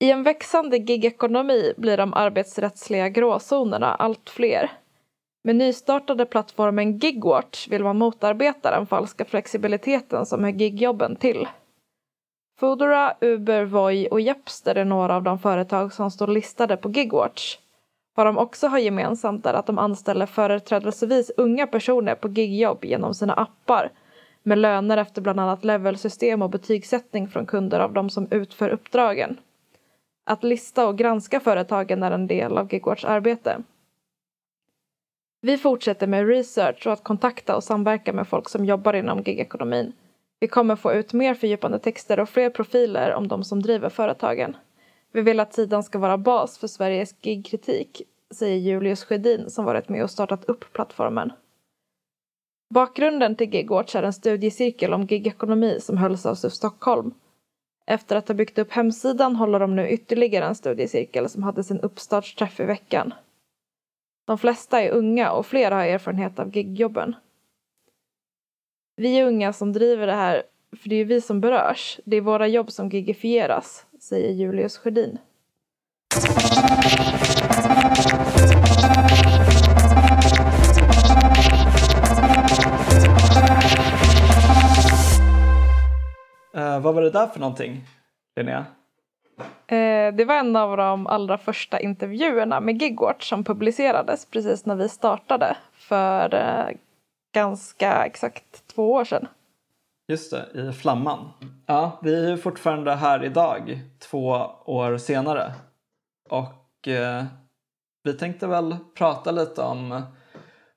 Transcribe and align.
I 0.00 0.10
en 0.10 0.22
växande 0.22 0.76
gigekonomi 0.76 1.72
blir 1.76 1.96
de 1.96 2.14
arbetsrättsliga 2.14 3.08
gråzonerna 3.08 3.94
allt 3.94 4.30
fler. 4.30 4.70
Med 5.44 5.56
nystartade 5.56 6.26
plattformen 6.26 6.98
Gigwatch 6.98 7.68
vill 7.68 7.84
man 7.84 7.98
motarbeta 7.98 8.70
den 8.70 8.86
falska 8.86 9.24
flexibiliteten 9.24 10.26
som 10.26 10.44
hör 10.44 10.50
gigjobben 10.50 11.16
till. 11.16 11.48
Foodora, 12.60 13.14
Uber, 13.20 13.64
Voi 13.64 14.08
och 14.10 14.20
Jepster 14.20 14.74
är 14.74 14.84
några 14.84 15.16
av 15.16 15.22
de 15.22 15.38
företag 15.38 15.92
som 15.92 16.10
står 16.10 16.26
listade 16.26 16.76
på 16.76 16.90
Gigwatch. 16.90 17.58
Vad 18.14 18.26
de 18.26 18.38
också 18.38 18.68
har 18.68 18.78
gemensamt 18.78 19.46
är 19.46 19.54
att 19.54 19.66
de 19.66 19.78
anställer 19.78 20.26
företrädelsevis 20.26 21.30
unga 21.36 21.66
personer 21.66 22.14
på 22.14 22.28
gigjobb 22.28 22.84
genom 22.84 23.14
sina 23.14 23.34
appar 23.34 23.90
med 24.42 24.58
löner 24.58 24.96
efter 24.96 25.22
bland 25.22 25.40
annat 25.40 25.64
levelsystem 25.64 26.42
och 26.42 26.50
betygssättning 26.50 27.28
från 27.28 27.46
kunder 27.46 27.80
av 27.80 27.92
de 27.92 28.10
som 28.10 28.28
utför 28.30 28.68
uppdragen. 28.68 29.36
Att 30.28 30.44
lista 30.44 30.88
och 30.88 30.98
granska 30.98 31.40
företagen 31.40 32.02
är 32.02 32.10
en 32.10 32.26
del 32.26 32.58
av 32.58 32.72
GigWatchs 32.72 33.04
arbete. 33.04 33.62
Vi 35.40 35.58
fortsätter 35.58 36.06
med 36.06 36.28
research 36.28 36.86
och 36.86 36.92
att 36.92 37.04
kontakta 37.04 37.56
och 37.56 37.64
samverka 37.64 38.12
med 38.12 38.28
folk 38.28 38.48
som 38.48 38.64
jobbar 38.64 38.92
inom 38.92 39.22
gigekonomin. 39.22 39.92
Vi 40.40 40.48
kommer 40.48 40.76
få 40.76 40.92
ut 40.92 41.12
mer 41.12 41.34
fördjupande 41.34 41.78
texter 41.78 42.20
och 42.20 42.28
fler 42.28 42.50
profiler 42.50 43.14
om 43.14 43.28
de 43.28 43.44
som 43.44 43.62
driver 43.62 43.88
företagen. 43.88 44.56
Vi 45.12 45.22
vill 45.22 45.40
att 45.40 45.54
sidan 45.54 45.82
ska 45.82 45.98
vara 45.98 46.18
bas 46.18 46.58
för 46.58 46.66
Sveriges 46.66 47.14
gigkritik, 47.22 48.02
säger 48.34 48.56
Julius 48.56 49.04
Sjödin 49.04 49.50
som 49.50 49.64
varit 49.64 49.88
med 49.88 50.02
och 50.02 50.10
startat 50.10 50.44
upp 50.44 50.72
plattformen. 50.72 51.32
Bakgrunden 52.74 53.36
till 53.36 53.54
Gigwatch 53.54 53.94
är 53.94 54.02
en 54.02 54.12
studiecirkel 54.12 54.94
om 54.94 55.06
gigekonomi 55.06 55.80
som 55.80 55.96
hölls 55.96 56.26
av 56.26 56.34
SUF 56.34 56.52
Stockholm. 56.52 57.14
Efter 57.90 58.16
att 58.16 58.28
ha 58.28 58.34
byggt 58.34 58.58
upp 58.58 58.72
hemsidan 58.72 59.36
håller 59.36 59.60
de 59.60 59.76
nu 59.76 59.88
ytterligare 59.88 60.44
en 60.44 60.54
studiecirkel 60.54 61.28
som 61.28 61.42
hade 61.42 61.64
sin 61.64 61.80
uppstartsträff 61.80 62.60
i 62.60 62.64
veckan. 62.64 63.14
De 64.26 64.38
flesta 64.38 64.82
är 64.82 64.90
unga 64.90 65.32
och 65.32 65.46
flera 65.46 65.74
har 65.74 65.84
erfarenhet 65.84 66.38
av 66.38 66.56
gigjobben. 66.56 67.16
Vi 68.96 69.18
är 69.18 69.26
unga 69.26 69.52
som 69.52 69.72
driver 69.72 70.06
det 70.06 70.14
här, 70.14 70.42
för 70.82 70.88
det 70.88 70.96
är 70.96 71.04
vi 71.04 71.20
som 71.20 71.40
berörs. 71.40 72.00
Det 72.04 72.16
är 72.16 72.20
våra 72.20 72.48
jobb 72.48 72.72
som 72.72 72.88
gigifieras, 72.88 73.86
säger 74.00 74.32
Julius 74.32 74.78
Sjödin. 74.78 75.18
Vad 86.88 86.94
var 86.94 87.02
det 87.02 87.10
där 87.10 87.26
för 87.26 87.40
någonting, 87.40 87.84
Linnea? 88.36 88.66
Eh, 89.66 90.14
det 90.14 90.24
var 90.24 90.34
en 90.34 90.56
av 90.56 90.76
de 90.76 91.06
allra 91.06 91.38
första 91.38 91.80
intervjuerna 91.80 92.60
med 92.60 92.82
Gigwatch 92.82 93.28
som 93.28 93.44
publicerades 93.44 94.26
precis 94.26 94.66
när 94.66 94.76
vi 94.76 94.88
startade 94.88 95.56
för 95.72 96.34
eh, 96.34 96.76
ganska 97.34 98.04
exakt 98.04 98.66
två 98.74 98.92
år 98.92 99.04
sedan. 99.04 99.28
Just 100.08 100.30
det, 100.30 100.60
i 100.60 100.72
Flamman. 100.72 101.30
Ja, 101.66 102.00
vi 102.02 102.24
är 102.24 102.30
ju 102.30 102.36
fortfarande 102.36 102.94
här 102.94 103.24
idag, 103.24 103.80
två 103.98 104.26
år 104.64 104.98
senare. 104.98 105.52
Och 106.30 106.88
eh, 106.88 107.24
vi 108.02 108.12
tänkte 108.12 108.46
väl 108.46 108.76
prata 108.94 109.30
lite 109.30 109.62
om 109.62 110.02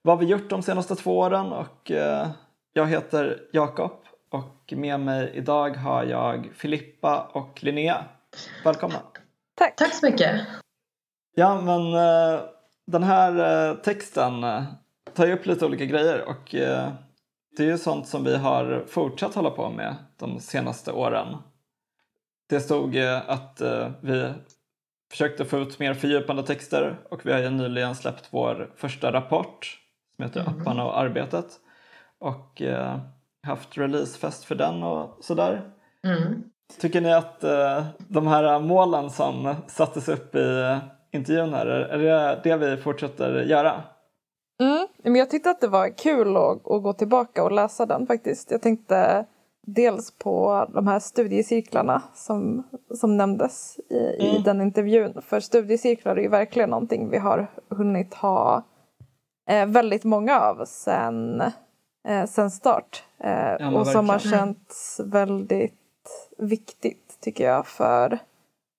vad 0.02 0.20
vi 0.20 0.26
gjort 0.26 0.50
de 0.50 0.62
senaste 0.62 0.96
två 0.96 1.20
åren 1.20 1.52
och 1.52 1.92
eh, 1.92 2.28
jag 2.74 2.88
heter 2.88 3.42
Jakob 3.52 3.92
och 4.32 4.74
med 4.78 5.00
mig 5.00 5.32
idag 5.34 5.78
har 5.78 6.04
jag 6.04 6.50
Filippa 6.56 7.30
och 7.34 7.64
Linnea. 7.64 8.06
Välkomna! 8.66 9.02
Tack! 9.56 9.76
Tack 9.76 9.94
så 9.94 10.06
mycket! 10.06 10.42
Ja, 11.36 11.62
men 11.62 11.94
eh, 11.94 12.42
den 12.88 13.04
här 13.04 13.70
eh, 13.70 13.76
texten 13.76 14.44
eh, 14.44 14.64
tar 15.14 15.26
ju 15.26 15.34
upp 15.34 15.46
lite 15.46 15.66
olika 15.66 15.86
grejer 15.86 16.22
och 16.28 16.50
det 17.58 17.64
är 17.64 17.68
ju 17.68 17.78
sånt 17.78 18.08
som 18.08 18.24
vi 18.24 18.38
har 18.38 18.86
fortsatt 18.88 19.36
hålla 19.36 19.50
på 19.50 19.70
med 19.70 19.96
de 20.18 20.40
senaste 20.40 20.92
åren. 20.92 21.38
Det 22.50 22.60
stod 22.60 22.98
att 23.28 23.62
vi 24.02 24.34
försökte 25.12 25.46
få 25.46 25.58
ut 25.58 25.80
mer 25.80 25.94
fördjupande 25.94 26.44
texter 26.44 27.00
och 27.10 27.26
vi 27.26 27.32
har 27.32 27.40
ju 27.40 27.50
nyligen 27.50 27.96
släppt 27.96 28.28
vår 28.30 28.72
första 28.76 29.14
rapport 29.14 29.80
som 30.16 30.26
heter 30.26 30.42
mm. 30.42 30.62
Apparna 30.62 30.86
och 30.86 31.00
arbetet 31.00 31.46
och 32.20 32.62
haft 33.48 33.78
releasefest 33.78 34.46
för 34.46 34.56
den 34.56 34.84
och 34.84 35.18
sådär. 35.20 35.62
Mm. 36.08 36.44
Tycker 36.80 37.02
ni 37.02 37.14
att 37.14 37.42
de 37.98 38.28
här 38.28 38.60
målen 38.60 39.10
som 39.10 39.56
sattes 39.68 40.10
upp 40.10 40.36
i 40.36 40.78
intervjun 41.12 41.54
här, 41.54 41.66
är 41.66 41.98
det 41.98 42.40
det 42.44 42.58
vi 42.58 42.78
fortsätter 42.78 43.44
göra? 43.44 43.84
Mm, 44.62 44.88
men 45.04 45.16
jag 45.16 45.30
tyckte 45.30 45.50
att 45.50 45.62
det 45.62 45.68
var 45.68 45.98
kul 45.98 46.38
att, 46.38 46.72
att 46.72 46.84
gå 46.84 46.94
tillbaka 46.94 47.44
och 47.44 47.52
läsa 47.52 47.86
den 47.86 48.08
faktiskt. 48.08 48.52
Jag 48.52 48.62
tänkte 48.62 49.26
dels 49.68 50.12
på 50.18 50.66
de 50.74 50.88
här 50.88 51.00
studiecirklarna 51.00 52.02
som, 52.14 52.64
som 52.94 53.18
nämndes 53.18 53.80
i, 53.90 54.26
mm. 54.26 54.36
i 54.36 54.42
den 54.46 54.62
intervjun. 54.62 55.22
För 55.22 55.40
studiecirklar 55.40 56.16
är 56.16 56.22
ju 56.22 56.30
verkligen 56.30 56.70
någonting 56.70 57.10
vi 57.10 57.18
har 57.18 57.48
hunnit 57.70 58.14
ha 58.14 58.64
eh, 59.50 59.66
väldigt 59.66 60.04
många 60.04 60.40
av 60.40 60.66
sen, 60.66 61.44
eh, 62.08 62.26
sen 62.26 62.52
start. 62.52 63.04
Eh, 63.20 63.56
ja, 63.60 63.72
och 63.72 63.88
som 63.88 64.10
har 64.10 64.20
känts 64.20 65.02
väldigt 65.06 65.74
viktigt 66.38 67.18
tycker 67.22 67.44
jag 67.44 67.68
för 67.68 68.20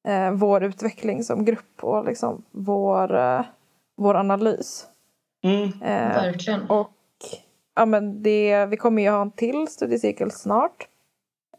eh, 0.08 0.30
vår 0.30 0.62
utveckling 0.64 1.24
som 1.24 1.44
grupp 1.44 1.84
och 1.84 2.04
liksom 2.04 2.42
vår, 2.50 3.14
eh, 3.16 3.40
vår 3.96 4.14
analys. 4.14 4.86
Mm, 5.44 5.64
eh, 5.82 6.22
verkligen. 6.22 6.70
Och 6.70 6.92
ja, 7.74 7.86
men 7.86 8.22
det, 8.22 8.66
vi 8.66 8.76
kommer 8.76 9.02
ju 9.02 9.10
ha 9.10 9.22
en 9.22 9.30
till 9.30 9.68
studiecirkel 9.68 10.30
snart. 10.30 10.88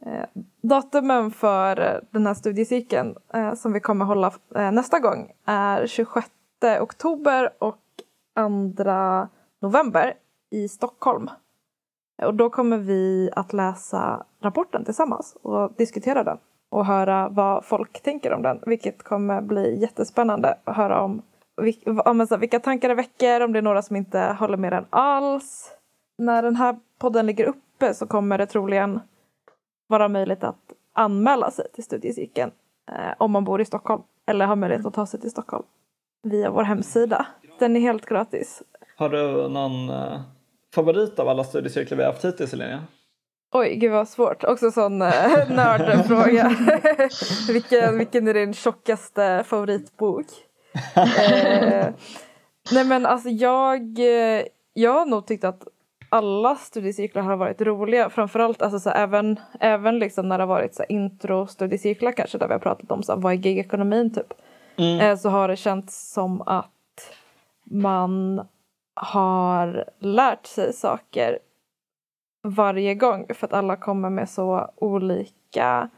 Eh, 0.06 0.26
datumen 0.62 1.32
för 1.32 2.02
den 2.12 2.28
här 2.28 2.34
studiecirkeln 2.34 3.16
eh, 3.34 3.54
som 3.54 3.74
vi 3.74 3.80
kommer 3.80 4.06
hålla 4.06 4.34
eh, 4.56 4.72
nästa 4.72 5.00
gång 5.00 5.32
är 5.46 5.88
26 5.88 6.28
oktober 6.82 7.50
och 7.60 7.80
2 8.76 9.28
november 9.62 10.14
i 10.52 10.68
Stockholm. 10.68 11.30
Och 12.26 12.34
då 12.34 12.50
kommer 12.50 12.78
vi 12.78 13.30
att 13.36 13.54
läsa 13.54 14.26
rapporten 14.42 14.86
tillsammans 14.86 15.38
och 15.42 15.74
diskutera 15.78 16.24
den 16.24 16.38
och 16.70 16.86
höra 16.86 17.30
vad 17.30 17.66
folk 17.66 18.02
tänker 18.02 18.34
om 18.34 18.42
den, 18.42 18.60
vilket 18.66 19.04
kommer 19.04 19.42
bli 19.42 19.82
jättespännande 19.82 20.58
att 20.64 20.76
höra 20.76 21.02
om 21.02 21.22
alltså 22.06 22.38
vilka 22.38 22.60
tankar 22.60 22.90
det 22.90 22.96
väcker, 22.96 23.42
om 23.42 23.54
det 23.54 23.60
är 23.60 23.64
några 23.64 23.82
som 23.82 23.96
inte 23.96 24.20
håller 24.40 24.58
med 24.58 24.74
den 24.74 24.86
alls. 24.90 25.72
När 26.18 26.44
den 26.44 26.56
här 26.56 26.80
podden 27.00 27.26
ligger 27.26 27.46
uppe 27.46 27.94
så 27.94 28.08
kommer 28.08 28.38
det 28.38 28.46
troligen 28.46 29.00
vara 29.88 30.08
möjligt 30.08 30.44
att 30.44 30.74
anmäla 30.94 31.52
sig 31.52 31.66
till 31.74 31.84
studiecirkeln 31.84 32.52
eh, 32.92 33.14
om 33.18 33.32
man 33.32 33.44
bor 33.44 33.62
i 33.62 33.66
Stockholm 33.66 34.04
eller 34.26 34.46
har 34.46 34.56
möjlighet 34.56 34.86
att 34.86 34.94
ta 34.94 35.06
sig 35.06 35.20
till 35.20 35.32
Stockholm 35.32 35.66
via 36.24 36.52
vår 36.52 36.64
hemsida. 36.64 37.26
Den 37.60 37.76
är 37.76 37.80
helt 37.80 38.06
gratis. 38.06 38.64
Har 38.98 39.10
du 39.10 39.50
någon 39.50 39.90
eh, 39.90 40.22
favorit 40.74 41.20
av 41.20 41.30
alla 41.30 41.44
studiecirklar 41.44 41.98
vi 41.98 42.04
har 42.04 42.12
haft 42.12 42.26
hittills, 42.26 42.54
Linnea? 42.54 42.84
Oj, 43.52 43.76
gud 43.76 43.92
vad 43.92 44.08
svårt. 44.08 44.44
Också 44.44 44.72
sån 44.72 45.02
eh, 45.02 45.50
nördfråga. 45.50 46.52
vilken, 47.48 47.98
vilken 47.98 48.28
är 48.28 48.34
din 48.34 48.54
tjockaste 48.54 49.44
favoritbok? 49.48 50.26
eh, 50.96 51.88
nej 52.72 52.86
men 52.86 53.06
alltså 53.06 53.30
jag, 53.30 54.00
eh, 54.00 54.44
jag 54.74 54.94
har 54.94 55.06
nog 55.06 55.28
tyckt 55.28 55.44
att 55.44 55.68
alla 56.10 56.56
studiecirklar 56.56 57.22
har 57.22 57.36
varit 57.36 57.62
roliga. 57.62 58.10
Framförallt 58.10 58.62
alltså 58.62 58.80
så 58.80 58.90
även, 58.90 59.40
även 59.60 60.00
liksom 60.00 60.30
när 60.30 60.38
det 60.38 60.42
har 60.42 60.48
varit 60.48 60.76
så 60.76 60.84
intro-studiecirklar 60.90 62.12
kanske 62.12 62.38
där 62.38 62.48
vi 62.48 62.54
har 62.54 62.60
pratat 62.60 62.92
om 62.92 63.04
så 63.04 63.16
vad 63.16 63.34
är 63.34 63.38
gigekonomin 63.38 64.14
typ. 64.14 64.34
Mm. 64.78 65.00
Eh, 65.00 65.18
så 65.18 65.30
har 65.30 65.48
det 65.48 65.56
känts 65.56 66.14
som 66.14 66.42
att 66.42 66.70
man 67.64 68.42
har 68.96 69.90
lärt 70.00 70.46
sig 70.46 70.74
saker 70.74 71.40
varje 72.44 72.96
gång 72.96 73.26
för 73.34 73.48
att 73.48 73.54
alla 73.54 73.76
kommer 73.76 74.10
med 74.10 74.30
så 74.30 74.72
olika 74.76 75.90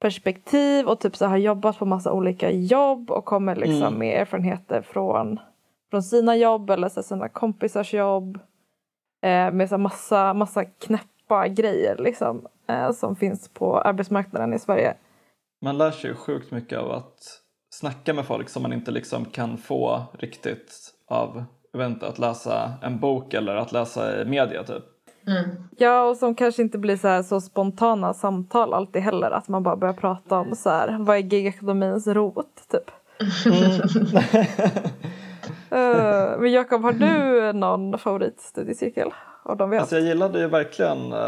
perspektiv 0.00 0.86
och 0.86 1.00
typ 1.00 1.16
så 1.16 1.26
har 1.26 1.36
jobbat 1.36 1.78
på 1.78 1.86
massa 1.86 2.12
olika 2.12 2.50
jobb 2.50 3.10
och 3.10 3.24
kommer 3.24 3.56
liksom 3.56 3.82
mm. 3.82 3.98
med 3.98 4.20
erfarenheter 4.20 4.82
från, 4.82 5.40
från 5.90 6.02
sina 6.02 6.36
jobb 6.36 6.70
eller 6.70 6.88
så 6.88 7.02
sina 7.02 7.28
kompisars 7.28 7.94
jobb. 7.94 8.38
Eh, 9.22 9.52
med 9.52 9.68
så 9.68 9.78
massa, 9.78 10.34
massa 10.34 10.64
knäppa 10.64 11.48
grejer 11.48 11.96
liksom, 11.98 12.46
eh, 12.68 12.92
som 12.92 13.16
finns 13.16 13.48
på 13.48 13.80
arbetsmarknaden 13.80 14.54
i 14.54 14.58
Sverige. 14.58 14.94
Man 15.62 15.78
lär 15.78 15.90
sig 15.90 16.14
sjukt 16.14 16.50
mycket 16.50 16.78
av 16.78 16.90
att 16.90 17.42
snacka 17.70 18.14
med 18.14 18.26
folk 18.26 18.48
som 18.48 18.62
man 18.62 18.72
inte 18.72 18.90
liksom 18.90 19.24
kan 19.24 19.56
få 19.56 20.02
riktigt 20.18 20.94
av 21.08 21.44
jag 21.76 21.88
vet 21.88 21.94
inte, 21.94 22.06
att 22.06 22.18
läsa 22.18 22.72
en 22.82 22.98
bok 22.98 23.34
eller 23.34 23.56
att 23.56 23.72
läsa 23.72 24.22
i 24.22 24.24
media 24.24 24.64
typ. 24.64 24.84
Mm. 25.26 25.50
Ja, 25.76 26.04
och 26.04 26.16
som 26.16 26.34
kanske 26.34 26.62
inte 26.62 26.78
blir 26.78 26.96
så, 26.96 27.08
här 27.08 27.22
så 27.22 27.40
spontana 27.40 28.14
samtal 28.14 28.74
alltid 28.74 29.02
heller. 29.02 29.30
Att 29.30 29.48
man 29.48 29.62
bara 29.62 29.76
börjar 29.76 29.94
prata 29.94 30.38
om 30.38 30.56
så 30.56 30.70
här, 30.70 30.96
vad 31.00 31.16
är 31.16 31.20
gigekonomins 31.20 32.06
rot, 32.06 32.62
typ. 32.70 32.90
Mm. 33.46 33.70
uh, 35.72 36.38
men 36.40 36.52
Jakob, 36.52 36.82
har 36.82 36.92
du 36.92 37.52
någon 37.52 37.98
favoritstudiecirkel? 37.98 39.10
Av 39.42 39.56
de 39.56 39.70
vi 39.70 39.78
alltså 39.78 39.96
jag 39.96 40.04
gillade 40.04 40.38
ju 40.38 40.46
verkligen 40.46 41.12
uh, 41.12 41.18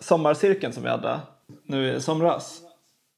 sommarcirkeln 0.00 0.72
som 0.72 0.82
vi 0.82 0.88
hade 0.88 1.20
nu 1.64 1.92
i 1.92 2.00
somras. 2.00 2.60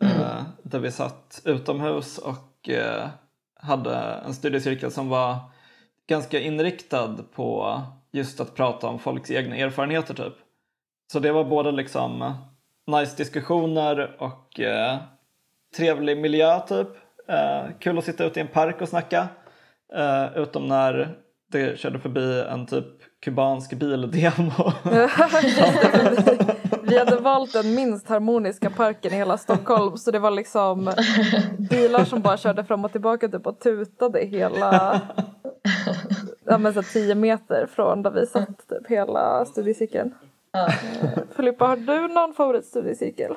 Mm. 0.03 0.17
Uh, 0.17 0.43
där 0.63 0.79
vi 0.79 0.91
satt 0.91 1.43
utomhus 1.45 2.19
och 2.19 2.69
uh, 2.69 3.07
hade 3.61 3.97
en 4.27 4.35
studiecirkel 4.35 4.91
som 4.91 5.09
var 5.09 5.37
ganska 6.11 6.41
inriktad 6.41 7.17
på 7.35 7.81
just 8.13 8.41
att 8.41 8.55
prata 8.55 8.87
om 8.87 8.99
folks 8.99 9.31
egna 9.31 9.57
erfarenheter 9.57 10.15
typ. 10.15 10.33
Så 11.13 11.19
det 11.19 11.33
var 11.33 11.45
både 11.45 11.73
liksom 11.73 12.35
nice 12.87 13.17
diskussioner 13.17 14.17
och 14.19 14.61
eh, 14.61 14.99
trevlig 15.77 16.19
miljö 16.19 16.61
typ. 16.61 16.89
Eh, 17.29 17.63
kul 17.81 17.99
att 17.99 18.05
sitta 18.05 18.25
ute 18.25 18.41
i 18.41 18.43
en 18.43 18.49
park 18.49 18.81
och 18.81 18.89
snacka. 18.89 19.29
Eh, 19.95 20.39
utom 20.39 20.69
när 20.69 21.17
det 21.53 21.79
körde 21.79 21.99
förbi 21.99 22.45
en 22.51 22.67
typ 22.67 22.87
kubansk 23.23 23.73
bildemo. 23.75 24.73
vi 26.83 26.99
hade 26.99 27.17
valt 27.17 27.53
den 27.53 27.75
minst 27.75 28.09
harmoniska 28.09 28.71
parken 28.71 29.13
i 29.13 29.17
hela 29.17 29.39
Stockholm 29.39 29.97
så 29.97 30.11
det 30.11 30.19
var 30.19 30.31
liksom 30.31 30.93
bilar 31.71 32.05
som 32.05 32.21
bara 32.21 32.37
körde 32.37 32.65
fram 32.65 32.85
och 32.85 32.93
tillbaka 32.93 33.29
typ 33.29 33.47
och 33.47 33.61
tutade 33.61 34.27
hela 34.27 35.01
ja, 36.45 36.59
men 36.59 36.75
så 36.75 36.83
tio 36.83 37.15
meter 37.15 37.67
från 37.67 38.03
där 38.03 38.11
vi 38.11 38.27
satt 38.27 38.69
typ 38.69 38.87
hela 38.89 39.45
studiecirkeln. 39.45 40.15
Ja. 40.53 40.69
Eh, 40.69 41.19
Filippa, 41.37 41.65
har 41.65 41.77
du 41.77 42.09
någon 42.09 42.35
favoritstudiecirkel? 42.35 43.33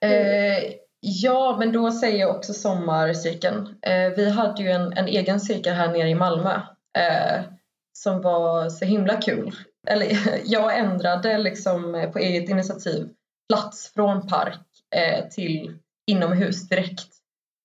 Eh, 0.00 0.74
ja, 1.00 1.56
men 1.58 1.72
då 1.72 1.90
säger 1.90 2.18
jag 2.18 2.36
också 2.36 2.52
sommarcirkeln. 2.52 3.74
Eh, 3.82 4.10
vi 4.16 4.30
hade 4.30 4.62
ju 4.62 4.70
en, 4.70 4.92
en 4.92 5.06
egen 5.06 5.40
cirkel 5.40 5.74
här 5.74 5.92
nere 5.92 6.08
i 6.08 6.14
Malmö 6.14 6.54
eh, 6.98 7.44
som 7.92 8.22
var 8.22 8.68
så 8.68 8.84
himla 8.84 9.16
kul. 9.16 9.54
Eller 9.86 10.06
jag 10.44 10.78
ändrade 10.78 11.38
liksom 11.38 12.10
på 12.12 12.18
eget 12.18 12.50
initiativ 12.50 13.08
plats 13.48 13.92
från 13.94 14.26
park 14.26 14.60
eh, 14.96 15.28
till 15.28 15.78
inomhus 16.06 16.68
direkt. 16.68 17.08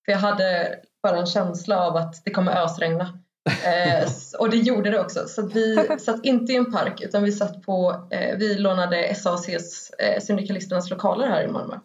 För 0.05 0.11
jag 0.11 0.19
hade 0.19 0.79
bara 1.03 1.17
en 1.17 1.25
känsla 1.25 1.87
av 1.87 1.95
att 1.95 2.25
det 2.25 2.31
kommer 2.31 2.63
ösregna. 2.63 3.19
Eh, 3.49 4.09
och 4.39 4.49
det 4.49 4.57
gjorde 4.57 4.89
det 4.89 4.99
också. 4.99 5.27
Så 5.27 5.47
vi 5.47 5.97
satt 5.99 6.25
inte 6.25 6.53
i 6.53 6.55
en 6.55 6.71
park 6.71 7.01
utan 7.01 7.23
vi 7.23 7.31
satt 7.31 7.61
på, 7.61 8.07
eh, 8.11 8.37
vi 8.37 8.55
lånade 8.55 9.15
SACs, 9.15 9.89
eh, 9.89 10.21
syndikalisternas 10.21 10.89
lokaler 10.89 11.27
här 11.27 11.43
i 11.43 11.47
Malmö. 11.47 11.79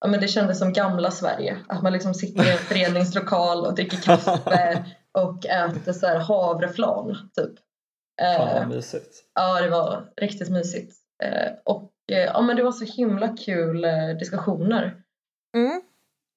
Ja, 0.00 0.08
men 0.08 0.20
det 0.20 0.28
kändes 0.28 0.58
som 0.58 0.72
gamla 0.72 1.10
Sverige, 1.10 1.58
att 1.68 1.82
man 1.82 1.92
liksom 1.92 2.14
sitter 2.14 2.44
i 2.44 2.50
en 2.50 2.58
föreningslokal 2.68 3.66
och 3.66 3.74
dricker 3.74 3.98
kaffe 3.98 4.84
och 5.18 5.46
äter 5.46 5.92
så 5.92 6.06
här 6.06 6.18
havreflan 6.18 7.30
typ. 7.36 7.52
Fan 8.20 8.54
vad 8.54 8.62
eh, 8.62 8.68
mysigt. 8.68 9.24
Ja, 9.34 9.60
det 9.60 9.70
var 9.70 10.04
riktigt 10.16 10.50
mysigt. 10.50 10.96
Eh, 11.22 11.52
och 11.64 11.92
eh, 12.12 12.18
ja, 12.18 12.40
men 12.40 12.56
det 12.56 12.62
var 12.62 12.72
så 12.72 12.84
himla 12.84 13.28
kul 13.36 13.86
diskussioner. 14.18 15.02
Mm. 15.56 15.82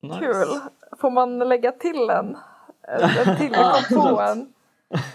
Nice. 0.04 0.20
Kul. 0.20 0.60
Får 0.98 1.12
man 1.12 1.40
lägga 1.40 1.72
till 1.72 2.10
en? 2.10 2.38
En 2.88 3.38
till 3.38 3.54
på 3.96 4.22
en? 4.22 4.54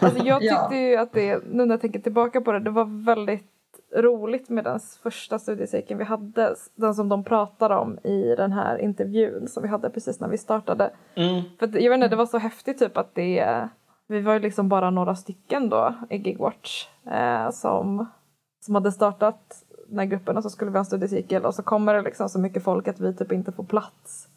Alltså 0.00 0.24
jag 0.24 0.40
tyckte 0.40 0.76
ju 0.76 0.96
att 0.96 1.12
det, 1.12 1.42
nu 1.50 1.64
när 1.64 1.74
jag 1.74 1.80
tänker 1.80 2.00
tillbaka 2.00 2.40
på 2.40 2.52
det, 2.52 2.60
det 2.60 2.70
var 2.70 3.04
väldigt 3.04 3.44
roligt 3.96 4.48
med 4.48 4.64
den 4.64 4.80
första 5.02 5.38
studiecirkeln 5.38 5.98
vi 5.98 6.04
hade. 6.04 6.54
Den 6.74 6.94
som 6.94 7.08
de 7.08 7.24
pratade 7.24 7.76
om 7.76 7.98
i 7.98 8.34
den 8.36 8.52
här 8.52 8.78
intervjun 8.78 9.48
som 9.48 9.62
vi 9.62 9.68
hade 9.68 9.90
precis 9.90 10.20
när 10.20 10.28
vi 10.28 10.38
startade. 10.38 10.90
Mm. 11.14 11.42
För 11.58 11.78
jag 11.78 11.90
vet 11.90 11.96
inte, 11.96 12.08
det 12.08 12.16
var 12.16 12.26
så 12.26 12.38
häftigt 12.38 12.78
typ 12.78 12.96
att 12.96 13.14
det 13.14 13.68
vi 14.08 14.20
var 14.20 14.32
ju 14.32 14.38
liksom 14.38 14.68
bara 14.68 14.90
några 14.90 15.14
stycken 15.14 15.68
då 15.68 15.94
i 16.10 16.16
Gigwatch 16.16 16.86
eh, 17.10 17.50
som, 17.50 18.06
som 18.64 18.74
hade 18.74 18.92
startat 18.92 19.64
den 19.88 19.98
här 19.98 20.06
gruppen 20.06 20.36
och 20.36 20.42
så 20.42 20.50
skulle 20.50 20.70
vi 20.70 20.76
ha 20.76 20.80
en 20.80 20.86
studiecirkel 20.86 21.44
och 21.44 21.54
så 21.54 21.62
kommer 21.62 21.94
det 21.94 22.02
liksom 22.02 22.28
så 22.28 22.38
mycket 22.38 22.64
folk 22.64 22.88
att 22.88 23.00
vi 23.00 23.14
typ 23.14 23.32
inte 23.32 23.52
får 23.52 23.64
plats. 23.64 24.28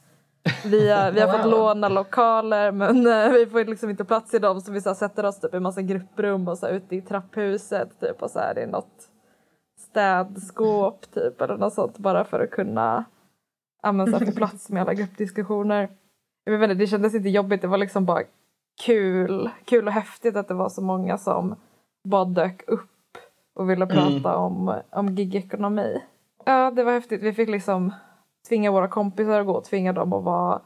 Vi, 0.65 0.89
är, 0.89 1.11
vi 1.11 1.21
har 1.21 1.37
fått 1.37 1.51
låna 1.51 1.89
lokaler 1.89 2.71
men 2.71 3.07
eh, 3.07 3.31
vi 3.31 3.45
får 3.45 3.65
liksom 3.65 3.89
inte 3.89 4.05
plats 4.05 4.33
i 4.33 4.39
dem 4.39 4.61
så 4.61 4.71
vi 4.71 4.81
så 4.81 4.95
sätter 4.95 5.25
oss 5.25 5.39
typ 5.39 5.53
i 5.53 5.59
massa 5.59 5.81
grupprum 5.81 6.47
och 6.47 6.57
så 6.57 6.67
ute 6.67 6.95
i 6.95 7.01
trapphuset 7.01 7.99
typ 7.99 8.21
och 8.21 8.31
så 8.31 8.39
är 8.39 8.53
det 8.55 8.67
något 8.67 9.09
städskåp 9.79 11.11
typ 11.13 11.41
eller 11.41 11.57
något 11.57 11.73
sånt 11.73 11.97
bara 11.97 12.25
för 12.25 12.39
att 12.39 12.51
kunna 12.51 13.05
använda 13.83 14.19
få 14.19 14.31
plats 14.31 14.69
med 14.69 14.81
alla 14.81 14.93
gruppdiskussioner. 14.93 15.89
Jag 16.43 16.57
vet 16.57 16.63
inte, 16.63 16.83
det 16.83 16.87
kändes 16.87 17.15
inte 17.15 17.29
jobbigt, 17.29 17.61
det 17.61 17.67
var 17.67 17.77
liksom 17.77 18.05
bara 18.05 18.23
kul, 18.85 19.49
kul 19.65 19.87
och 19.87 19.93
häftigt 19.93 20.35
att 20.35 20.47
det 20.47 20.53
var 20.53 20.69
så 20.69 20.81
många 20.81 21.17
som 21.17 21.55
bara 22.03 22.25
dök 22.25 22.63
upp 22.67 23.17
och 23.55 23.69
ville 23.69 23.85
mm. 23.85 23.95
prata 23.95 24.29
mm. 24.29 24.41
om, 24.41 24.81
om 24.89 25.15
gigekonomi. 25.15 26.01
Ja, 26.45 26.71
det 26.71 26.83
var 26.83 26.91
häftigt. 26.91 27.21
Vi 27.21 27.33
fick 27.33 27.49
liksom 27.49 27.93
tvinga 28.49 28.71
våra 28.71 28.87
kompisar 28.87 29.39
att 29.39 29.45
gå 29.45 29.53
och 29.53 29.63
tvinga 29.63 29.93
dem 29.93 30.13
att 30.13 30.23
vara 30.23 30.61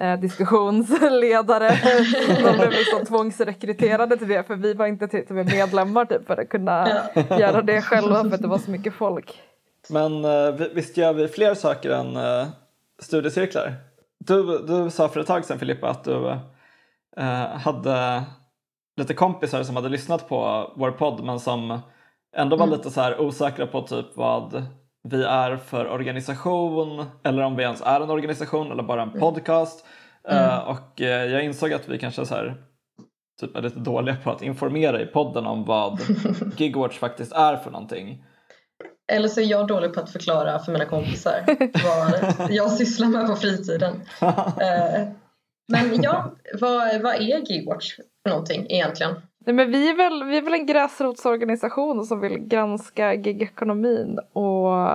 eh, 0.00 0.20
diskussionsledare. 0.20 1.68
De 2.44 2.58
blev 2.58 2.70
liksom 2.70 3.04
tvångsrekryterade 3.04 4.16
till 4.16 4.28
det 4.28 4.46
för 4.46 4.56
vi 4.56 4.74
var 4.74 4.86
inte 4.86 5.08
till, 5.08 5.26
till 5.26 5.36
medlemmar 5.36 6.04
typ, 6.04 6.26
för 6.26 6.40
att 6.40 6.48
kunna 6.48 6.88
ja. 7.14 7.40
göra 7.40 7.62
det 7.62 7.82
själva 7.82 8.24
för 8.24 8.34
att 8.34 8.42
det 8.42 8.48
var 8.48 8.58
så 8.58 8.70
mycket 8.70 8.94
folk. 8.94 9.42
Men 9.90 10.24
eh, 10.24 10.54
visst 10.74 10.96
gör 10.96 11.12
vi 11.12 11.28
fler 11.28 11.54
saker 11.54 11.90
än 11.90 12.16
eh, 12.16 12.46
studiecirklar? 12.98 13.74
Du, 14.18 14.58
du 14.58 14.90
sa 14.90 15.08
för 15.08 15.20
ett 15.20 15.26
tag 15.26 15.44
sedan 15.44 15.58
Filippa 15.58 15.88
att 15.88 16.04
du 16.04 16.28
eh, 17.16 17.46
hade 17.48 18.24
lite 18.96 19.14
kompisar 19.14 19.62
som 19.62 19.76
hade 19.76 19.88
lyssnat 19.88 20.28
på 20.28 20.70
vår 20.76 20.90
podd 20.90 21.24
men 21.24 21.40
som 21.40 21.78
ändå 22.36 22.56
var 22.56 22.66
mm. 22.66 22.78
lite 22.78 22.90
så 22.90 23.00
här 23.00 23.20
osäkra 23.20 23.66
på 23.66 23.82
typ 23.82 24.06
vad 24.16 24.66
vi 25.10 25.24
är 25.24 25.56
för 25.56 25.88
organisation 25.88 27.06
eller 27.24 27.42
om 27.42 27.56
vi 27.56 27.62
ens 27.62 27.80
är 27.80 28.00
en 28.00 28.10
organisation 28.10 28.72
eller 28.72 28.82
bara 28.82 29.02
en 29.02 29.08
mm. 29.08 29.20
podcast. 29.20 29.86
Mm. 30.28 30.44
Uh, 30.44 30.58
och 30.58 31.00
uh, 31.00 31.06
jag 31.06 31.44
insåg 31.44 31.72
att 31.72 31.88
vi 31.88 31.98
kanske 31.98 32.26
så 32.26 32.34
här, 32.34 32.54
typ 33.40 33.56
är 33.56 33.62
lite 33.62 33.78
dåliga 33.78 34.16
på 34.24 34.30
att 34.30 34.42
informera 34.42 35.02
i 35.02 35.06
podden 35.06 35.46
om 35.46 35.64
vad 35.64 36.00
Gigwatch 36.56 36.98
faktiskt 36.98 37.32
är 37.32 37.56
för 37.56 37.70
någonting. 37.70 38.24
Eller 39.12 39.28
så 39.28 39.40
är 39.40 39.44
jag 39.44 39.66
dålig 39.66 39.94
på 39.94 40.00
att 40.00 40.10
förklara 40.10 40.58
för 40.58 40.72
mina 40.72 40.84
kompisar 40.84 41.44
vad 41.84 42.50
jag 42.50 42.72
sysslar 42.72 43.08
med 43.08 43.26
på 43.26 43.36
fritiden. 43.36 43.92
Uh, 44.22 45.08
Men 45.68 46.02
ja, 46.02 46.36
vad, 46.60 47.02
vad 47.02 47.14
är 47.14 47.50
Gigwatch 47.50 47.96
för 47.96 48.30
någonting 48.30 48.66
egentligen? 48.70 49.14
Nej, 49.48 49.54
men 49.54 49.70
vi, 49.70 49.88
är 49.88 49.94
väl, 49.94 50.24
vi 50.24 50.36
är 50.36 50.42
väl 50.42 50.54
en 50.54 50.66
gräsrotsorganisation 50.66 52.06
som 52.06 52.20
vill 52.20 52.38
granska 52.38 53.14
gigekonomin 53.14 54.18
och 54.32 54.90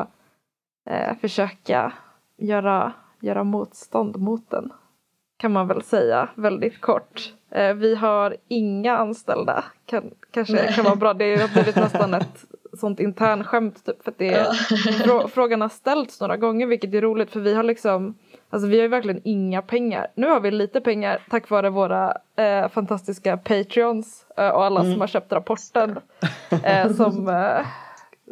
eh, 0.89 1.17
försöka 1.21 1.93
göra, 2.37 2.93
göra 3.21 3.43
motstånd 3.43 4.17
mot 4.17 4.49
den. 4.49 4.71
Kan 5.37 5.51
man 5.51 5.67
väl 5.67 5.81
säga 5.81 6.29
väldigt 6.35 6.81
kort. 6.81 7.33
Eh, 7.51 7.73
vi 7.73 7.95
har 7.95 8.37
inga 8.47 8.97
anställda. 8.97 9.63
Kan, 9.85 10.11
kanske 10.31 10.53
Nej. 10.53 10.73
kan 10.73 10.85
vara 10.85 10.95
bra. 10.95 11.13
Det 11.13 11.41
har 11.41 11.53
blivit 11.53 11.75
nästan 11.85 12.13
ett 12.13 12.45
sånt 12.73 12.99
internskämt 12.99 13.85
typ, 13.85 14.03
för 14.03 14.13
det 14.17 14.33
är, 14.33 15.27
frågan 15.27 15.61
har 15.61 15.69
ställts 15.69 16.21
några 16.21 16.37
gånger 16.37 16.67
vilket 16.67 16.93
är 16.93 17.01
roligt 17.01 17.31
för 17.31 17.39
vi 17.39 17.53
har 17.53 17.63
liksom 17.63 18.15
Alltså 18.53 18.67
vi 18.67 18.75
har 18.75 18.83
ju 18.83 18.87
verkligen 18.87 19.21
inga 19.23 19.61
pengar. 19.61 20.07
Nu 20.15 20.27
har 20.27 20.39
vi 20.39 20.51
lite 20.51 20.81
pengar 20.81 21.21
tack 21.29 21.49
vare 21.49 21.69
våra 21.69 22.17
eh, 22.35 22.69
fantastiska 22.69 23.37
Patreons 23.37 24.25
eh, 24.37 24.49
och 24.49 24.65
alla 24.65 24.79
mm. 24.79 24.91
som 24.91 25.01
har 25.01 25.07
köpt 25.07 25.31
rapporten. 25.31 25.99
Eh, 26.63 26.91
som 26.91 27.27
eh, 27.29 27.65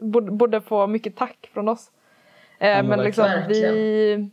borde, 0.01 0.31
borde, 0.31 0.61
få 0.61 0.87
mycket 0.87 1.15
tack 1.15 1.49
från 1.53 1.67
oss. 1.67 1.91
Mm, 2.59 2.87
men 2.87 2.99
liksom 2.99 3.29
vi, 3.47 4.29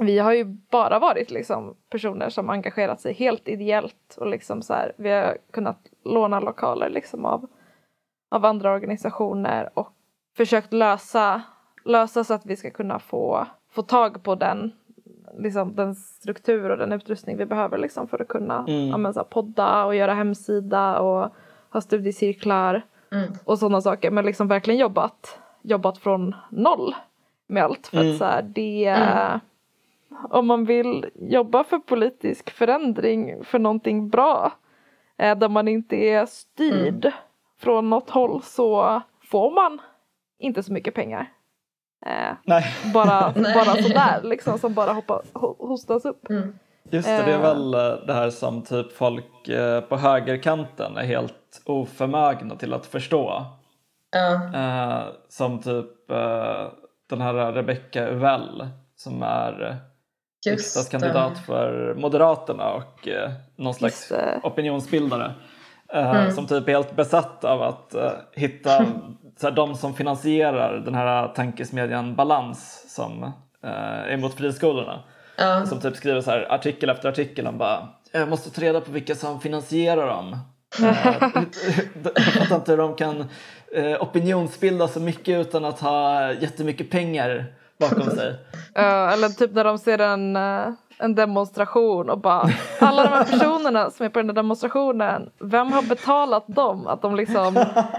vi 0.00 0.18
har 0.18 0.32
ju 0.32 0.44
bara 0.44 0.98
varit 0.98 1.30
liksom 1.30 1.76
personer 1.90 2.28
som 2.28 2.50
engagerat 2.50 3.00
sig 3.00 3.12
helt 3.12 3.48
ideellt 3.48 4.16
och 4.16 4.26
liksom 4.26 4.62
så 4.62 4.74
här, 4.74 4.92
vi 4.96 5.10
har 5.10 5.36
kunnat 5.52 5.80
låna 6.04 6.40
lokaler 6.40 6.90
liksom 6.90 7.24
av, 7.24 7.46
av 8.30 8.44
andra 8.44 8.72
organisationer 8.72 9.70
och 9.74 9.92
försökt 10.36 10.72
lösa, 10.72 11.42
lösa 11.84 12.24
så 12.24 12.34
att 12.34 12.46
vi 12.46 12.56
ska 12.56 12.70
kunna 12.70 12.98
få, 12.98 13.46
få 13.70 13.82
tag 13.82 14.22
på 14.22 14.34
den 14.34 14.72
liksom, 15.38 15.74
den 15.74 15.94
struktur 15.94 16.70
och 16.70 16.78
den 16.78 16.92
utrustning 16.92 17.36
vi 17.36 17.46
behöver 17.46 17.78
liksom, 17.78 18.08
för 18.08 18.22
att 18.22 18.28
kunna 18.28 18.64
mm. 18.68 19.04
ja, 19.04 19.12
så 19.12 19.20
här, 19.20 19.24
podda 19.24 19.84
och 19.84 19.94
göra 19.94 20.14
hemsida 20.14 21.00
och 21.00 21.32
ha 21.70 21.80
studiecirklar 21.80 22.82
mm. 23.12 23.32
och 23.44 23.58
sådana 23.58 23.80
saker. 23.80 24.10
Men 24.10 24.26
liksom 24.26 24.48
verkligen 24.48 24.80
jobbat, 24.80 25.38
jobbat 25.62 25.98
från 25.98 26.34
noll 26.50 26.94
med 27.46 27.64
allt. 27.64 27.86
För 27.86 27.96
mm. 27.96 28.12
att 28.12 28.18
så 28.18 28.24
här, 28.24 28.42
det 28.42 28.86
mm. 28.86 29.40
om 30.30 30.46
man 30.46 30.64
vill 30.64 31.06
jobba 31.14 31.64
för 31.64 31.78
politisk 31.78 32.50
förändring 32.50 33.44
för 33.44 33.58
någonting 33.58 34.08
bra 34.08 34.52
eh, 35.16 35.38
där 35.38 35.48
man 35.48 35.68
inte 35.68 35.96
är 35.96 36.26
styrd 36.26 37.04
mm. 37.04 37.16
från 37.58 37.90
något 37.90 38.10
håll 38.10 38.42
så 38.42 39.02
får 39.20 39.50
man 39.50 39.80
inte 40.38 40.62
så 40.62 40.72
mycket 40.72 40.94
pengar. 40.94 41.32
Eh, 42.06 42.32
Nej, 42.44 42.64
bara, 42.94 43.32
Nej. 43.36 43.54
bara 43.54 43.82
sådär 43.82 44.20
liksom 44.22 44.58
som 44.58 44.74
bara 44.74 44.92
hoppa, 44.92 45.22
ho- 45.34 45.68
hostas 45.68 46.04
upp. 46.04 46.30
Mm. 46.30 46.58
just 46.90 47.08
det. 47.08 47.22
Det 47.22 47.32
är 47.32 47.34
Eh. 47.34 47.40
väl 47.40 47.74
eh, 47.74 48.06
det 48.06 48.12
här 48.14 48.30
som 48.30 48.62
typ 48.62 48.92
folk 48.96 49.48
eh, 49.48 49.80
på 49.80 49.96
högerkanten 49.96 50.96
är 50.96 51.04
helt 51.04 51.62
oförmögna 51.64 52.56
till 52.56 52.74
att 52.74 52.86
förstå. 52.86 53.44
Ja, 54.12 54.58
Eh, 54.58 55.02
som 55.28 55.58
typ 55.62 56.10
eh, 56.10 56.66
den 57.10 57.20
här 57.20 57.52
Rebecca 57.52 58.08
Uvell 58.08 58.68
som 58.96 59.22
är 59.22 59.76
just 60.46 60.58
riksdagskandidat 60.58 61.34
det. 61.34 61.40
för 61.42 61.94
Moderaterna 61.94 62.72
och 62.72 63.08
eh, 63.08 63.30
någon 63.56 63.74
slags 63.74 64.12
opinionsbildare. 64.42 65.24
Eh, 65.92 66.10
Mm. 66.10 66.30
Som 66.30 66.46
typ 66.46 66.68
är 66.68 66.72
helt 66.72 66.96
besatt 66.96 67.44
av 67.44 67.62
att 67.62 67.94
eh, 67.94 68.10
hitta 68.32 68.84
så 69.40 69.48
här, 69.48 69.54
de 69.54 69.74
som 69.74 69.94
finansierar 69.94 70.76
den 70.84 70.94
här 70.94 71.28
tankesmedjan 71.28 72.14
Balans 72.14 72.84
som 72.94 73.22
eh, 73.64 73.70
är 73.70 74.12
emot 74.12 74.34
friskolorna. 74.34 75.02
Ja, 75.36 75.66
Som 75.66 75.80
typ 75.80 75.96
skriver 75.96 76.20
så 76.20 76.30
här 76.30 76.52
artikel 76.52 76.90
efter 76.90 77.08
artikel 77.08 77.46
om 77.46 77.58
bara 77.58 77.88
jag 78.12 78.28
måste 78.28 78.50
ta 78.50 78.60
reda 78.60 78.80
på 78.80 78.92
vilka 78.92 79.14
som 79.14 79.40
finansierar 79.40 80.06
dem. 80.06 80.36
Eh, 80.82 81.42
jag 82.14 82.34
fattar 82.34 82.56
inte 82.56 82.70
hur 82.70 82.78
de 82.78 82.96
kan 82.96 83.24
eh, 83.74 84.02
opinionsbilda 84.02 84.88
så 84.88 85.00
mycket 85.00 85.46
utan 85.46 85.64
att 85.64 85.80
ha 85.80 86.32
jättemycket 86.32 86.90
pengar 86.90 87.46
bakom 87.80 88.10
sig. 88.10 88.34
Ja, 88.74 89.10
eller 89.12 89.28
typ 89.28 89.52
när 89.52 89.64
de 89.64 89.78
ser 89.78 89.98
en, 89.98 90.36
eh, 90.36 90.68
en 90.98 91.14
demonstration 91.14 92.10
och 92.10 92.18
bara 92.18 92.48
alla 92.78 93.02
de 93.02 93.08
här 93.08 93.24
personerna 93.24 93.90
som 93.90 94.06
är 94.06 94.10
på 94.10 94.18
den 94.18 94.26
där 94.26 94.34
demonstrationen, 94.34 95.30
vem 95.38 95.72
har 95.72 95.82
betalat 95.82 96.44
dem? 96.46 96.86
Att 96.86 97.02
de 97.02 97.16
liksom, 97.16 97.54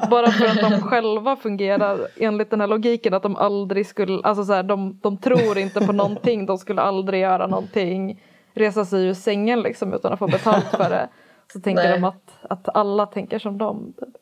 bara 0.10 0.32
för 0.32 0.46
att 0.46 0.72
de 0.72 0.82
själva 0.82 1.36
fungerar 1.36 2.08
enligt 2.18 2.50
den 2.50 2.62
här 2.62 2.68
logiken 2.68 3.14
att 3.14 3.24
de 3.24 3.36
aldrig 3.36 3.88
skulle, 3.88 4.24
alltså 4.24 4.44
så 4.44 4.54
här, 4.54 4.64
de, 4.64 5.00
de 5.02 5.18
tror 5.18 5.58
inte 5.58 5.86
på 5.86 5.92
någonting, 5.92 6.46
de 6.46 6.58
skulle 6.58 6.82
aldrig 6.82 7.22
göra 7.22 7.48
någonting, 7.48 8.22
resa 8.54 8.86
sig 8.86 9.06
ur 9.06 9.14
sängen 9.14 9.62
liksom 9.62 9.94
utan 9.94 10.14
att 10.14 10.20
få 10.20 10.28
betalt 10.28 10.66
för 10.66 10.90
det. 10.90 11.10
Så 11.54 11.60
tänker 11.60 11.84
Nej. 11.84 12.00
de 12.00 12.04
att, 12.04 12.38
att 12.50 12.76
alla 12.76 13.06
tänker 13.06 13.40
som 13.40 13.58
dem. 13.58 13.94
Typ. 14.00 14.16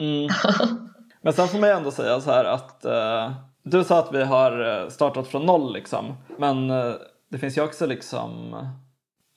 Mm. 0.00 0.28
Men 1.20 1.32
sen 1.32 1.48
får 1.48 1.58
man 1.58 1.68
ju 1.68 1.74
ändå 1.74 1.90
säga 1.90 2.20
så 2.20 2.30
här 2.30 2.44
att 2.44 2.84
eh, 2.84 3.32
du 3.62 3.84
sa 3.84 3.98
att 3.98 4.12
vi 4.12 4.24
har 4.24 4.82
eh, 4.82 4.88
startat 4.88 5.28
från 5.28 5.46
noll 5.46 5.72
liksom. 5.72 6.14
Men 6.36 6.70
eh, 6.70 6.92
det 7.30 7.38
finns 7.38 7.58
ju 7.58 7.62
också 7.62 7.86
liksom, 7.86 8.56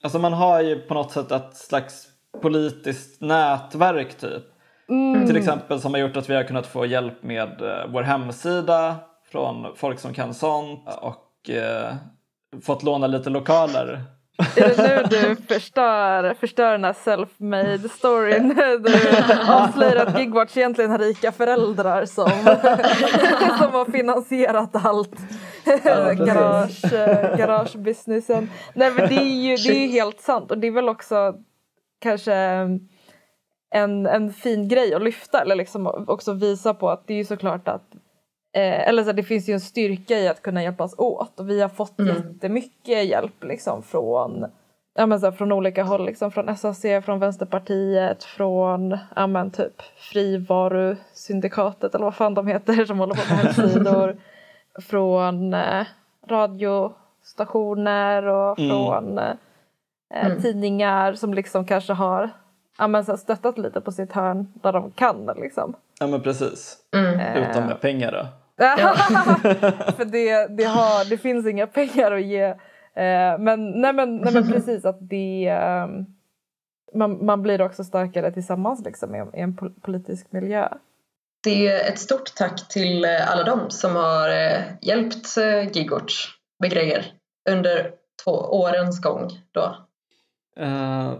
alltså 0.02 0.18
man 0.18 0.32
har 0.32 0.60
ju 0.60 0.80
på 0.80 0.94
något 0.94 1.12
sätt 1.12 1.30
ett 1.30 1.56
slags 1.56 2.08
politiskt 2.42 3.20
nätverk 3.20 4.14
typ. 4.14 4.42
Mm. 4.88 5.26
Till 5.26 5.36
exempel 5.36 5.80
som 5.80 5.94
har 5.94 6.00
gjort 6.00 6.16
att 6.16 6.30
vi 6.30 6.34
har 6.34 6.44
kunnat 6.44 6.66
få 6.66 6.86
hjälp 6.86 7.22
med 7.22 7.62
eh, 7.62 7.86
vår 7.88 8.02
hemsida 8.02 8.96
från 9.32 9.76
folk 9.76 9.98
som 9.98 10.14
kan 10.14 10.34
sånt 10.34 10.88
och 11.00 11.50
eh, 11.50 11.94
fått 12.62 12.82
låna 12.82 13.06
lite 13.06 13.30
lokaler. 13.30 14.04
Är 14.56 14.68
det 14.76 14.82
nu 14.82 15.18
du 15.18 15.36
förstör, 15.54 16.34
förstör 16.34 16.72
den 16.72 16.84
här 16.84 16.92
self-made 16.92 17.88
storyn? 17.88 18.48
Du 18.82 19.52
avslöjar 19.52 20.06
att 20.06 20.18
Gigwatch 20.18 20.56
egentligen 20.56 20.90
har 20.90 20.98
rika 20.98 21.32
föräldrar 21.32 22.04
som, 22.04 22.30
som 23.58 23.72
har 23.72 23.92
finansierat 23.92 24.86
allt. 24.86 25.16
Garage, 26.26 26.92
eh, 26.92 27.36
garagebusinessen. 27.38 28.50
Nej 28.74 28.90
men 28.90 29.08
det 29.08 29.14
är 29.14 29.42
ju 29.42 29.56
det 29.56 29.76
är 29.76 29.80
ju 29.86 29.92
helt 29.92 30.20
sant. 30.20 30.50
Och 30.50 30.58
det 30.58 30.66
är 30.66 30.70
väl 30.72 30.88
också 30.88 31.34
kanske 32.00 32.34
en, 33.74 34.06
en 34.06 34.32
fin 34.32 34.68
grej 34.68 34.94
att 34.94 35.02
lyfta 35.02 35.40
eller 35.40 35.56
liksom 35.56 35.86
också 36.08 36.32
visa 36.32 36.74
på 36.74 36.90
att 36.90 37.06
det 37.06 37.14
är 37.14 37.18
ju 37.18 37.24
såklart 37.24 37.68
att 37.68 37.82
Eh, 38.56 38.88
eller 38.88 39.04
så 39.04 39.12
det 39.12 39.22
finns 39.22 39.48
ju 39.48 39.52
en 39.52 39.60
styrka 39.60 40.18
i 40.18 40.28
att 40.28 40.42
kunna 40.42 40.62
hjälpas 40.62 40.94
åt. 40.98 41.40
Och 41.40 41.50
vi 41.50 41.60
har 41.60 41.68
fått 41.68 41.98
Mm. 42.00 42.16
jättemycket 42.16 43.04
hjälp 43.06 43.44
liksom 43.44 43.82
från, 43.82 44.44
ja, 44.94 45.06
men 45.06 45.20
så 45.20 45.26
här, 45.26 45.32
från 45.32 45.52
olika 45.52 45.82
håll, 45.82 46.06
liksom, 46.06 46.30
från 46.32 46.56
SAC, 46.56 46.82
från 47.04 47.18
Vänsterpartiet, 47.18 48.24
från 48.24 48.98
ja, 49.16 49.26
men, 49.26 49.50
typ 49.50 49.82
Frivarusyndikatet 49.96 51.94
eller 51.94 52.04
vad 52.04 52.14
fan 52.14 52.34
de 52.34 52.46
heter 52.46 52.84
som 52.84 52.98
håller 52.98 53.14
på 53.14 53.34
med 53.34 53.38
hemsidor, 53.54 54.16
från 54.80 55.54
eh, 55.54 55.86
radiostationer 56.28 58.26
och 58.26 58.58
Mm. 58.58 58.70
från 58.70 59.18
eh, 59.18 59.34
Mm. 60.14 60.42
tidningar 60.42 61.12
som 61.14 61.34
liksom 61.34 61.64
kanske 61.64 61.92
har 61.92 62.30
ja, 62.78 62.86
men, 62.88 63.04
så 63.04 63.16
stöttat 63.16 63.58
lite 63.58 63.80
på 63.80 63.92
sitt 63.92 64.12
hörn 64.12 64.52
där 64.54 64.72
de 64.72 64.90
kan. 64.90 65.30
Liksom. 65.36 65.74
Ja 66.00 66.06
men 66.06 66.20
precis, 66.22 66.78
Mm. 66.96 67.20
Eh, 67.20 67.50
utom 67.50 67.64
med 67.64 67.80
pengar 67.80 68.12
då. 68.12 68.26
För 69.96 70.04
det, 70.04 70.46
det, 70.46 70.64
har, 70.64 71.10
det 71.10 71.18
finns 71.18 71.46
inga 71.46 71.66
pengar 71.66 72.12
att 72.12 72.22
ge. 72.22 72.42
Eh, 72.94 73.38
men, 73.38 73.70
nej, 73.70 73.92
men, 73.92 74.16
nej 74.16 74.34
men 74.34 74.48
precis 74.52 74.84
att 74.84 74.96
det 75.00 75.48
ehm, 75.48 76.06
man, 76.94 77.24
man 77.26 77.42
blir 77.42 77.62
också 77.62 77.84
starkare 77.84 78.32
tillsammans 78.32 78.84
liksom, 78.84 79.14
i, 79.14 79.18
i 79.18 79.40
en 79.40 79.56
pol- 79.56 79.80
politisk 79.80 80.32
miljö. 80.32 80.68
Det 81.44 81.68
är 81.68 81.92
ett 81.92 81.98
stort 81.98 82.34
tack 82.34 82.68
till 82.68 83.04
eh, 83.04 83.30
alla 83.30 83.44
dem 83.44 83.70
som 83.70 83.96
har 83.96 84.28
eh, 84.28 84.60
hjälpt 84.80 85.36
eh, 85.36 85.68
Gigwatch 85.72 86.26
med 86.58 86.70
grejer 86.70 87.04
under 87.50 87.90
två 88.24 88.32
årens 88.32 89.00
gång. 89.00 89.28
Då. 89.52 89.76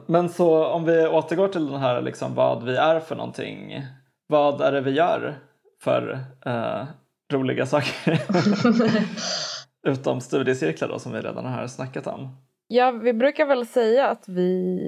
Men 0.07 0.29
så 0.29 0.67
om 0.67 0.85
vi 0.85 1.07
återgår 1.07 1.49
till 1.49 1.67
den 1.67 1.81
här 1.81 2.02
liksom 2.02 2.35
vad 2.35 2.64
vi 2.64 2.76
är 2.76 3.00
för 3.00 3.17
någonting. 3.17 3.87
Vad 4.26 4.61
är 4.61 4.73
det 4.73 4.81
vi 4.81 4.91
gör 4.91 5.38
för 5.83 6.19
eh, 6.47 6.85
roliga 7.33 7.67
saker? 7.67 8.21
Utom 9.87 10.21
studiecirklar 10.21 10.88
då 10.88 10.99
som 10.99 11.12
vi 11.12 11.21
redan 11.21 11.47
har 11.47 11.67
snackat 11.67 12.07
om. 12.07 12.37
Ja, 12.67 12.91
vi 12.91 13.12
brukar 13.12 13.47
väl 13.47 13.67
säga 13.67 14.09
att 14.09 14.29
vi, 14.29 14.81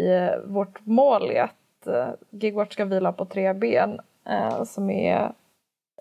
vårt 0.46 0.86
mål 0.86 1.30
är 1.30 1.42
att 1.42 2.18
Gigwatch 2.30 2.72
ska 2.72 2.84
vila 2.84 3.12
på 3.12 3.24
tre 3.24 3.54
ben 3.54 4.00
eh, 4.28 4.64
som 4.64 4.90
är 4.90 5.32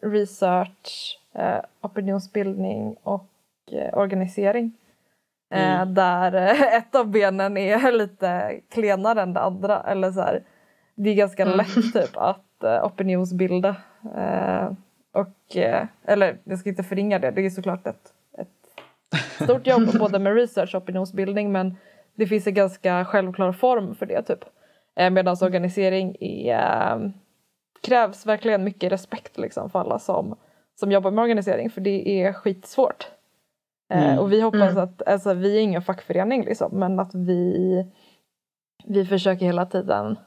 research, 0.02 1.20
eh, 1.36 1.60
opinionsbildning 1.82 2.96
och 3.04 3.28
eh, 3.72 3.98
organisering. 3.98 4.72
Eh, 5.54 5.82
Mm. 5.82 5.94
där 5.94 6.34
eh, 6.36 6.62
ett 6.78 6.96
av 6.96 7.08
benen 7.08 7.58
är 7.58 7.92
lite 7.98 8.60
klenare 8.70 9.22
än 9.22 9.34
det 9.34 9.40
andra. 9.42 9.84
Eller 9.84 10.12
så 10.12 10.22
här, 10.22 10.44
det 10.96 11.10
är 11.10 11.16
ganska 11.16 11.44
Mm. 11.44 11.58
lätt 11.58 11.94
typ 11.94 12.18
att 12.18 12.64
opinionsbilda. 12.84 13.76
Och, 15.14 15.56
eller 16.06 16.38
jag 16.44 16.60
ska 16.60 16.70
inte 16.70 16.84
förringa 16.84 17.20
det, 17.20 17.32
det 17.32 17.46
är 17.46 17.50
såklart 17.50 17.88
ett, 17.88 18.14
ett 18.38 19.18
stort 19.44 19.68
jobb 19.68 20.00
både 20.00 20.20
med 20.20 20.36
research 20.36 20.76
och 20.76 20.82
opinionsbildning 20.82 21.52
men 21.52 21.78
det 22.16 22.28
finns 22.28 22.48
en 22.48 22.54
ganska 22.54 23.06
självklar 23.06 23.52
form 23.52 23.96
för 23.96 24.06
det 24.06 24.22
typ. 24.22 24.40
Medan 25.12 25.36
organisering 25.42 26.16
är, 26.20 27.12
krävs 27.84 28.26
verkligen 28.26 28.64
mycket 28.64 28.92
respekt 28.92 29.38
liksom, 29.38 29.70
för 29.70 29.80
alla 29.80 30.00
som, 30.00 30.36
som 30.80 30.92
jobbar 30.92 31.12
med 31.12 31.22
organisering 31.22 31.70
för 31.70 31.82
det 31.82 32.10
är 32.10 32.34
skitsvårt. 32.34 33.08
Eh, 33.94 34.04
Mm. 34.04 34.20
Och 34.20 34.32
vi 34.32 34.42
hoppas 34.42 34.72
Mm. 34.72 34.84
att, 34.84 35.02
alltså 35.08 35.34
vi 35.34 35.58
är 35.58 35.62
ingen 35.62 35.82
fackförening 35.82 36.46
liksom, 36.46 36.80
men 36.80 37.00
att 37.00 37.16
vi, 37.16 37.86
vi 38.86 39.06
försöker 39.06 39.46
hela 39.46 39.66
tiden 39.66 40.18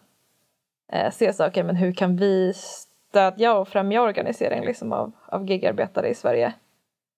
eh, 0.93 1.11
se 1.11 1.33
så, 1.33 1.47
okay, 1.47 1.63
men 1.63 1.77
hur 1.77 1.93
kan 1.93 2.17
vi 2.17 2.53
stödja 2.55 3.55
och 3.55 3.69
främja 3.69 4.03
organisering 4.03 4.65
liksom, 4.65 4.93
av, 4.93 5.13
av 5.27 5.47
gigarbetare 5.51 6.09
i 6.09 6.15
Sverige. 6.15 6.55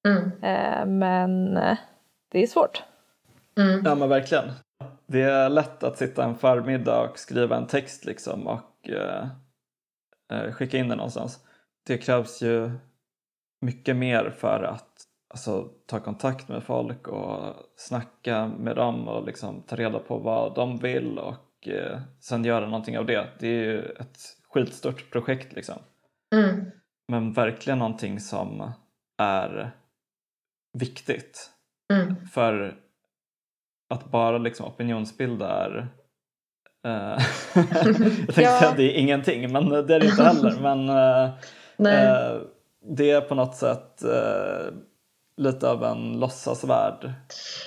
Mm. 0.09 0.31
Eh, 0.43 0.87
men 0.87 1.57
eh, 1.57 1.79
det 2.33 2.43
är 2.43 2.47
svårt. 2.47 2.83
Mm. 3.59 3.83
Ja 3.85 3.95
men 3.95 4.09
verkligen. 4.09 4.45
Det 5.07 5.23
är 5.23 5.49
lätt 5.49 5.83
att 5.85 5.99
sitta 5.99 6.25
en 6.25 6.35
förmiddag 6.35 7.01
och 7.11 7.19
skriva 7.19 7.57
en 7.57 7.67
text 7.67 8.05
liksom 8.05 8.47
och 8.47 8.89
eh, 8.91 9.19
eh, 9.19 9.27
skicka 10.53 10.79
in 10.79 10.89
den 10.89 10.99
någonstans. 10.99 11.41
Det 11.87 11.99
krävs 11.99 12.43
ju 12.43 12.71
mycket 13.61 13.97
mer 13.97 14.31
för 14.31 14.63
att 14.63 15.09
alltså, 15.29 15.71
ta 15.87 16.01
kontakt 16.01 16.49
med 16.49 16.63
folk 16.63 17.09
och 17.09 17.55
snacka 17.77 18.49
med 18.49 18.77
dem 18.77 19.09
och 19.09 19.27
liksom 19.27 19.63
ta 19.63 19.77
reda 19.77 19.99
på 19.99 20.19
vad 20.19 20.55
de 20.55 20.79
vill 20.79 21.19
och 21.19 21.69
eh, 21.69 22.01
sen 22.21 22.45
göra 22.45 22.67
någonting 22.67 22.99
av 22.99 23.07
det. 23.07 23.29
Det 23.39 23.49
är 23.49 23.65
ju 23.65 23.81
ett 23.81 24.19
skitstort 24.49 25.11
projekt 25.11 25.53
liksom. 25.53 25.79
Mm. 26.35 26.71
Men 27.09 27.33
verkligen 27.33 27.79
någonting 27.79 28.21
som 28.21 28.73
är 29.19 29.71
viktigt. 30.79 31.51
Mm. 31.93 32.27
För 32.27 32.81
att 33.89 34.11
bara 34.11 34.39
liksom 34.39 34.67
opinionsbilda 34.67 35.65
är 35.65 35.79
eh, 35.79 35.87
jag 37.55 38.35
tänkte 38.35 38.43
Ja. 38.43 38.69
att 38.71 38.77
det 38.77 38.83
är 38.83 39.01
ingenting 39.01 39.53
men 39.53 39.69
det 39.69 39.95
är 39.95 40.01
det 40.01 40.07
inte 40.07 40.23
heller. 40.23 40.57
Men 40.61 40.89
eh, 40.89 41.25
eh, 41.95 42.37
det 42.97 43.11
är 43.11 43.21
på 43.21 43.35
något 43.35 43.57
sätt 43.57 44.03
eh, 44.05 44.73
lite 45.37 45.71
av 45.71 45.85
en 45.85 46.21
låtsasvärld. 46.21 47.13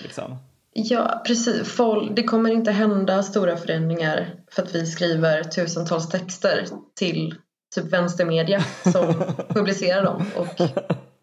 Liksom. 0.01 0.35
Ja, 0.73 1.21
precis. 1.27 1.71
Folk, 1.71 2.15
det 2.15 2.23
kommer 2.23 2.49
inte 2.49 2.71
hända 2.71 3.23
stora 3.23 3.57
förändringar 3.57 4.35
för 4.51 4.61
att 4.63 4.75
vi 4.75 4.85
skriver 4.85 5.43
tusentals 5.43 6.09
texter 6.09 6.65
till 6.95 7.35
typ 7.75 7.93
vänstermedia 7.93 8.61
som 8.83 9.23
publicerar 9.49 10.03
dem. 10.03 10.25
Och 10.37 10.61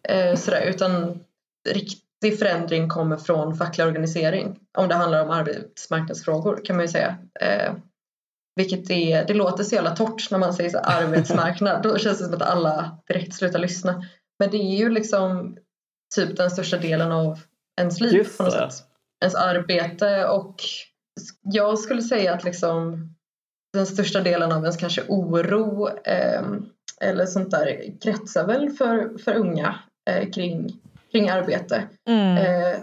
Eh, 0.09 0.35
sådär, 0.35 0.61
utan 0.61 1.19
riktig 1.69 2.39
förändring 2.39 2.89
kommer 2.89 3.17
från 3.17 3.55
facklig 3.55 3.87
organisering. 3.87 4.59
Om 4.77 4.87
det 4.87 4.95
handlar 4.95 5.23
om 5.23 5.29
arbetsmarknadsfrågor 5.29 6.61
kan 6.65 6.75
man 6.75 6.85
ju 6.85 6.91
säga. 6.91 7.17
Eh, 7.41 7.73
vilket 8.55 8.89
är, 8.89 9.25
det 9.25 9.33
låter 9.33 9.63
så 9.63 9.75
jävla 9.75 9.95
torrt 9.95 10.31
när 10.31 10.37
man 10.37 10.53
säger 10.53 10.69
så 10.69 10.79
arbetsmarknad. 10.79 11.83
Då 11.83 11.97
känns 11.97 12.17
det 12.17 12.25
som 12.25 12.33
att 12.33 12.41
alla 12.41 12.97
direkt 13.07 13.33
slutar 13.33 13.59
lyssna. 13.59 14.05
Men 14.39 14.49
det 14.49 14.57
är 14.57 14.77
ju 14.77 14.89
liksom 14.89 15.57
typ 16.15 16.37
den 16.37 16.51
största 16.51 16.77
delen 16.77 17.11
av 17.11 17.39
ens 17.79 18.01
liv 18.01 18.13
Just 18.13 18.37
på 18.37 18.43
något 18.43 18.53
det. 18.53 18.71
sätt. 18.71 18.85
Ens 19.23 19.35
arbete 19.35 20.25
och 20.25 20.55
jag 21.41 21.79
skulle 21.79 22.01
säga 22.01 22.33
att 22.33 22.43
liksom 22.43 23.09
den 23.73 23.85
största 23.85 24.21
delen 24.21 24.51
av 24.51 24.61
ens 24.63 24.77
kanske 24.77 25.03
oro 25.07 25.89
eh, 26.03 26.43
eller 27.01 27.25
sånt 27.25 27.51
där 27.51 27.99
kretsar 28.01 28.47
väl 28.47 28.69
för, 28.69 29.17
för 29.17 29.33
unga 29.33 29.79
eh, 30.09 30.29
kring, 30.29 30.81
kring 31.11 31.29
arbete. 31.29 31.87
Mm. 32.09 32.37
Eh, 32.37 32.79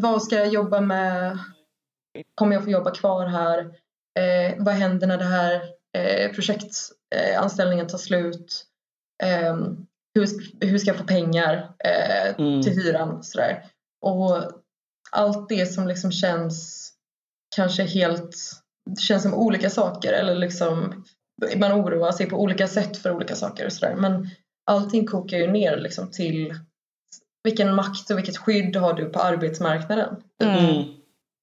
vad 0.00 0.22
ska 0.22 0.36
jag 0.36 0.48
jobba 0.48 0.80
med? 0.80 1.38
Kommer 2.34 2.56
jag 2.56 2.64
få 2.64 2.70
jobba 2.70 2.90
kvar 2.90 3.26
här? 3.26 3.70
Eh, 4.18 4.54
vad 4.58 4.74
händer 4.74 5.06
när 5.06 5.18
det 5.18 5.24
här 5.24 5.62
eh, 5.98 6.30
projektanställningen 6.32 7.86
tar 7.86 7.98
slut? 7.98 8.64
Eh, 9.22 9.56
hur, 10.14 10.28
hur 10.66 10.78
ska 10.78 10.90
jag 10.90 10.96
få 10.98 11.04
pengar 11.04 11.70
eh, 11.84 12.34
Mm. 12.38 12.62
till 12.62 12.72
hyran? 12.72 13.22
Sådär. 13.24 13.64
Och 14.02 14.52
allt 15.10 15.48
det 15.48 15.66
som 15.66 15.88
liksom 15.88 16.12
känns 16.12 16.90
kanske 17.56 17.82
helt 17.82 18.36
känns 18.98 19.22
som 19.22 19.34
olika 19.34 19.70
saker 19.70 20.12
eller 20.12 20.34
liksom 20.34 21.04
man 21.56 21.72
oroar 21.72 22.12
sig 22.12 22.26
på 22.26 22.36
olika 22.36 22.68
sätt 22.68 22.96
för 22.96 23.10
olika 23.10 23.34
saker 23.34 23.66
och 23.66 23.72
sådär. 23.72 23.94
Men 23.94 24.28
allting 24.66 25.06
kokar 25.06 25.36
ju 25.38 25.46
ner 25.52 25.76
liksom 25.76 26.10
till 26.10 26.54
vilken 27.44 27.74
makt 27.74 28.10
och 28.10 28.18
vilket 28.18 28.36
skydd 28.36 28.76
har 28.76 28.92
du 28.94 29.04
på 29.04 29.18
arbetsmarknaden? 29.20 30.16
Mm. 30.42 30.84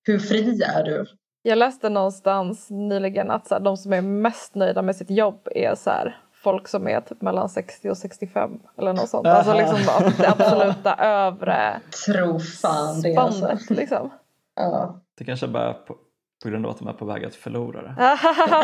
Hur 0.04 0.20
fri 0.20 0.62
är 0.62 0.84
du? 0.84 1.06
Jag 1.44 1.58
läste 1.58 1.90
någonstans 1.90 2.70
nyligen 2.70 3.32
att 3.32 3.48
så 3.48 3.56
här, 3.56 3.62
de 3.62 3.78
som 3.78 3.94
är 3.94 4.02
mest 4.02 4.56
nöjda 4.56 4.82
med 4.82 4.96
sitt 4.96 5.10
jobb 5.10 5.48
är 5.56 5.76
så 5.76 5.90
här, 5.90 6.18
folk 6.44 6.68
som 6.68 6.88
är 6.88 7.02
typ 7.02 7.22
mellan 7.22 7.50
60 7.50 7.90
och 7.90 7.98
65 7.98 8.60
eller 8.78 8.94
något 8.94 9.10
sånt. 9.10 9.28
Alltså 9.28 9.54
liksom 9.54 9.78
det 10.18 10.30
absoluta 10.30 10.96
övre 11.00 11.80
Tro 12.06 12.40
fan 12.40 13.02
det 13.02 13.16
alltså. 13.16 13.58
liksom. 13.70 14.10
Ja. 14.56 14.96
Det 15.18 15.26
kanske 15.26 15.48
bara 15.48 15.74
på, 15.74 15.96
på 16.44 16.50
grund 16.50 16.66
av 16.66 16.72
att 16.72 16.80
de 16.80 16.88
är 16.88 16.94
på 16.94 17.06
väg 17.06 17.26
att 17.26 17.36
förlora 17.36 17.82
det. 17.82 17.96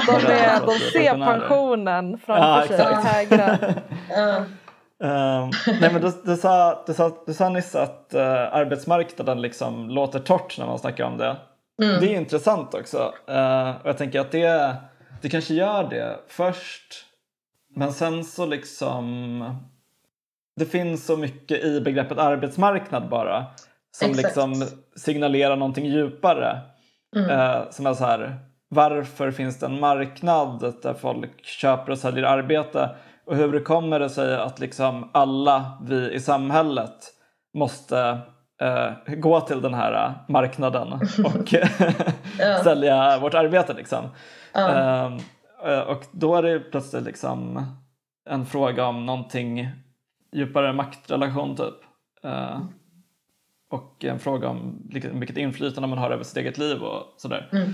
de, 0.08 0.32
är, 0.32 0.66
de 0.66 0.74
ser 0.74 1.26
pensionen 1.26 2.12
Ja, 2.12 2.18
framför 2.26 2.68
sig 2.68 2.86
exakt. 2.86 3.08
hägra. 3.08 3.58
Ja. 4.10 4.44
Ehm, 5.04 5.50
nej 5.82 5.94
men 5.94 6.02
du, 6.02 6.12
du, 6.24 6.36
sa, 6.36 6.84
du, 6.88 6.94
sa, 6.94 7.24
du 7.26 7.34
sa 7.34 7.50
nyss 7.50 7.76
att 7.76 8.14
eh, 8.14 8.54
arbetsmarknaden 8.54 9.42
liksom 9.42 9.90
låter 9.90 10.20
torrt 10.20 10.60
när 10.60 10.66
man 10.66 10.80
snackar 10.80 11.04
om 11.06 11.18
det. 11.18 11.36
Mm. 11.82 12.00
Det 12.00 12.14
är 12.14 12.18
intressant 12.18 12.74
också. 12.74 13.14
Eh, 13.28 13.70
och 13.70 13.90
jag 13.90 13.98
tänker 13.98 14.20
att 14.20 14.32
det, 14.32 14.76
det 15.22 15.30
kanske 15.30 15.54
gör 15.54 15.90
det 15.90 16.20
först. 16.28 17.06
Men 17.76 17.94
sen 17.94 18.24
så 18.24 18.46
liksom... 18.46 19.44
Det 20.56 20.66
finns 20.66 21.06
så 21.06 21.18
mycket 21.18 21.64
i 21.64 21.82
begreppet 21.82 22.18
arbetsmarknad 22.18 23.10
bara. 23.10 23.46
Som 23.92 24.10
Exakt. 24.10 24.26
liksom 24.26 24.68
signalerar 24.96 25.56
någonting 25.56 25.86
djupare. 25.86 26.62
Mm. 27.16 27.30
Eh, 27.30 27.70
som 27.70 27.86
är 27.86 27.94
så 27.94 28.06
här, 28.06 28.40
varför 28.70 29.32
finns 29.32 29.60
det 29.60 29.66
en 29.66 29.80
marknad 29.80 30.74
där 30.82 30.94
folk 30.94 31.46
köper 31.46 31.92
och 31.92 31.98
säljer 31.98 32.24
arbete? 32.24 32.90
Och 33.26 33.36
hur 33.36 33.64
kommer 33.64 34.00
det 34.00 34.10
sig 34.10 34.36
att 34.36 34.60
liksom 34.60 35.10
alla 35.14 35.78
vi 35.82 36.12
i 36.12 36.20
samhället 36.20 37.14
måste 37.54 38.20
eh, 38.62 39.16
gå 39.16 39.42
till 39.42 39.62
den 39.62 39.74
här 39.74 40.06
eh, 40.06 40.12
marknaden 40.28 40.94
och 41.26 41.54
Ja. 42.40 42.60
sälja 42.64 43.20
vårt 43.20 43.34
arbete 43.34 43.74
liksom? 43.74 44.10
Ja. 44.54 44.70
Ehm, 44.70 45.18
eh, 45.66 45.80
och 45.80 46.04
då 46.12 46.36
är 46.36 46.44
det 46.44 46.60
plötsligt 46.60 47.04
liksom 47.04 47.66
en 48.30 48.46
fråga 48.46 48.86
om 48.86 49.06
någonting 49.06 49.70
djupare 50.34 50.74
maktrelation 50.74 51.56
typ. 51.56 51.76
Eh, 52.24 52.60
och 53.70 54.06
en 54.06 54.20
fråga 54.20 54.50
om 54.50 54.82
vilket 54.92 55.38
inflytande 55.38 55.88
man 55.88 55.98
har 55.98 56.12
över 56.12 56.24
sitt 56.24 56.38
eget 56.38 56.58
liv 56.58 56.82
och 56.84 57.14
sådär. 57.18 57.50
Mm. 57.52 57.74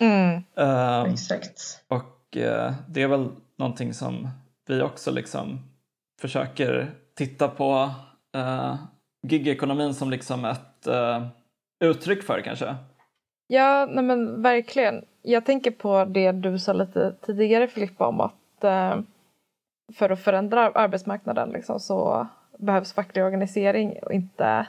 Mm. 0.00 0.42
Ehm, 0.56 1.12
Exakt. 1.12 1.84
och 1.88 2.36
eh, 2.36 2.72
det 2.88 3.02
är 3.02 3.08
väl 3.08 3.28
någonting 3.58 3.94
som 3.94 4.28
vi 4.66 4.82
också 4.82 5.10
liksom 5.10 5.70
försöker 6.20 6.90
titta 7.16 7.48
på 7.48 7.94
uh, 8.36 8.74
gigekonomin 9.22 9.94
som 9.94 10.10
liksom 10.10 10.44
ett 10.44 10.86
uh, 10.88 11.26
uttryck 11.80 12.22
för 12.22 12.40
kanske. 12.40 12.76
Ja, 13.46 13.86
nej 13.90 14.04
men 14.04 14.42
verkligen. 14.42 15.04
Jag 15.22 15.46
tänker 15.46 15.70
på 15.70 16.04
det 16.04 16.32
du 16.32 16.58
sa 16.58 16.72
lite 16.72 17.14
tidigare 17.20 17.68
Filippa 17.68 18.06
om 18.06 18.20
att 18.20 18.64
uh, 18.64 19.00
för 19.94 20.10
att 20.10 20.20
förändra 20.20 20.70
arbetsmarknaden 20.70 21.50
liksom, 21.50 21.80
så 21.80 22.26
behövs 22.58 22.92
facklig 22.92 23.24
organisering 23.24 23.98
och 24.02 24.12
inte 24.12 24.66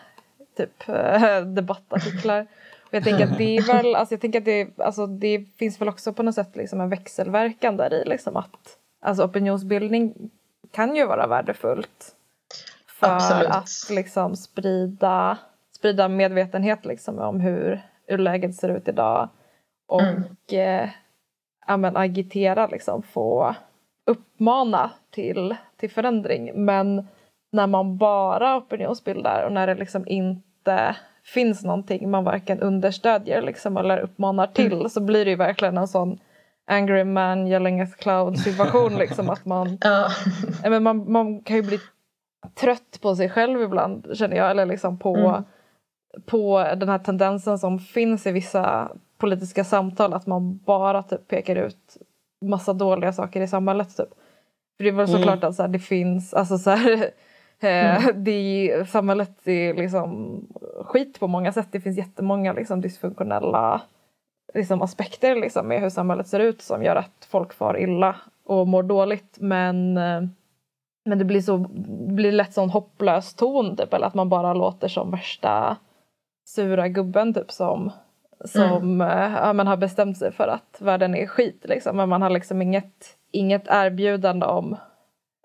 typ 0.57 0.89
uh, 0.89 1.41
debattartiklar. 1.41 2.47
Och 2.81 2.93
jag 2.93 3.03
tänker 3.03 3.23
att 3.23 3.37
det 3.37 3.57
är 3.57 3.67
väl, 3.67 3.95
alltså 3.95 4.13
jag 4.13 4.21
tänker 4.21 4.39
att 4.39 4.45
det, 4.45 4.79
alltså 4.79 5.07
det 5.07 5.45
finns 5.57 5.81
väl 5.81 5.89
också 5.89 6.13
på 6.13 6.23
något 6.23 6.35
sätt 6.35 6.55
liksom 6.55 6.81
en 6.81 6.89
växelverkan 6.89 7.77
där 7.77 7.93
i 7.93 8.05
liksom 8.05 8.35
att 8.37 8.77
alltså 9.01 9.23
opinionsbildning 9.23 10.13
kan 10.71 10.95
ju 10.95 11.05
vara 11.05 11.27
värdefullt 11.27 12.15
för 13.01 13.15
Absolut. 13.15 13.49
att 13.51 13.89
liksom 13.89 14.35
sprida, 14.35 15.37
sprida 15.77 16.07
medvetenhet 16.07 16.85
liksom 16.85 17.19
om 17.19 17.39
hur, 17.39 17.81
hur 18.07 18.17
läget 18.17 18.55
ser 18.55 18.69
ut 18.69 18.87
idag 18.87 19.29
och 19.87 20.01
Mm. 20.01 20.23
eh, 20.51 20.89
ja, 21.67 21.77
men 21.77 21.97
agitera, 21.97 22.67
liksom, 22.67 23.03
få 23.03 23.55
uppmana 24.05 24.91
till, 25.09 25.55
till 25.77 25.91
förändring. 25.91 26.65
Men 26.65 27.07
när 27.51 27.67
man 27.67 27.97
bara 27.97 28.57
opinionsbildar 28.57 29.43
och 29.45 29.51
när 29.51 29.67
det 29.67 29.75
liksom 29.75 30.07
inte 30.07 30.95
finns 31.23 31.63
någonting 31.63 32.09
man 32.11 32.23
varken 32.23 32.59
understödjer 32.59 33.41
liksom, 33.41 33.77
eller 33.77 33.97
uppmanar 33.99 34.47
till 34.47 34.89
så 34.89 35.01
blir 35.01 35.25
det 35.25 35.31
ju 35.31 35.37
verkligen 35.37 35.77
en 35.77 35.87
sån 35.87 36.19
angry 36.67 37.03
man 37.03 37.47
yelling 37.47 37.81
at 37.81 37.97
cloud 37.97 38.39
situation. 38.39 38.95
liksom, 38.99 39.29
att 39.29 39.45
man. 39.45 39.77
Ja, 39.81 40.09
men 40.69 40.83
man, 40.83 41.11
man 41.11 41.41
kan 41.41 41.55
ju 41.55 41.61
bli 41.63 41.79
trött 42.55 42.99
på 43.01 43.15
sig 43.15 43.29
själv 43.29 43.61
ibland 43.61 44.07
känner 44.17 44.37
jag. 44.37 44.51
Eller 44.51 44.65
liksom 44.65 44.97
på, 44.99 45.15
Mm. 45.17 45.43
på 46.25 46.57
den 46.77 46.89
här 46.89 46.99
tendensen 46.99 47.59
som 47.59 47.79
finns 47.79 48.27
i 48.27 48.31
vissa 48.31 48.91
politiska 49.17 49.63
samtal. 49.63 50.13
Att 50.13 50.27
man 50.27 50.57
bara 50.57 51.03
typ 51.03 51.27
pekar 51.27 51.55
ut 51.55 51.97
massa 52.45 52.73
dåliga 52.73 53.13
saker 53.13 53.41
i 53.41 53.47
samhället. 53.47 53.97
Typ. 53.97 54.09
För 54.77 54.83
det 54.83 54.89
är 54.89 54.93
väl 54.93 55.09
Mm. 55.09 55.19
såklart 55.19 55.43
att 55.43 55.55
så 55.55 55.61
här, 55.61 55.69
det 55.69 55.79
finns, 55.79 56.33
alltså 56.33 56.57
så 56.57 56.69
här, 56.69 56.93
eh, 57.59 58.07
det 58.15 58.31
är, 58.71 58.83
samhället 58.85 59.47
är 59.47 59.73
liksom 59.73 60.39
skit 60.85 61.19
på 61.19 61.27
många 61.27 61.51
sätt. 61.51 61.67
Det 61.71 61.81
finns 61.81 61.97
jättemånga 61.97 62.53
liksom 62.53 62.81
dysfunktionella 62.81 63.81
liksom, 64.53 64.81
aspekter 64.81 65.35
liksom, 65.35 65.67
med 65.67 65.81
hur 65.81 65.89
samhället 65.89 66.27
ser 66.27 66.39
ut 66.39 66.61
som 66.61 66.83
gör 66.83 66.95
att 66.95 67.27
folk 67.31 67.53
far 67.53 67.79
illa 67.79 68.15
och 68.45 68.67
mår 68.67 68.83
dåligt. 68.83 69.37
Men, 69.39 69.97
eh, 69.97 70.21
men 71.05 71.17
det 71.17 71.25
blir, 71.25 71.41
så, 71.41 71.57
blir 72.07 72.31
lätt 72.31 72.53
sån 72.53 72.69
hopplös 72.69 73.33
ton 73.33 73.77
typ, 73.77 73.93
eller 73.93 74.07
att 74.07 74.13
man 74.13 74.29
bara 74.29 74.53
låter 74.53 74.87
som 74.87 75.11
värsta 75.11 75.77
sura 76.45 76.87
gubben 76.87 77.33
typ 77.33 77.51
som, 77.51 77.91
som 78.45 79.01
eh, 79.01 79.33
ja, 79.35 79.53
men 79.53 79.67
har 79.67 79.77
bestämt 79.77 80.17
sig 80.17 80.31
för 80.31 80.47
att 80.47 80.77
världen 80.81 81.15
är 81.15 81.27
skit. 81.27 81.65
Liksom. 81.69 81.97
Men 81.97 82.09
man 82.09 82.21
har 82.21 82.29
liksom 82.29 82.61
inget, 82.61 83.17
inget 83.31 83.63
erbjudande 83.67 84.45
om 84.45 84.77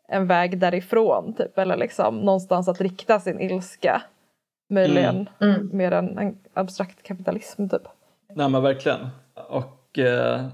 en 0.08 0.26
väg 0.26 0.58
därifrån 0.58 1.34
typ, 1.34 1.58
eller 1.58 1.76
liksom 1.76 2.18
någonstans 2.18 2.68
att 2.68 2.80
rikta 2.80 3.20
sin 3.20 3.40
ilska. 3.40 4.02
Möjligen 4.70 5.28
Mm. 5.40 5.70
mer 5.72 5.92
än 5.92 6.18
en 6.18 6.38
abstrakt 6.54 7.02
kapitalism 7.02 7.68
typ. 7.68 7.82
Nej 8.34 8.48
men 8.48 8.62
verkligen. 8.62 9.08
Och 9.48 9.98
eh, 9.98 10.46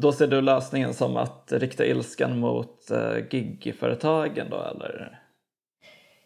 då 0.00 0.12
ser 0.12 0.26
du 0.26 0.40
lösningen 0.40 0.94
som 0.94 1.16
att 1.16 1.52
rikta 1.52 1.84
ilskan 1.84 2.38
mot 2.38 2.90
eh, 2.90 3.18
gigföretagen 3.30 4.46
då 4.50 4.56
eller? 4.56 5.20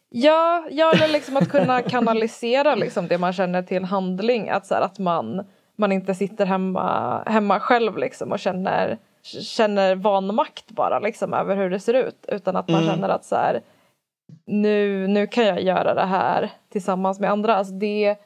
Ja, 0.08 0.66
ja 0.70 0.92
eller 0.92 1.08
liksom 1.08 1.36
att 1.36 1.48
kunna 1.48 1.82
kanalisera 1.82 2.74
liksom 2.74 3.08
det 3.08 3.18
man 3.18 3.32
känner 3.32 3.62
till 3.62 3.84
handling. 3.84 4.48
Att, 4.50 4.66
så 4.66 4.74
här, 4.74 4.82
att 4.82 4.98
man, 4.98 5.44
man 5.76 5.92
inte 5.92 6.14
sitter 6.14 6.46
hemma, 6.46 7.22
hemma 7.26 7.60
själv 7.60 7.98
liksom 7.98 8.32
och 8.32 8.38
känner, 8.38 8.98
känner 9.42 9.94
vanmakt 9.94 10.70
bara 10.70 10.98
liksom 10.98 11.34
över 11.34 11.56
hur 11.56 11.70
det 11.70 11.80
ser 11.80 11.94
ut. 11.94 12.24
Utan 12.28 12.56
att 12.56 12.68
man 12.68 12.82
Mm. 12.82 12.94
känner 12.94 13.08
att 13.08 13.24
så 13.24 13.36
här, 13.36 13.60
nu, 14.46 15.06
nu 15.06 15.26
kan 15.26 15.46
jag 15.46 15.62
göra 15.62 15.94
det 15.94 16.06
här 16.06 16.50
tillsammans 16.72 17.20
med 17.20 17.30
andra. 17.30 17.56
Alltså 17.56 17.74
det, 17.74 18.16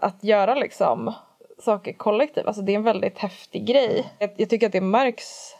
att 0.00 0.24
göra 0.24 0.54
liksom 0.54 1.14
saker 1.58 1.92
kollektivt, 1.92 2.46
alltså 2.46 2.62
det 2.62 2.72
är 2.72 2.76
en 2.76 2.82
väldigt 2.82 3.18
häftig 3.18 3.66
grej. 3.66 4.12
Jag, 4.18 4.30
jag 4.36 4.50
tycker 4.50 4.66
att 4.66 4.72
det 4.72 4.80
märks 4.80 5.54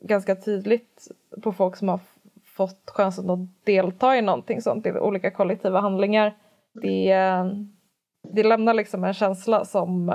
ganska 0.00 0.36
tydligt 0.36 1.08
på 1.42 1.52
folk 1.52 1.76
som 1.76 1.88
har 1.88 2.00
fått 2.44 2.90
chansen 2.90 3.30
att 3.30 3.64
delta 3.64 4.16
i 4.16 4.22
någonting 4.22 4.62
sånt, 4.62 4.86
i 4.86 4.92
olika 4.92 5.30
kollektiva 5.30 5.80
handlingar. 5.80 6.34
Det, 6.72 7.14
det 8.32 8.42
lämnar 8.42 8.74
liksom 8.74 9.04
en 9.04 9.14
känsla 9.14 9.64
som, 9.64 10.12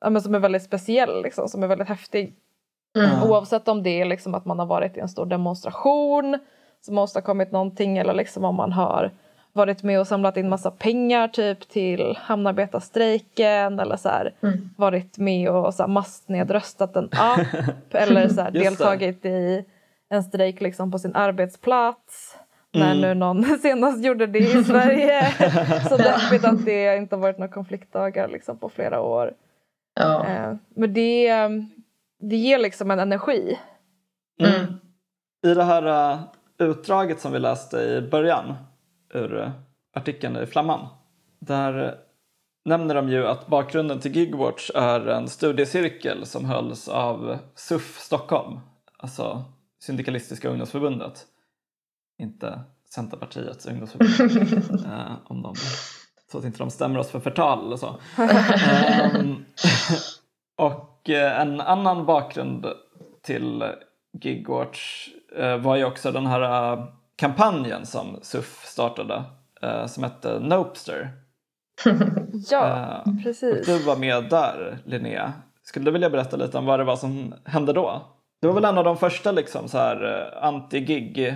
ja, 0.00 0.20
som 0.20 0.34
är 0.34 0.38
väldigt 0.38 0.62
speciell, 0.62 1.22
liksom, 1.22 1.48
som 1.48 1.62
är 1.62 1.66
väldigt 1.66 1.88
häftig. 1.88 2.34
Mm. 2.96 3.30
Oavsett 3.30 3.68
om 3.68 3.82
det 3.82 4.00
är 4.00 4.04
liksom 4.04 4.34
att 4.34 4.44
man 4.44 4.58
har 4.58 4.66
varit 4.66 4.96
i 4.96 5.00
en 5.00 5.08
stor 5.08 5.26
demonstration 5.26 6.38
som 6.80 6.96
har 6.96 7.04
åstadkommit 7.04 7.52
någonting 7.52 7.98
eller 7.98 8.14
liksom 8.14 8.44
om 8.44 8.54
man 8.54 8.72
har 8.72 9.10
varit 9.52 9.82
med 9.82 10.00
och 10.00 10.06
samlat 10.06 10.36
in 10.36 10.48
massa 10.48 10.70
pengar 10.70 11.28
typ 11.28 11.68
till 11.68 12.16
hamnarbetarstrejken 12.20 13.80
eller 13.80 13.96
så 13.96 14.08
här, 14.08 14.34
mm. 14.40 14.70
varit 14.76 15.18
med 15.18 15.50
och 15.50 15.74
så 15.74 15.82
här, 15.82 15.88
massnedröstat 15.88 16.96
en 16.96 17.08
app 17.12 17.40
eller 17.90 18.28
så 18.28 18.40
här, 18.40 18.50
deltagit 18.50 19.24
i 19.24 19.64
en 20.10 20.22
strejk 20.22 20.60
liksom 20.60 20.90
på 20.90 20.98
sin 20.98 21.14
arbetsplats. 21.14 22.36
Mm. 22.74 22.86
När 22.86 23.08
nu 23.08 23.14
någon 23.14 23.44
senast 23.62 24.04
gjorde 24.04 24.26
det 24.26 24.38
i 24.38 24.64
Sverige. 24.64 25.32
så 25.88 25.96
deppigt 25.96 26.44
att 26.44 26.64
det 26.64 26.96
inte 26.96 27.16
har 27.16 27.20
varit 27.20 27.38
några 27.38 27.52
konfliktdagar 27.52 28.28
liksom, 28.28 28.58
på 28.58 28.68
flera 28.68 29.00
år. 29.00 29.32
Ja. 30.00 30.26
Eh, 30.26 30.54
men 30.74 30.94
det, 30.94 31.32
det 32.20 32.36
ger 32.36 32.58
liksom 32.58 32.90
en 32.90 32.98
energi. 32.98 33.58
Mm. 34.42 34.80
I 35.46 35.54
det 35.54 35.64
här 35.64 36.12
uh, 36.12 36.20
utdraget 36.58 37.20
som 37.20 37.32
vi 37.32 37.38
läste 37.38 37.76
i 37.76 38.08
början 38.10 38.54
ur 39.14 39.52
artikeln 39.94 40.36
i 40.36 40.46
Flamman. 40.46 40.86
Där 41.38 41.98
nämner 42.64 42.94
de 42.94 43.08
ju 43.08 43.26
att 43.26 43.46
bakgrunden 43.46 44.00
till 44.00 44.16
Gigwatch 44.16 44.70
är 44.74 45.06
en 45.06 45.28
studiecirkel 45.28 46.26
som 46.26 46.44
hölls 46.44 46.88
av 46.88 47.38
SUF 47.54 47.98
Stockholm, 47.98 48.60
alltså 48.98 49.44
Syndikalistiska 49.82 50.48
ungdomsförbundet. 50.48 51.26
Inte 52.18 52.60
Centerpartiets 52.94 53.66
ungdomsförbund, 53.66 54.84
eh, 54.86 55.12
om 55.24 55.42
de, 55.42 55.54
så 56.32 56.38
att 56.38 56.44
inte 56.44 56.58
de 56.58 56.70
stämmer 56.70 56.98
oss 56.98 57.10
för 57.10 57.20
förtal 57.20 57.66
eller 57.66 57.76
så. 57.76 57.98
um, 59.18 59.44
och 60.56 61.10
eh, 61.10 61.40
en 61.40 61.60
annan 61.60 62.06
bakgrund 62.06 62.66
till 63.22 63.64
Gigwatch 64.20 65.08
eh, 65.36 65.56
var 65.56 65.76
ju 65.76 65.84
också 65.84 66.12
den 66.12 66.26
här 66.26 66.86
kampanjen 67.20 67.86
som 67.86 68.18
SUF 68.22 68.64
startade 68.64 69.24
uh, 69.64 69.86
som 69.86 70.04
hette 70.04 70.38
Nopester. 70.38 71.10
ja, 72.50 73.02
uh, 73.06 73.22
precis. 73.24 73.68
Och 73.68 73.74
du 73.74 73.78
var 73.84 73.96
med 73.96 74.24
där, 74.30 74.78
Linnea. 74.84 75.32
Skulle 75.62 75.84
du 75.84 75.90
vilja 75.90 76.10
berätta 76.10 76.36
lite 76.36 76.58
om 76.58 76.66
vad 76.66 76.80
det 76.80 76.84
var 76.84 76.96
som 76.96 77.34
hände 77.44 77.72
då? 77.72 78.02
Det 78.40 78.46
var 78.46 78.54
väl 78.54 78.64
en 78.64 78.78
av 78.78 78.84
de 78.84 78.96
första 78.96 79.32
liksom, 79.32 79.68
så 79.68 79.78
här, 79.78 80.04
uh, 80.04 80.44
anti-gig 80.44 81.34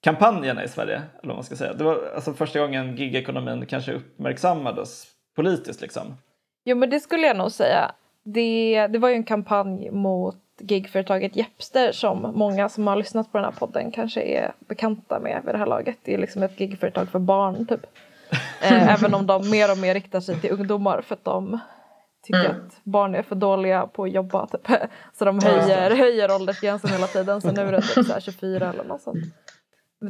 kampanjerna 0.00 0.64
i 0.64 0.68
Sverige. 0.68 0.96
Eller 0.96 1.28
vad 1.28 1.36
man 1.36 1.44
ska 1.44 1.56
säga. 1.56 1.74
Det 1.74 1.84
var 1.84 2.12
alltså 2.14 2.32
första 2.32 2.60
gången 2.60 2.96
gigekonomin 2.96 3.66
kanske 3.66 3.92
uppmärksammades 3.92 5.06
politiskt. 5.36 5.80
Liksom. 5.80 6.16
Jo 6.64 6.76
men 6.76 6.90
det 6.90 7.00
skulle 7.00 7.26
jag 7.26 7.36
nog 7.36 7.52
säga. 7.52 7.92
Det, 8.24 8.86
det 8.86 8.98
var 8.98 9.08
ju 9.08 9.14
en 9.14 9.24
kampanj 9.24 9.90
mot 9.90 10.43
gigföretaget 10.60 11.36
Jepster 11.36 11.92
som 11.92 12.32
många 12.34 12.68
som 12.68 12.86
har 12.86 12.96
lyssnat 12.96 13.32
på 13.32 13.38
den 13.38 13.44
här 13.44 13.52
podden 13.52 13.90
kanske 13.90 14.22
är 14.22 14.54
bekanta 14.58 15.20
med 15.20 15.42
vid 15.44 15.54
det 15.54 15.58
här 15.58 15.66
laget. 15.66 15.98
Det 16.02 16.14
är 16.14 16.18
liksom 16.18 16.42
ett 16.42 16.60
gigföretag 16.60 17.08
för 17.08 17.18
barn 17.18 17.66
typ. 17.66 17.86
Eh, 18.62 18.92
även 18.94 19.14
om 19.14 19.26
de 19.26 19.50
mer 19.50 19.70
och 19.72 19.78
mer 19.78 19.94
riktar 19.94 20.20
sig 20.20 20.40
till 20.40 20.52
ungdomar 20.52 21.02
för 21.02 21.14
att 21.14 21.24
de 21.24 21.58
tycker 22.22 22.50
mm. 22.50 22.66
att 22.66 22.84
barn 22.84 23.14
är 23.14 23.22
för 23.22 23.36
dåliga 23.36 23.86
på 23.86 24.04
att 24.04 24.12
jobba. 24.12 24.46
Typ. 24.46 24.68
Så 25.12 25.24
de 25.24 25.38
höjer, 25.44 25.90
höjer 25.90 26.34
åldersgränsen 26.34 26.90
hela 26.90 27.06
tiden 27.06 27.40
så 27.40 27.52
nu 27.52 27.60
är 27.60 27.72
det 27.72 27.82
typ 27.82 28.06
så 28.06 28.20
24 28.20 28.70
eller 28.72 28.84
något 28.84 29.02
sånt. 29.02 29.24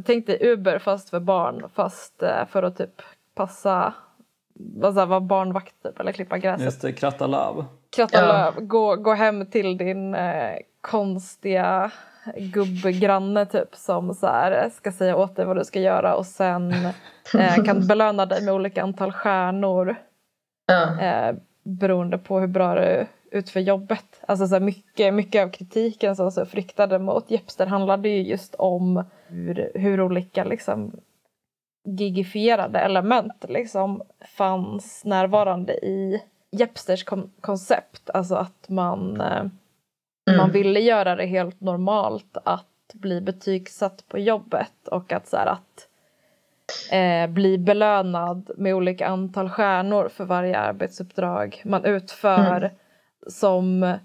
Tänk 0.05 0.27
dig 0.27 0.37
Uber 0.41 0.79
fast 0.79 1.09
för 1.09 1.19
barn 1.19 1.69
fast 1.75 2.23
eh, 2.23 2.45
för 2.49 2.63
att 2.63 2.77
typ 2.77 3.01
passa 3.35 3.93
vara 4.79 5.19
barnvakt 5.19 5.83
typ, 5.83 5.99
eller 5.99 6.11
klippa 6.11 6.37
gräset. 6.37 6.65
Just 6.65 6.81
det, 6.81 6.93
kratta 6.93 7.27
löv. 7.27 7.65
Kratta 7.95 8.17
ja. 8.17 8.27
löv. 8.27 8.65
Gå, 8.67 8.95
gå 8.95 9.13
hem 9.13 9.45
till 9.45 9.77
din 9.77 10.15
eh, 10.15 10.57
konstiga 10.81 11.91
gubbgranne 12.35 13.45
typ 13.45 13.75
som 13.75 14.13
så 14.13 14.27
här, 14.27 14.69
ska 14.69 14.91
säga 14.91 15.15
åt 15.15 15.35
dig 15.35 15.45
vad 15.45 15.57
du 15.57 15.63
ska 15.63 15.79
göra 15.79 16.15
och 16.15 16.25
sen 16.25 16.73
eh, 17.37 17.63
kan 17.65 17.87
belöna 17.87 18.25
dig 18.25 18.43
med 18.43 18.53
olika 18.53 18.83
antal 18.83 19.11
stjärnor 19.11 19.95
ja. 20.65 21.01
eh, 21.01 21.35
beroende 21.63 22.17
på 22.17 22.39
hur 22.39 22.47
bra 22.47 22.75
du 22.75 23.07
utför 23.31 23.59
jobbet. 23.59 24.21
Alltså 24.27 24.47
så 24.47 24.55
här, 24.55 24.59
mycket, 24.59 25.13
mycket 25.13 25.43
av 25.43 25.49
kritiken 25.49 26.15
som 26.15 26.31
så 26.31 26.45
friktade 26.45 26.99
mot 26.99 27.31
Jepster 27.31 27.65
handlade 27.65 28.09
ju 28.09 28.21
just 28.21 28.55
om 28.55 29.03
hur, 29.27 29.71
hur 29.75 30.01
olika 30.01 30.43
liksom, 30.43 30.91
gigifierade 31.85 32.79
element 32.79 33.45
liksom 33.49 34.01
fanns 34.37 35.05
närvarande 35.05 35.73
i 35.73 36.21
Jepsters 36.55 37.03
kon 37.03 37.31
koncept. 37.41 38.09
Alltså 38.09 38.35
att 38.35 38.69
man, 38.69 39.21
eh, 39.21 39.37
mm. 39.37 40.37
man 40.37 40.51
ville 40.51 40.79
göra 40.79 41.15
det 41.15 41.25
helt 41.25 41.61
normalt 41.61 42.37
att 42.45 42.65
bli 42.93 43.21
betygsatt 43.21 44.07
på 44.07 44.19
jobbet 44.19 44.87
och 44.91 45.11
att, 45.11 45.27
så 45.27 45.37
här, 45.37 45.45
att 45.45 45.87
eh, 46.91 47.33
bli 47.33 47.57
belönad 47.57 48.51
med 48.57 48.75
olika 48.75 49.07
antal 49.07 49.49
stjärnor 49.49 50.09
för 50.09 50.25
varje 50.25 50.57
arbetsuppdrag 50.57 51.61
man 51.65 51.85
utför. 51.85 52.57
Mm. 52.57 52.71
Som, 53.27 53.97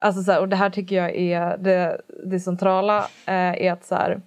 alltså 0.00 0.22
så 0.22 0.32
här, 0.32 0.40
och 0.40 0.48
det 0.48 0.56
här 0.56 0.70
tycker 0.70 0.96
jag 0.96 1.16
är 1.16 1.56
det, 1.56 2.00
det 2.24 2.40
centrala, 2.40 2.98
eh, 3.26 3.64
är 3.64 3.72
att 3.72 3.84
så 3.84 3.94
här, 3.94 4.20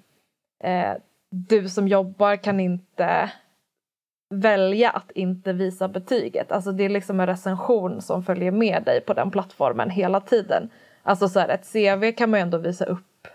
eh, 0.63 0.93
du 1.29 1.69
som 1.69 1.87
jobbar 1.87 2.35
kan 2.35 2.59
inte 2.59 3.31
välja 4.29 4.89
att 4.89 5.11
inte 5.11 5.53
visa 5.53 5.87
betyget. 5.87 6.51
Alltså 6.51 6.71
det 6.71 6.83
är 6.83 6.89
liksom 6.89 7.19
en 7.19 7.27
recension 7.27 8.01
som 8.01 8.23
följer 8.23 8.51
med 8.51 8.83
dig 8.83 9.01
på 9.01 9.13
den 9.13 9.31
plattformen 9.31 9.89
hela 9.89 10.19
tiden. 10.19 10.69
Alltså 11.03 11.29
så 11.29 11.39
här, 11.39 11.49
ett 11.49 11.71
CV 11.73 12.11
kan 12.11 12.29
man 12.29 12.39
ju 12.39 12.41
ändå 12.41 12.57
visa 12.57 12.85
upp. 12.85 13.27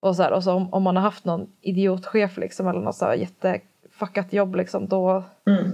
Och 0.00 0.16
så, 0.16 0.22
här, 0.22 0.32
och 0.32 0.44
så 0.44 0.52
om, 0.52 0.74
om, 0.74 0.82
man 0.82 0.96
har 0.96 1.02
haft 1.02 1.24
någon 1.24 1.46
idiotchef 1.60 2.36
liksom, 2.36 2.68
eller 2.68 2.80
något 2.80 2.96
så 2.96 3.04
här 3.04 3.14
jättefuckat 3.14 4.32
jobb 4.32 4.54
liksom, 4.54 4.88
då, 4.88 5.24
mm. 5.46 5.72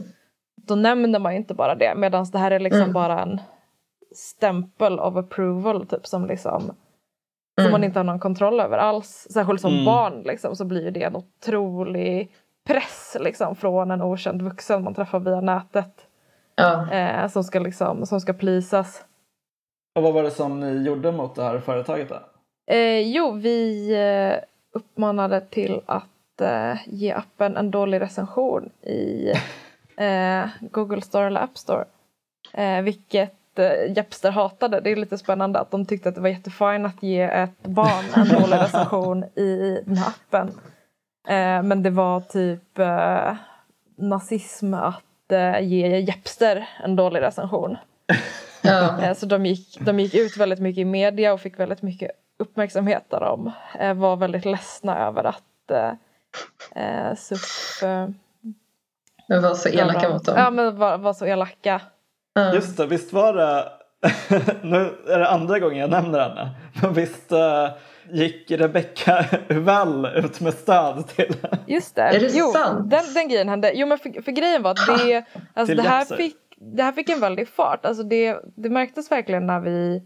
då 0.57 0.75
nämner 0.75 1.19
man 1.19 1.33
ju 1.33 1.39
inte 1.39 1.55
bara 1.55 1.75
det. 1.75 1.95
Medan 1.97 2.27
det 2.33 2.39
här 2.39 2.51
är 2.51 2.61
liksom 2.61 2.81
mm. 2.81 2.93
bara 2.93 3.21
en 3.23 3.41
stämpel 4.15 5.01
of 5.01 5.17
approval 5.17 5.87
typ 5.87 6.07
som 6.07 6.27
liksom 6.27 6.73
som 7.59 7.67
mm. 7.67 7.73
man 7.73 7.85
inte 7.85 7.99
har 7.99 8.05
någon 8.05 8.21
kontroll 8.21 8.61
över 8.61 8.79
alls. 8.79 9.27
Särskilt 9.31 9.61
som 9.61 9.73
mm. 9.73 9.85
barn 9.85 10.23
liksom, 10.23 10.57
så 10.57 10.65
blir 10.65 10.91
det 10.91 11.03
en 11.03 11.17
otrolig 11.17 12.33
press 12.69 13.17
liksom, 13.21 13.57
från 13.57 13.91
en 13.91 14.03
okänd 14.03 14.43
vuxen 14.43 14.85
man 14.85 14.95
träffar 14.95 15.21
via 15.21 15.41
nätet. 15.41 16.07
Ja. 16.55 16.93
Eh, 16.93 17.29
som, 17.29 17.45
ska 17.45 17.59
liksom, 17.59 18.07
som 18.07 18.21
ska 18.21 18.33
plisas. 18.33 19.05
Och 19.95 20.03
vad 20.03 20.15
var 20.15 20.23
det 20.23 20.31
som 20.31 20.61
ni 20.61 20.83
gjorde 20.87 21.13
mot 21.13 21.35
det 21.35 21.43
här 21.43 21.59
företaget 21.59 22.09
då? 22.09 22.21
Eh, 22.75 23.01
jo, 23.01 23.33
vi 23.33 23.91
eh, 23.95 24.45
uppmanade 24.73 25.41
till 25.41 25.81
att 25.87 26.41
eh, 26.41 26.75
ge 26.87 27.13
appen 27.13 27.57
en 27.57 27.71
dålig 27.71 28.01
recension 28.01 28.71
i 28.83 29.33
eh, 29.97 30.49
Google 30.61 31.01
Store 31.01 31.27
eller 31.27 31.41
App 31.41 31.59
Store. 31.59 31.85
Eh, 32.53 32.83
vilket 32.83 33.59
eh, 33.59 33.97
Jepster 33.97 34.31
hatade. 34.31 34.81
Det 34.81 34.91
är 34.91 34.97
lite 34.97 35.19
spännande 35.19 35.59
att 35.59 35.71
de 35.71 35.87
tyckte 35.87 36.09
att 36.09 36.15
det 36.15 36.21
var 36.21 36.29
jättefint 36.29 36.87
att 36.87 37.03
ge 37.03 37.23
ett 37.23 37.63
barn 37.63 38.05
en 38.17 38.41
dålig 38.41 38.57
recension 38.63 39.25
i 39.25 39.83
den 39.87 39.97
här 39.97 40.09
appen. 40.09 40.51
Eh, 41.29 41.63
men 41.63 41.83
det 41.83 41.91
var 41.91 42.21
typ 42.21 42.79
eh, 42.79 43.35
nazism 43.97 44.75
att 44.75 45.33
eh, 45.33 45.61
ge 45.61 45.99
Jepster 46.01 46.69
en 46.85 46.97
dålig 46.97 47.21
recension. 47.21 47.77
Ja. 48.63 48.99
Eh, 49.03 49.15
så 49.15 49.27
de 49.27 49.47
gick, 49.47 49.79
de 49.81 50.01
gick 50.01 50.15
ut 50.15 50.37
väldigt 50.37 50.59
mycket 50.59 50.81
i 50.81 50.85
media 50.85 51.33
och 51.33 51.41
fick 51.41 51.59
väldigt 51.59 51.83
mycket 51.83 52.11
uppmärksamhet 52.39 53.05
där 53.09 53.21
de 53.21 53.53
eh, 53.81 53.95
var 53.95 54.17
väldigt 54.17 54.45
ledsna 54.45 55.07
över 55.07 55.25
att 55.25 55.71
eh, 56.75 57.15
SUF 57.17 57.83
men 59.29 59.43
var 59.43 59.55
så 59.55 59.69
elaka 59.69 60.09
mot 60.09 60.25
dem. 60.25 60.35
Ja 60.39 60.51
men 60.51 60.77
var, 60.77 60.99
var 60.99 61.13
så 61.13 61.27
elaka. 61.27 61.81
Mm. 62.39 62.55
Just 62.55 62.77
det, 62.77 62.87
visst 62.87 63.13
var 63.13 63.33
det, 63.33 63.73
nu 64.63 64.95
är 65.09 65.19
det 65.19 65.29
andra 65.29 65.59
gången 65.59 65.79
jag 65.79 65.91
nämner 65.91 66.21
henne, 66.21 66.51
men 66.83 66.93
visst 66.93 67.33
gick 68.13 68.51
Rebecca 68.51 69.25
Uvell 69.49 70.07
ut 70.17 70.41
med 70.41 70.55
stöd 70.55 71.07
till 71.07 71.37
Just 71.67 71.95
det, 71.95 72.03
är 72.03 72.21
det 72.21 72.31
jo, 72.33 72.53
sant? 72.53 72.91
Den, 72.91 73.15
den 73.15 73.29
grejen 73.29 73.49
hände. 73.49 73.73
Jo 73.75 73.87
men 73.87 73.99
för, 73.99 74.23
för 74.23 74.33
grejen 74.33 74.63
var 74.63 74.71
att 74.71 74.87
det, 74.87 75.25
alltså, 75.55 75.75
det, 75.75 75.83
här 75.83 76.05
fick, 76.05 76.37
det 76.57 76.83
här 76.83 76.93
fick 76.93 77.09
en 77.09 77.21
väldig 77.21 77.49
fart. 77.49 77.87
Alltså 77.87 78.03
det, 78.03 78.37
det 78.57 78.71
märktes 78.71 79.11
verkligen 79.11 79.47
när 79.47 79.61
vi 79.61 80.03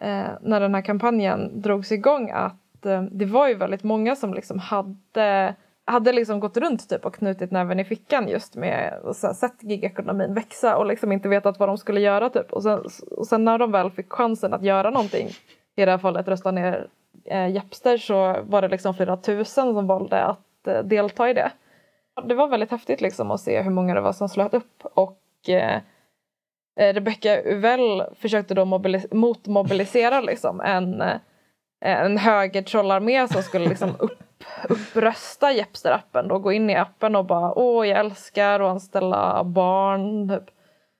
eh, 0.00 0.28
när 0.40 0.60
den 0.60 0.74
här 0.74 0.82
kampanjen 0.82 1.60
drogs 1.62 1.92
igång 1.92 2.30
att 2.30 2.86
eh, 2.86 3.02
det 3.02 3.26
var 3.26 3.48
ju 3.48 3.54
väldigt 3.54 3.84
många 3.84 4.16
som 4.16 4.34
liksom 4.34 4.58
hade 4.58 5.54
hade 5.88 6.12
liksom 6.12 6.40
gått 6.40 6.56
runt 6.56 6.88
typ 6.88 7.06
och 7.06 7.14
knutit 7.14 7.50
näven 7.50 7.80
i 7.80 7.84
fickan 7.84 8.28
just 8.28 8.56
med 8.56 9.00
och 9.02 9.16
så 9.16 9.34
sett 9.34 9.62
gigekonomin 9.62 10.34
växa 10.34 10.76
och 10.76 10.86
liksom 10.86 11.12
inte 11.12 11.28
vetat 11.28 11.58
vad 11.58 11.68
de 11.68 11.78
skulle 11.78 12.00
göra 12.00 12.30
typ. 12.30 12.52
Och 12.52 12.62
sen, 12.62 12.80
och 13.10 13.26
sen 13.26 13.44
när 13.44 13.58
de 13.58 13.72
väl 13.72 13.90
fick 13.90 14.12
chansen 14.12 14.54
att 14.54 14.62
göra 14.62 14.90
någonting, 14.90 15.28
i 15.76 15.84
det 15.84 15.90
här 15.90 15.98
fallet 15.98 16.28
rösta 16.28 16.50
ner 16.50 16.88
eh, 17.30 17.48
Jepster 17.48 17.96
så 17.96 18.36
var 18.42 18.62
det 18.62 18.68
liksom 18.68 18.94
flera 18.94 19.16
tusen 19.16 19.74
som 19.74 19.86
valde 19.86 20.24
att 20.24 20.66
eh, 20.66 20.82
delta 20.82 21.30
i 21.30 21.32
det. 21.32 21.52
Det 22.24 22.34
var 22.34 22.48
väldigt 22.48 22.70
häftigt 22.70 23.00
liksom 23.00 23.30
att 23.30 23.40
se 23.40 23.62
hur 23.62 23.70
många 23.70 23.94
det 23.94 24.00
var 24.00 24.12
som 24.12 24.28
slöt 24.28 24.54
upp 24.54 24.82
och 24.82 25.48
eh, 25.48 25.80
eh 26.80 26.94
Rebecca 26.94 27.42
Uvell 27.42 28.02
försökte 28.14 28.54
då 28.54 28.64
mobilis- 28.64 29.14
motmobilisera 29.14 30.20
liksom 30.20 30.60
en, 30.60 31.00
eh, 31.00 31.16
en 31.80 32.18
höger 32.18 32.18
högertrollarmé 32.18 33.28
som 33.28 33.42
skulle 33.42 33.68
liksom 33.68 33.90
upp, 33.98 34.18
upprösta 34.68 35.52
Jepster-appen 35.52 36.30
och 36.30 36.42
gå 36.42 36.52
in 36.52 36.70
i 36.70 36.76
appen 36.76 37.16
och 37.16 37.24
bara 37.24 37.58
åh 37.58 37.88
jag 37.88 37.98
älskar 37.98 38.60
att 38.60 38.70
anställa 38.70 39.44
barn 39.44 40.28
typ. 40.28 40.57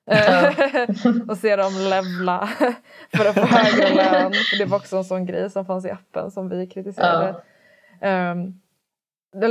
och 1.28 1.36
se 1.36 1.56
dem 1.56 1.72
levla 1.90 2.46
för 3.16 3.28
att 3.28 3.34
få 3.34 3.40
högre 3.40 3.94
lön. 3.94 4.32
För 4.32 4.58
det 4.58 4.64
var 4.64 4.78
också 4.78 4.96
en 4.96 5.04
sån 5.04 5.26
grej 5.26 5.50
som 5.50 5.66
fanns 5.66 5.84
i 5.84 5.90
appen 5.90 6.30
som 6.30 6.48
vi 6.48 6.66
kritiserade. 6.66 7.34
Um, 8.00 8.60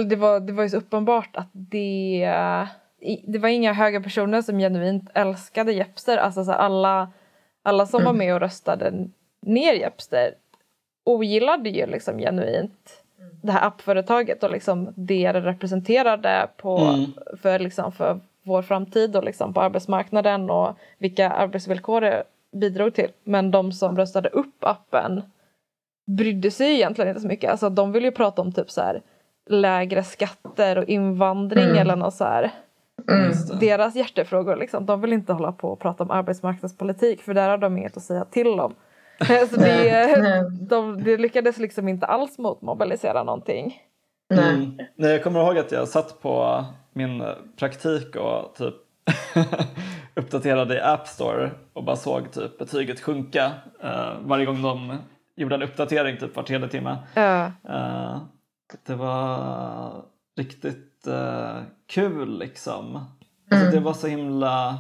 det, 0.08 0.15
var, 0.15 0.39
det 0.39 0.54
var 0.54 0.63
ju 0.63 0.70
så 0.70 0.78
uppenbart 0.78 1.38
att 1.38 1.50
det, 1.52 2.34
det 3.24 3.39
var 3.39 3.50
inga 3.50 3.74
höga 3.74 4.02
personer 4.02 4.41
som 4.41 4.60
genuint 4.60 5.10
älskade 5.13 5.74
Jepster. 5.74 6.17
Alltså 6.17 6.43
så 6.43 6.52
alla, 6.52 7.12
alla 7.63 7.86
som 7.86 8.02
mm. 8.02 8.06
var 8.06 8.13
med 8.13 8.34
och 8.34 8.39
röstade 8.39 9.08
ner 9.41 9.74
Jepster 9.74 10.34
ogillade 11.04 11.70
ju 11.70 11.86
liksom 11.86 12.17
genuint 12.17 13.04
det 13.41 13.52
här 13.52 13.67
appföretaget 13.67 14.43
och 14.43 14.52
liksom 14.52 14.93
det 14.96 15.32
det 15.32 15.41
representerade 15.41 16.50
på, 16.58 16.78
mm. 16.78 17.13
för, 17.41 17.60
liksom 17.60 17.91
för 17.91 18.20
vår 18.48 18.62
framtid 18.62 19.16
och 19.16 19.24
liksom 19.24 19.54
på 19.54 19.62
arbetsmarknaden 19.62 20.50
och 20.50 20.78
vilka 20.98 21.30
arbetsvillkor 21.30 22.02
det 22.02 22.24
bidrog 22.56 22.94
till. 22.94 23.12
Men 23.24 23.52
de 23.52 23.72
som 23.72 23.98
röstade 23.98 24.30
upp 24.30 24.64
appen 24.64 25.22
brydde 26.08 26.52
sig 26.52 26.74
egentligen 26.74 27.10
inte 27.10 27.22
så 27.22 27.28
mycket. 27.28 27.52
Alltså 27.52 27.70
de 27.70 27.92
vill 27.92 28.04
ju 28.04 28.12
prata 28.12 28.42
om 28.42 28.52
typ 28.52 28.72
så 28.72 28.82
här 28.82 29.02
lägre 29.50 30.04
skatter 30.04 30.78
och 30.78 30.84
invandring 30.84 31.64
mm. 31.64 31.78
eller 31.78 31.96
något 31.96 32.14
så 32.14 32.24
här. 32.24 32.52
Mm. 33.12 33.32
Deras 33.60 33.96
hjärtefrågor 33.96 34.56
liksom. 34.56 34.86
De 34.86 35.02
vill 35.02 35.14
inte 35.14 35.34
hålla 35.34 35.52
på 35.52 35.70
och 35.70 35.80
prata 35.80 36.04
om 36.04 36.12
arbetsmarknadspolitik 36.12 37.22
för 37.22 37.34
där 37.34 37.50
har 37.50 37.58
de 37.58 37.78
inget 37.78 37.98
att 37.98 38.04
säga 38.04 38.26
till 38.26 38.60
om. 38.60 38.76
så 39.50 39.56
det, 39.60 40.50
de, 40.70 41.04
de 41.04 41.18
lyckades 41.18 41.58
liksom 41.58 41.88
inte 41.88 42.06
alls 42.06 42.38
motmobilisera 42.38 43.24
någonting. 43.24 43.82
Mm. 44.34 44.78
Nej, 44.96 45.12
jag 45.12 45.24
kommer 45.24 45.40
ihåg 45.40 45.58
att 45.58 45.72
jag 45.72 45.88
satt 45.88 46.22
på 46.22 46.66
min 46.98 47.24
praktik 47.60 48.16
och 48.16 48.56
typ 48.56 48.76
uppdaterade 50.16 50.76
i 50.76 50.82
App 50.82 51.08
Store 51.08 51.52
och 51.74 51.84
bara 51.84 51.96
såg 51.96 52.32
typ 52.32 52.58
betyget 52.58 53.00
sjunka 53.00 53.52
uh, 53.84 54.14
varje 54.22 54.46
gång 54.46 54.62
de 54.62 54.98
gjorde 55.36 55.56
en 55.56 55.64
uppdatering 55.64 56.18
typ 56.18 56.36
var 56.36 56.44
tredje 56.44 56.68
timme. 56.68 56.98
Ja. 57.14 57.46
Uh, 57.70 58.22
det 58.86 58.96
var 58.96 59.92
riktigt 60.38 61.08
uh, 61.08 61.62
kul 61.88 62.40
liksom. 62.40 62.96
Alltså, 62.96 63.06
mm. 63.52 63.64
Alltså, 63.64 63.80
det 63.80 63.86
var 63.86 63.94
så 63.94 64.08
himla, 64.08 64.78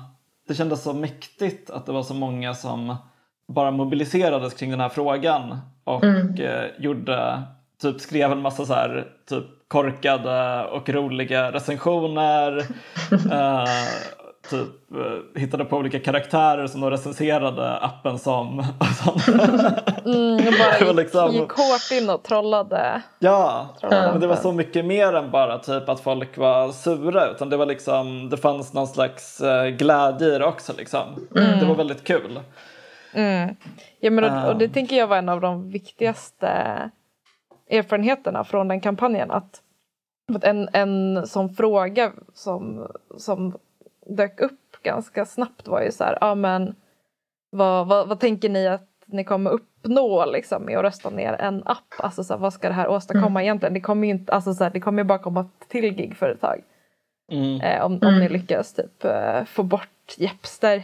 det 0.47 0.55
kändes 0.55 0.83
så 0.83 0.93
mäktigt 0.93 1.69
att 1.69 1.85
det 1.85 1.91
var 1.91 2.03
så 2.03 2.13
många 2.13 2.53
som 2.53 2.95
bara 3.47 3.71
mobiliserades 3.71 4.53
kring 4.53 4.71
den 4.71 4.79
här 4.79 4.89
frågan 4.89 5.57
och 5.83 6.03
mm. 6.03 6.35
gjorde 6.79 7.43
typ 7.81 8.01
skrev 8.01 8.31
en 8.31 8.41
massa 8.41 8.65
så 8.65 8.73
här, 8.73 9.07
typ 9.29 9.45
korkade 9.67 10.65
och 10.65 10.89
roliga 10.89 11.51
recensioner. 11.51 12.57
uh, 12.57 13.65
typ 14.49 14.95
uh, 14.95 15.39
hittade 15.41 15.65
på 15.65 15.77
olika 15.77 15.99
karaktärer 15.99 16.67
som 16.67 16.81
de 16.81 16.91
recenserade 16.91 17.77
appen 17.77 18.19
som. 18.19 18.65
mm, 20.05 20.37
bara 20.37 20.79
gick, 20.87 20.95
liksom... 20.95 21.31
gick 21.31 21.51
hårt 21.51 21.91
in 22.01 22.09
och 22.09 22.23
trollade. 22.23 23.01
Ja, 23.19 23.75
trollade 23.79 24.11
men 24.11 24.21
det 24.21 24.27
var 24.27 24.35
så 24.35 24.51
mycket 24.51 24.85
mer 24.85 25.13
än 25.13 25.31
bara 25.31 25.59
typ 25.59 25.89
att 25.89 25.99
folk 25.99 26.37
var 26.37 26.71
sura 26.71 27.27
utan 27.27 27.49
det 27.49 27.57
var 27.57 27.65
liksom 27.65 28.29
det 28.29 28.37
fanns 28.37 28.73
någon 28.73 28.87
slags 28.87 29.41
uh, 29.41 29.67
glädje 29.67 30.35
i 30.35 30.39
det 30.39 30.45
också 30.45 30.73
liksom. 30.77 31.27
Mm. 31.35 31.59
Det 31.59 31.65
var 31.65 31.75
väldigt 31.75 32.03
kul. 32.03 32.39
Mm. 33.13 33.55
Ja, 33.99 34.11
men 34.11 34.23
och, 34.23 34.49
och 34.49 34.57
det 34.57 34.69
tänker 34.69 34.95
jag 34.95 35.07
var 35.07 35.17
en 35.17 35.29
av 35.29 35.41
de 35.41 35.71
viktigaste 35.71 36.47
erfarenheterna 37.69 38.43
från 38.43 38.67
den 38.67 38.81
kampanjen. 38.81 39.31
Att, 39.31 39.61
en, 40.41 40.69
en 40.73 41.27
sån 41.27 41.49
fråga 41.49 42.11
som, 42.33 42.87
som 43.17 43.57
dök 44.05 44.41
upp 44.41 44.83
ganska 44.83 45.25
snabbt 45.25 45.67
var 45.67 45.81
ju 45.81 45.91
så 45.91 46.03
här, 46.03 46.17
ja 46.21 46.35
men 46.35 46.75
vad, 47.49 47.87
vad, 47.87 48.07
vad 48.07 48.19
tänker 48.19 48.49
ni 48.49 48.67
att 48.67 48.89
ni 49.05 49.23
kommer 49.23 49.51
uppnå 49.51 50.25
liksom, 50.25 50.63
med 50.63 50.77
att 50.77 50.83
rösta 50.83 51.09
ner 51.09 51.33
en 51.33 51.63
app? 51.65 51.93
Alltså 51.97 52.23
så 52.23 52.33
här, 52.33 52.39
vad 52.41 52.53
ska 52.53 52.67
det 52.67 52.73
här 52.73 52.87
åstadkomma 52.87 53.39
mm. 53.39 53.43
egentligen? 53.43 53.73
Det 53.73 53.81
kommer 53.81 54.07
ju 54.07 54.13
inte, 54.13 54.33
alltså, 54.33 54.53
så 54.53 54.63
här, 54.63 54.71
det 54.71 54.79
kommer 54.79 55.03
bara 55.03 55.19
komma 55.19 55.49
till 55.67 55.99
gigföretag. 55.99 56.63
Mm. 57.31 57.61
Eh, 57.61 57.85
om, 57.85 57.93
om 57.93 58.19
ni 58.19 58.25
mm. 58.25 58.31
lyckas 58.31 58.73
typ 58.73 59.05
eh, 59.05 59.43
få 59.43 59.63
bort 59.63 60.15
Jepster. 60.17 60.83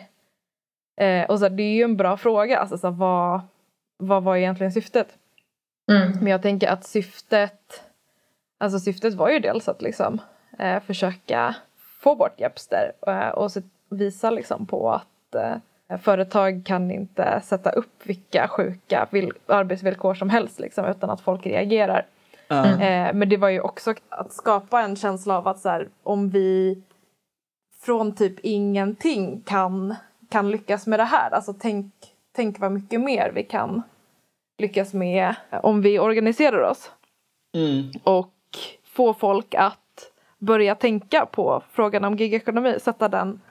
Eh, 1.01 1.29
och 1.29 1.39
så 1.39 1.45
här, 1.45 1.49
det 1.49 1.63
är 1.63 1.75
ju 1.75 1.83
en 1.83 1.97
bra 1.97 2.17
fråga, 2.17 2.59
alltså 2.59 2.77
så 2.77 2.87
här, 2.87 2.95
vad, 2.95 3.41
vad 3.97 4.23
var 4.23 4.35
egentligen 4.35 4.71
syftet? 4.71 5.17
Mm. 5.91 6.11
Men 6.19 6.27
jag 6.27 6.41
tänker 6.41 6.67
att 6.67 6.83
syftet, 6.83 7.83
alltså 8.57 8.79
syftet 8.79 9.13
var 9.13 9.29
ju 9.29 9.39
dels 9.39 9.67
att 9.67 9.81
liksom 9.81 10.21
eh, 10.59 10.79
försöka 10.79 11.55
få 12.01 12.15
bort 12.15 12.39
Jepster 12.39 12.91
eh, 13.07 13.29
och 13.29 13.51
visa 13.89 14.29
liksom 14.29 14.65
på 14.65 14.91
att 14.91 15.35
eh, 15.35 15.97
företag 15.97 16.61
kan 16.65 16.91
inte 16.91 17.41
sätta 17.43 17.69
upp 17.69 18.01
vilka 18.03 18.47
sjuka 18.47 19.07
arbetsvillkor 19.45 20.13
som 20.13 20.29
helst 20.29 20.59
liksom, 20.59 20.85
utan 20.85 21.09
att 21.09 21.21
folk 21.21 21.45
reagerar. 21.45 22.05
Mm. 22.49 23.17
men 23.17 23.29
det 23.29 23.37
var 23.37 23.49
ju 23.49 23.59
också 23.59 23.93
att 24.09 24.33
skapa 24.33 24.81
en 24.81 24.95
känsla 24.95 25.37
av 25.37 25.47
att 25.47 25.59
så 25.59 25.69
här, 25.69 25.89
om 26.03 26.29
vi 26.29 26.81
från 27.81 28.15
typ 28.15 28.39
ingenting 28.39 29.41
kan, 29.45 29.95
kan 30.29 30.51
lyckas 30.51 30.87
med 30.87 30.99
det 30.99 31.03
här, 31.03 31.31
alltså 31.31 31.53
tänk, 31.53 31.93
tänk 32.35 32.59
vad 32.59 32.71
mycket 32.71 33.01
mer 33.01 33.31
vi 33.35 33.43
kan 33.43 33.81
lyckas 34.57 34.93
med 34.93 35.35
om 35.63 35.81
vi 35.81 35.99
organiserar 35.99 36.61
oss. 36.61 36.91
Mm. 37.55 37.91
Och 38.03 38.33
få 38.83 39.13
folk 39.13 39.55
att 39.55 39.79
börja 40.37 40.75
tänka 40.75 41.25
på 41.25 41.63
frågan 41.71 42.03
om 42.03 42.15
gigekonomi, 42.15 42.79
sätta 42.79 43.09
den 43.09 43.41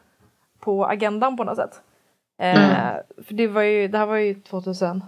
på 0.58 0.86
agendan 0.86 1.36
på 1.36 1.44
något 1.44 1.56
sätt. 1.56 1.80
Eh, 2.38 2.64
mm. 2.64 2.70
Eh, 2.70 3.24
för 3.24 3.34
det, 3.34 3.46
var 3.46 3.62
ju, 3.62 3.88
det 3.88 3.98
här 3.98 4.06
var 4.06 4.16
ju 4.16 4.34
2018, 4.34 5.06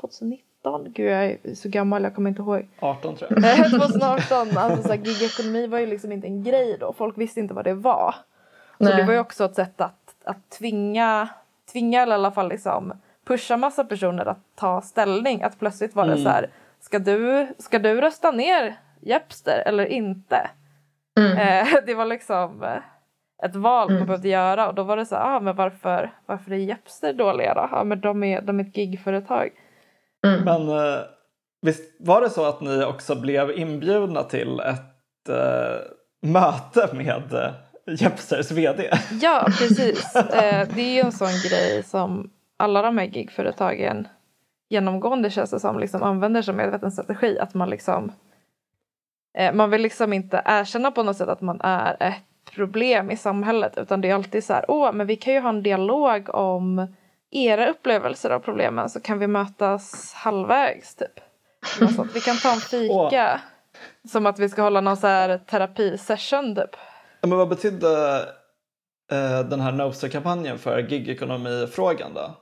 2019, 0.00 0.92
gud 0.92 1.10
jag 1.10 1.24
är 1.24 1.54
så 1.54 1.68
gammal 1.68 2.02
jag 2.02 2.14
kommer 2.14 2.30
inte 2.30 2.42
ihåg. 2.42 2.68
18 2.78 3.16
tror 3.16 3.32
jag. 3.44 3.70
2018, 3.70 4.56
alltså 4.56 4.82
så 4.82 4.88
här, 4.88 4.96
gigekonomi 4.96 5.66
var 5.66 5.78
ju 5.78 5.86
liksom 5.86 6.12
inte 6.12 6.26
en 6.26 6.44
grej 6.44 6.76
då, 6.80 6.92
folk 6.92 7.18
visste 7.18 7.40
inte 7.40 7.54
vad 7.54 7.64
det 7.64 7.74
var. 7.74 8.14
Så 8.78 8.84
Nej. 8.84 8.96
det 8.96 9.04
var 9.04 9.12
ju 9.12 9.18
också 9.18 9.44
ett 9.44 9.54
sätt 9.54 9.80
att, 9.80 10.14
att 10.24 10.50
tvinga, 10.50 11.28
tvinga 11.72 12.02
eller 12.02 12.12
i 12.12 12.14
alla 12.14 12.30
fall 12.30 12.48
liksom 12.48 12.92
pusha 13.26 13.56
massa 13.56 13.84
personer 13.84 14.26
att 14.26 14.38
ta 14.54 14.80
ställning. 14.80 15.42
Att 15.42 15.58
plötsligt 15.58 15.94
var 15.94 16.04
det 16.04 16.12
mm. 16.12 16.24
så 16.24 16.28
här, 16.28 16.50
ska 16.80 16.98
du, 16.98 17.48
ska 17.58 17.78
du 17.78 18.00
rösta 18.00 18.30
ner 18.30 18.76
Jepster 19.00 19.62
eller 19.66 19.86
inte? 19.86 20.50
Mm. 21.18 21.38
Eh, 21.38 21.74
det 21.86 21.94
var 21.94 22.04
liksom 22.04 22.62
eh, 22.62 22.78
ett 23.44 23.56
val 23.56 23.88
man 23.88 23.96
mm. 23.96 24.06
behövde 24.06 24.28
göra 24.28 24.68
och 24.68 24.74
då 24.74 24.82
var 24.82 24.96
det 24.96 25.06
så 25.06 25.14
här, 25.14 25.36
ah, 25.36 25.40
men 25.40 25.56
varför, 25.56 26.10
varför 26.26 26.52
är 26.52 26.56
Jepster 26.56 27.12
dåliga 27.12 27.54
då? 27.54 27.68
Ja, 27.72 27.84
men 27.84 28.00
de 28.00 28.24
är, 28.24 28.40
de 28.40 28.60
är 28.60 28.64
ett 28.64 28.76
gigföretag. 28.76 29.50
Mm. 30.26 30.44
Men 30.44 30.68
eh, 30.68 31.00
visst 31.62 31.96
var 32.00 32.20
det 32.20 32.30
så 32.30 32.44
att 32.44 32.60
ni 32.60 32.84
också 32.84 33.14
blev 33.14 33.50
inbjudna 33.50 34.22
till 34.22 34.60
ett 34.60 35.28
eh, 35.28 35.80
möte 36.22 36.88
med 36.92 37.32
eh, 37.32 37.52
Jepsters 37.86 38.50
VD? 38.50 38.90
Ja, 39.20 39.44
precis. 39.58 40.16
Eh, 40.16 40.68
det 40.74 40.80
är 40.80 40.94
ju 40.94 41.00
en 41.00 41.12
sån 41.12 41.50
grej 41.50 41.82
som 41.82 42.30
alla 42.56 42.82
de 42.82 42.98
här 42.98 43.06
gigföretagen 43.06 44.08
genomgående 44.68 45.30
känns 45.30 45.50
det 45.50 45.60
som 45.60 45.78
liksom 45.78 46.02
använder 46.02 46.42
som 46.42 46.56
medveten 46.56 46.92
strategi. 46.92 47.38
Att 47.38 47.54
man 47.54 47.70
liksom 47.70 48.12
eh, 49.38 49.54
man 49.54 49.70
vill 49.70 49.82
liksom 49.82 50.12
inte 50.12 50.42
erkänna 50.44 50.90
på 50.90 51.02
något 51.02 51.16
sätt 51.16 51.28
att 51.28 51.40
man 51.40 51.60
är 51.60 51.96
ett 52.00 52.50
problem 52.54 53.10
i 53.10 53.16
samhället 53.16 53.78
utan 53.78 54.00
det 54.00 54.10
är 54.10 54.14
alltid 54.14 54.44
så 54.44 54.52
här, 54.52 54.64
åh 54.68 54.92
men 54.92 55.06
vi 55.06 55.16
kan 55.16 55.34
ju 55.34 55.40
ha 55.40 55.48
en 55.48 55.62
dialog 55.62 56.34
om 56.34 56.94
era 57.30 57.70
upplevelser 57.70 58.30
av 58.30 58.40
problemen 58.40 58.90
så 58.90 59.00
kan 59.00 59.18
vi 59.18 59.26
mötas 59.26 60.14
halvvägs 60.14 60.94
typ. 60.94 61.20
Vi 62.14 62.20
kan 62.20 62.36
ta 62.36 62.52
en 62.52 62.60
fika. 62.60 63.40
Som 64.08 64.26
att 64.26 64.38
vi 64.38 64.48
ska 64.48 64.62
hålla 64.62 64.80
någon 64.80 64.96
så 64.96 65.06
här 65.06 65.38
terapisession 65.38 66.56
typ. 66.56 66.76
Men 67.20 67.38
vad 67.38 67.48
betydde 67.48 68.18
eh, 69.12 69.40
den 69.40 69.60
här 69.60 69.72
Noser-kampanjen 69.72 70.58
för 70.58 70.78
gigekonomi-frågan 70.78 72.14
då? 72.14 72.34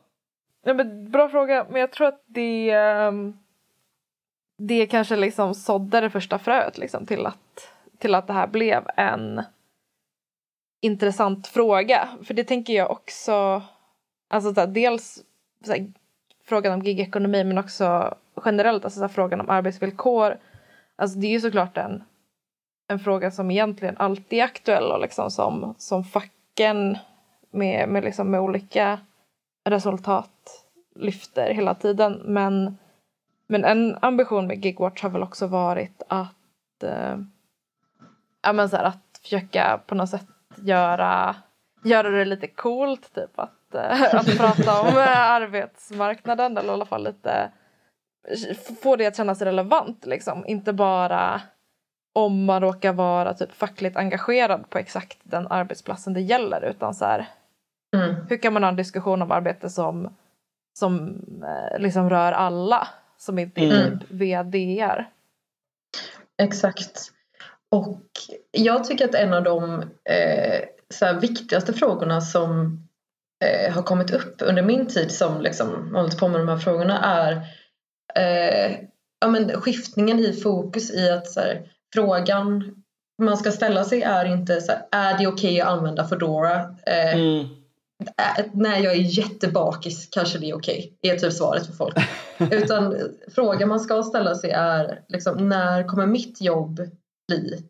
Ja, 0.65 0.75
men, 0.75 1.11
bra 1.11 1.29
fråga, 1.29 1.67
men 1.71 1.81
jag 1.81 1.93
tror 1.93 2.07
att 2.07 2.23
det 2.27 2.77
um, 3.09 3.39
det 4.59 4.87
kanske 4.87 5.17
liksom 5.17 5.55
sådde 5.55 6.01
det 6.01 6.11
första 6.11 6.39
fröet 6.39 6.79
liksom, 6.79 7.07
till, 7.07 7.27
att, 7.27 7.73
till 7.99 8.15
att 8.15 8.27
det 8.27 8.33
här 8.33 8.47
blev 8.47 8.87
en 8.97 9.43
intressant 10.81 11.47
fråga. 11.47 12.09
För 12.25 12.35
det 12.35 12.45
tänker 12.45 12.73
jag 12.73 12.91
också, 12.91 13.63
alltså 14.29 14.55
så 14.55 14.61
här, 14.61 14.67
dels 14.67 15.25
så 15.65 15.73
här, 15.73 15.93
frågan 16.45 16.73
om 16.73 16.83
gigekonomi 16.83 17.45
men 17.45 17.59
också 17.59 18.15
generellt, 18.45 18.85
alltså 18.85 18.99
så 18.99 19.05
här, 19.05 19.13
frågan 19.13 19.41
om 19.41 19.51
arbetsvillkor, 19.51 20.39
alltså 20.97 21.19
det 21.19 21.27
är 21.27 21.31
ju 21.31 21.41
såklart 21.41 21.77
en, 21.77 22.05
en 22.89 22.99
fråga 22.99 23.31
som 23.31 23.51
egentligen 23.51 23.97
alltid 23.97 24.39
är 24.39 24.45
aktuell 24.45 24.93
och 24.93 25.01
liksom 25.01 25.31
som, 25.31 25.75
som 25.79 26.05
facken 26.05 26.99
med, 27.51 27.89
med, 27.89 28.05
liksom 28.05 28.31
med 28.31 28.41
olika 28.41 28.99
resultat 29.65 30.65
lyfter 30.95 31.55
hela 31.55 31.75
tiden. 31.75 32.23
Men, 32.25 32.79
men 33.47 33.65
en 33.65 33.99
ambition 34.03 34.47
med 34.47 34.65
Gigwatch 34.65 35.03
har 35.03 35.11
väl 35.11 35.23
också 35.23 35.47
varit 35.47 36.03
att, 36.09 36.83
eh, 36.83 37.17
ja, 38.43 38.53
men 38.53 38.69
så 38.69 38.77
här, 38.77 38.85
att 38.85 39.21
försöka 39.23 39.81
på 39.87 39.95
något 39.95 40.11
sätt 40.11 40.27
göra, 40.57 41.37
göra 41.85 42.11
det 42.11 42.25
lite 42.25 42.47
coolt 42.47 43.15
typ 43.15 43.39
att, 43.39 43.75
eh, 43.75 44.15
att 44.15 44.39
prata 44.39 44.81
om 44.81 44.89
eh, 44.89 45.31
arbetsmarknaden 45.31 46.57
eller 46.57 46.69
i 46.69 46.73
alla 46.73 46.87
fall 46.87 47.05
lite 47.05 47.51
få 48.83 48.97
det 48.97 49.07
att 49.07 49.17
kännas 49.17 49.43
relevant 49.43 50.07
liksom. 50.07 50.47
Inte 50.47 50.73
bara 50.73 51.41
om 52.13 52.45
man 52.45 52.61
råkar 52.61 52.93
vara 52.93 53.35
typ 53.35 53.53
fackligt 53.53 53.97
engagerad 53.97 54.71
på 54.71 54.79
exakt 54.79 55.19
den 55.23 55.47
arbetsplatsen 55.47 56.13
det 56.13 56.21
gäller 56.21 56.65
utan 56.65 56.95
så 56.95 57.05
här, 57.05 57.27
mm. 57.95 58.15
hur 58.29 58.37
kan 58.37 58.53
man 58.53 58.63
ha 58.63 58.71
en 58.71 58.77
diskussion 58.77 59.23
om 59.23 59.31
arbete 59.31 59.71
som, 59.71 60.15
som 60.79 61.21
eh, 61.43 61.79
liksom 61.79 62.11
rör 62.11 62.33
alla 62.33 62.89
som 63.17 63.39
inte 63.39 63.61
är 63.61 63.87
mm. 63.87 63.99
typ 63.99 64.11
VDR? 64.11 65.09
Exakt. 66.43 67.11
Och 67.71 68.11
jag 68.51 68.85
tycker 68.85 69.05
att 69.05 69.15
en 69.15 69.35
av 69.35 69.43
de 69.43 69.81
eh, 70.05 70.65
så 70.91 71.05
här, 71.05 71.21
viktigaste 71.21 71.73
frågorna 71.73 72.21
som 72.21 72.79
eh, 73.45 73.73
har 73.75 73.83
kommit 73.83 74.11
upp 74.11 74.37
under 74.43 74.63
min 74.63 74.87
tid 74.87 75.11
som 75.11 75.41
liksom, 75.41 75.95
hållit 75.95 76.19
på 76.19 76.29
med 76.29 76.41
de 76.41 76.49
här 76.49 76.57
frågorna 76.57 76.99
är 77.03 77.33
eh, 78.15 78.77
ja, 79.21 79.29
men 79.29 79.61
skiftningen 79.61 80.19
i 80.19 80.33
fokus 80.33 80.91
i 80.91 81.11
att 81.11 81.27
så 81.27 81.41
här, 81.41 81.71
frågan 81.95 82.75
man 83.23 83.37
ska 83.37 83.51
ställa 83.51 83.85
sig 83.85 84.03
är 84.03 84.25
inte 84.25 84.61
så 84.61 84.73
här, 84.73 84.83
är 84.91 85.19
det 85.19 85.27
okej 85.27 85.51
okay 85.51 85.61
att 85.61 85.69
använda 85.69 86.09
Foodora? 86.09 86.77
Eh, 86.87 87.15
mm. 87.15 87.47
När 88.53 88.79
jag 88.79 88.93
är 88.93 89.19
jättebakis 89.19 90.09
kanske 90.11 90.39
det 90.39 90.51
är 90.51 90.55
okej, 90.55 90.97
okay, 90.99 91.11
är 91.11 91.19
typ 91.19 91.33
svaret 91.33 91.67
för 91.67 91.73
folk. 91.73 91.97
Utan 92.53 92.97
frågan 93.35 93.69
man 93.69 93.81
ska 93.81 94.03
ställa 94.03 94.35
sig 94.35 94.51
är 94.51 95.05
liksom, 95.09 95.49
när 95.49 95.89
kommer 95.89 96.07
mitt 96.07 96.41
jobb 96.41 96.81
bli 97.29 97.65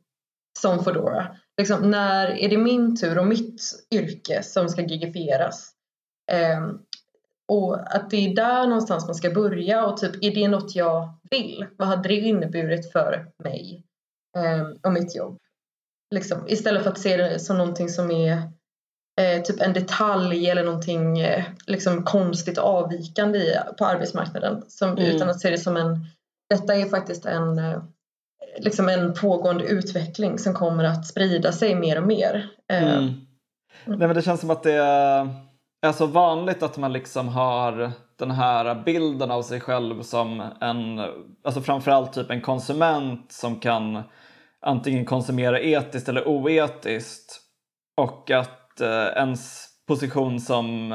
som 0.60 0.84
Foodora? 0.84 1.36
Liksom, 1.58 1.90
när 1.90 2.26
är 2.26 2.48
det 2.48 2.58
min 2.58 2.96
tur 2.96 3.18
och 3.18 3.26
mitt 3.26 3.62
yrke 3.90 4.42
som 4.42 4.68
ska 4.68 4.82
gigifieras? 4.82 5.70
Eh, 6.32 6.60
och 7.48 7.94
att 7.96 8.10
det 8.10 8.16
är 8.16 8.34
där 8.34 8.66
någonstans 8.66 9.06
man 9.06 9.14
ska 9.14 9.30
börja 9.30 9.86
och 9.86 9.96
typ, 9.96 10.24
är 10.24 10.34
det 10.34 10.48
något 10.48 10.74
jag 10.74 11.18
vill? 11.30 11.66
Vad 11.76 11.88
hade 11.88 12.08
det 12.08 12.14
inneburit 12.14 12.92
för 12.92 13.26
mig 13.44 13.84
eh, 14.36 14.68
och 14.82 14.92
mitt 14.92 15.16
jobb? 15.16 15.38
Liksom, 16.14 16.48
istället 16.48 16.82
för 16.82 16.90
att 16.90 16.98
se 16.98 17.16
det 17.16 17.38
som 17.38 17.58
någonting 17.58 17.88
som 17.88 18.10
är 18.10 18.42
eh, 19.20 19.42
typ 19.42 19.60
en 19.60 19.72
detalj 19.72 20.50
eller 20.50 20.64
någonting 20.64 21.20
eh, 21.20 21.44
liksom 21.66 22.02
konstigt 22.04 22.58
avvikande 22.58 23.38
i, 23.38 23.56
på 23.78 23.86
arbetsmarknaden. 23.86 24.62
Som, 24.68 24.90
mm. 24.90 25.04
Utan 25.04 25.30
att 25.30 25.40
se 25.40 25.50
det 25.50 25.58
som 25.58 25.76
en, 25.76 26.06
detta 26.50 26.74
är 26.74 26.88
faktiskt 26.88 27.26
en, 27.26 27.58
eh, 27.58 27.82
liksom 28.58 28.88
en 28.88 29.14
pågående 29.14 29.64
utveckling 29.64 30.38
som 30.38 30.54
kommer 30.54 30.84
att 30.84 31.06
sprida 31.06 31.52
sig 31.52 31.74
mer 31.74 31.98
och 31.98 32.06
mer. 32.06 32.48
Eh, 32.72 32.94
mm. 32.94 33.12
Nej, 33.84 33.98
men 33.98 34.14
det 34.14 34.22
känns 34.22 34.40
som 34.40 34.50
att 34.50 34.62
det 34.62 34.72
är 34.72 35.28
är 35.84 35.92
så 35.92 36.06
vanligt 36.06 36.62
att 36.62 36.76
man 36.76 36.92
liksom 36.92 37.28
har 37.28 37.92
den 38.16 38.30
här 38.30 38.82
bilden 38.84 39.30
av 39.30 39.42
sig 39.42 39.60
själv 39.60 40.02
som 40.02 40.40
en, 40.60 40.98
alltså 41.44 41.60
framförallt 41.60 42.12
typ 42.12 42.30
en 42.30 42.40
konsument 42.40 43.32
som 43.32 43.60
kan 43.60 44.02
antingen 44.60 45.04
konsumera 45.04 45.60
etiskt 45.60 46.08
eller 46.08 46.28
oetiskt 46.28 47.40
och 47.96 48.30
att 48.30 48.63
eh, 48.80 49.06
ens 49.16 49.68
position 49.86 50.40
som 50.40 50.92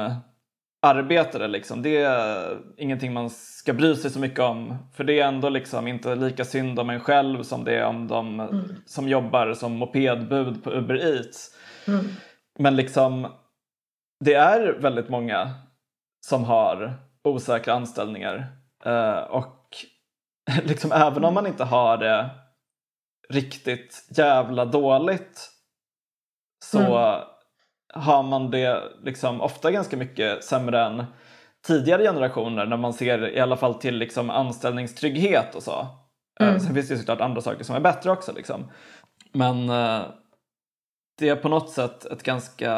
arbetare 0.82 1.48
liksom, 1.48 1.82
det 1.82 1.96
är 1.96 2.58
ingenting 2.76 3.12
man 3.12 3.30
ska 3.30 3.72
bry 3.72 3.96
sig 3.96 4.10
så 4.10 4.18
mycket 4.18 4.40
om 4.40 4.76
för 4.94 5.04
det 5.04 5.20
är 5.20 5.28
ändå 5.28 5.48
liksom 5.48 5.88
inte 5.88 6.14
lika 6.14 6.44
synd 6.44 6.78
om 6.78 6.90
en 6.90 7.00
själv 7.00 7.42
som 7.42 7.64
det 7.64 7.78
är 7.78 7.84
om 7.84 8.08
de 8.08 8.40
mm. 8.40 8.64
som 8.86 9.08
jobbar 9.08 9.54
som 9.54 9.72
mopedbud 9.72 10.64
på 10.64 10.70
Uber 10.72 10.94
Eats. 10.94 11.56
Mm. 11.86 12.04
Men 12.58 12.76
liksom 12.76 13.26
det 14.24 14.34
är 14.34 14.72
väldigt 14.72 15.08
många 15.08 15.50
som 16.26 16.44
har 16.44 16.94
osäkra 17.24 17.74
anställningar 17.74 18.46
uh, 18.86 19.18
och 19.18 19.76
liksom 20.64 20.92
även 20.92 21.24
om 21.24 21.34
man 21.34 21.46
inte 21.46 21.64
har 21.64 21.96
det 21.96 22.30
riktigt 23.28 24.06
jävla 24.16 24.64
dåligt 24.64 25.50
så 26.64 26.78
mm. 26.78 27.20
Har 27.94 28.22
man 28.22 28.50
det 28.50 28.82
liksom 29.02 29.40
ofta 29.40 29.70
ganska 29.70 29.96
mycket 29.96 30.44
sämre 30.44 30.84
än 30.84 31.04
tidigare 31.66 32.02
generationer 32.02 32.66
när 32.66 32.76
man 32.76 32.92
ser 32.92 33.28
i 33.28 33.40
alla 33.40 33.56
fall 33.56 33.74
till 33.74 33.96
liksom 33.96 34.30
anställningstrygghet 34.30 35.54
och 35.54 35.62
så. 35.62 35.86
Eh, 36.40 36.48
mm. 36.48 36.60
Sen 36.60 36.74
finns 36.74 36.88
det 36.88 36.98
såklart 36.98 37.20
andra 37.20 37.40
saker 37.40 37.64
som 37.64 37.76
är 37.76 37.80
bättre 37.80 38.10
också. 38.10 38.32
Liksom. 38.32 38.70
Men 39.32 39.70
uh, 39.70 40.02
det 41.18 41.28
är 41.28 41.36
på 41.36 41.48
något 41.48 41.70
sätt 41.70 42.04
ett 42.04 42.22
ganska 42.22 42.74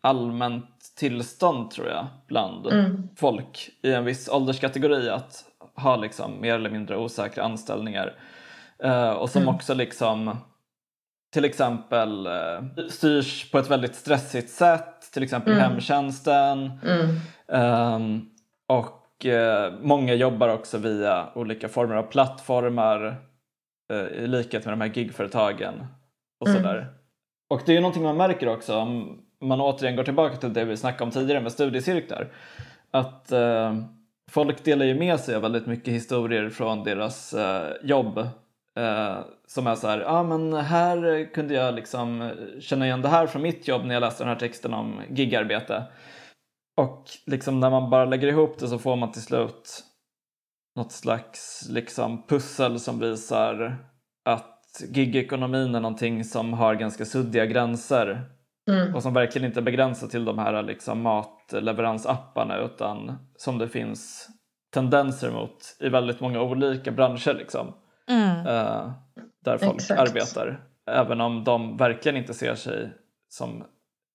allmänt 0.00 0.94
tillstånd 0.96 1.70
tror 1.70 1.88
jag 1.88 2.06
bland 2.26 2.66
mm. 2.66 3.08
folk 3.16 3.70
i 3.82 3.92
en 3.92 4.04
viss 4.04 4.28
ålderskategori 4.28 5.08
att 5.08 5.44
ha 5.74 5.96
liksom 5.96 6.40
mer 6.40 6.54
eller 6.54 6.70
mindre 6.70 6.96
osäkra 6.96 7.44
anställningar 7.44 8.14
uh, 8.84 9.10
och 9.10 9.30
som 9.30 9.42
mm. 9.42 9.54
också 9.54 9.74
liksom 9.74 10.36
till 11.32 11.44
exempel 11.44 12.26
uh, 12.26 12.88
styrs 12.88 13.50
på 13.50 13.58
ett 13.58 13.70
väldigt 13.70 13.94
stressigt 13.94 14.50
sätt, 14.50 15.12
till 15.12 15.22
exempel 15.22 15.52
mm. 15.52 15.64
hemtjänsten. 15.64 16.70
Um, 17.46 18.30
och 18.66 19.26
uh, 19.26 19.78
många 19.80 20.14
jobbar 20.14 20.48
också 20.48 20.78
via 20.78 21.28
olika 21.34 21.68
former 21.68 21.94
av 21.94 22.02
plattformar 22.02 23.16
i 24.14 24.26
likhet 24.26 24.64
med 24.64 24.72
de 24.72 24.80
här 24.80 24.88
gigföretagen 24.88 25.86
och 26.40 26.48
mm. 26.48 26.84
Och 27.48 27.62
det 27.66 27.76
är 27.76 27.80
någonting 27.80 28.02
man 28.02 28.16
märker 28.16 28.48
också 28.48 28.76
om 28.76 29.18
man 29.40 29.60
återigen 29.60 29.96
går 29.96 30.04
tillbaka 30.04 30.36
till 30.36 30.52
det 30.52 30.64
vi 30.64 30.76
snackade 30.76 31.04
om 31.04 31.10
tidigare 31.10 31.40
med 31.40 31.52
studiecirklar. 31.52 32.28
Att 32.90 33.32
eh, 33.32 33.76
folk 34.30 34.64
delar 34.64 34.86
ju 34.86 34.94
med 34.94 35.20
sig 35.20 35.34
av 35.34 35.42
väldigt 35.42 35.66
mycket 35.66 35.94
historier 35.94 36.50
från 36.50 36.84
deras 36.84 37.34
eh, 37.34 37.72
jobb. 37.82 38.28
Eh, 38.78 39.18
som 39.46 39.66
är 39.66 39.74
så 39.74 39.88
här, 39.88 40.00
ja 40.00 40.06
ah, 40.06 40.22
men 40.22 40.52
här 40.52 41.28
kunde 41.34 41.54
jag 41.54 41.74
liksom 41.74 42.30
känna 42.60 42.86
igen 42.86 43.02
det 43.02 43.08
här 43.08 43.26
från 43.26 43.42
mitt 43.42 43.68
jobb 43.68 43.84
när 43.84 43.94
jag 43.94 44.00
läste 44.00 44.24
den 44.24 44.32
här 44.32 44.40
texten 44.40 44.74
om 44.74 45.02
gigarbete. 45.10 45.84
Och 46.76 47.04
liksom 47.26 47.60
när 47.60 47.70
man 47.70 47.90
bara 47.90 48.04
lägger 48.04 48.28
ihop 48.28 48.58
det 48.58 48.68
så 48.68 48.78
får 48.78 48.96
man 48.96 49.12
till 49.12 49.22
slut 49.22 49.84
något 50.76 50.92
slags 50.92 51.68
liksom 51.70 52.26
pussel 52.26 52.80
som 52.80 52.98
visar 52.98 53.76
att 54.24 54.82
gigekonomin 54.88 55.74
är 55.74 55.80
någonting 55.80 56.24
som 56.24 56.52
har 56.52 56.74
ganska 56.74 57.04
suddiga 57.04 57.46
gränser 57.46 58.28
Mm. 58.68 58.94
Och 58.94 59.02
som 59.02 59.14
verkligen 59.14 59.46
inte 59.46 59.60
är 59.60 59.64
begränsat 59.64 60.10
till 60.10 60.24
de 60.24 60.38
här 60.38 60.62
liksom, 60.62 61.02
matleveransaapparna 61.02 62.58
utan 62.58 63.18
som 63.36 63.58
det 63.58 63.68
finns 63.68 64.28
tendenser 64.74 65.30
mot 65.30 65.76
i 65.80 65.88
väldigt 65.88 66.20
många 66.20 66.42
olika 66.42 66.90
branscher. 66.90 67.34
Liksom, 67.34 67.74
mm. 68.08 68.46
uh, 68.46 68.92
där 69.44 69.58
folk 69.58 69.74
Exakt. 69.74 70.00
arbetar. 70.00 70.60
Även 70.90 71.20
om 71.20 71.44
de 71.44 71.76
verkligen 71.76 72.16
inte 72.16 72.34
ser 72.34 72.54
sig 72.54 72.92
som 73.28 73.64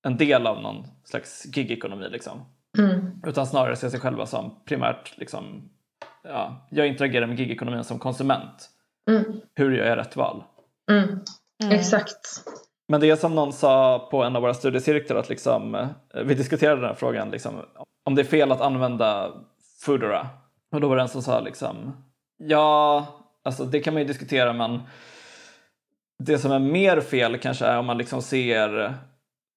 en 0.04 0.18
del 0.18 0.48
av 0.48 0.62
någon 0.62 0.86
slags 1.04 1.46
gigekonomi. 1.58 2.10
Liksom. 2.10 2.46
Mm. 2.78 3.22
Utan 3.26 3.48
snarare 3.48 3.76
ser 3.76 3.90
sig 3.90 4.00
själva 4.00 4.26
som 4.26 4.64
primärt 4.66 5.18
liksom, 5.18 5.70
ja, 6.24 6.68
jag 6.70 6.88
interagerar 6.88 7.28
med 7.28 7.40
gigekonomin 7.40 7.84
som 7.84 8.00
konsument. 8.00 8.70
Mm. 9.10 9.24
Hur 9.56 9.72
gör 9.72 9.86
jag 9.86 9.98
rätt 9.98 10.16
val? 10.16 10.44
Mm. 10.92 11.20
Exakt. 11.72 12.44
Men 12.88 13.02
det 13.02 13.10
är 13.10 13.16
som 13.16 13.36
någon 13.36 13.54
sa 13.54 14.00
på 14.12 14.24
en 14.24 14.36
av 14.36 14.42
våra 14.42 14.54
studiecirklar 14.54 15.18
att 15.18 15.30
liksom, 15.30 15.76
eh, 15.76 16.24
vi 16.26 16.34
diskuterade 16.34 16.82
den 16.82 16.90
här 16.90 16.96
frågan, 16.96 17.30
liksom, 17.30 17.54
om 18.06 18.16
det 18.16 18.22
är 18.22 18.26
fel 18.26 18.52
att 18.52 18.62
använda 18.62 19.32
Foodora. 19.82 20.28
Och 20.72 20.82
då 20.82 20.88
var 20.88 20.96
det 20.96 21.02
en 21.02 21.10
som 21.10 21.22
sa 21.22 21.40
liksom, 21.40 22.04
ja, 22.38 23.08
alltså 23.44 23.66
det 23.66 23.80
kan 23.80 23.94
man 23.94 24.02
ju 24.02 24.08
diskutera 24.08 24.54
men 24.54 24.82
det 26.20 26.38
som 26.38 26.52
är 26.52 26.60
mer 26.60 27.02
fel 27.02 27.38
kanske 27.38 27.66
är 27.66 27.80
om 27.80 27.86
man 27.86 27.98
liksom 27.98 28.22
ser 28.22 28.94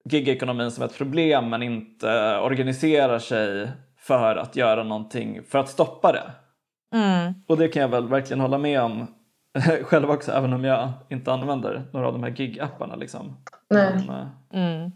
gigekonomin 0.04 0.70
som 0.70 0.84
ett 0.84 0.98
problem 0.98 1.50
men 1.50 1.62
inte 1.62 2.38
organiserar 2.38 3.18
sig 3.18 3.70
för 3.98 4.36
att 4.36 4.56
göra 4.56 4.84
någonting 4.84 5.42
för 5.42 5.58
att 5.58 5.68
stoppa 5.68 6.12
det. 6.12 6.30
Mm. 6.94 7.34
Och 7.46 7.56
det 7.56 7.68
kan 7.68 7.82
jag 7.82 7.88
väl 7.88 8.08
verkligen 8.08 8.40
hålla 8.40 8.58
med 8.58 8.80
om 8.80 9.06
själv 9.82 10.10
också, 10.10 10.32
även 10.32 10.52
om 10.52 10.64
jag 10.64 10.92
inte 11.08 11.32
använder 11.32 11.84
några 11.92 12.06
av 12.06 12.12
de 12.12 12.22
här 12.22 12.30
gig-apparna. 12.30 12.96
Liksom. 12.96 13.36
Men, 13.70 14.10
eh, 14.10 14.26
mm. 14.52 14.90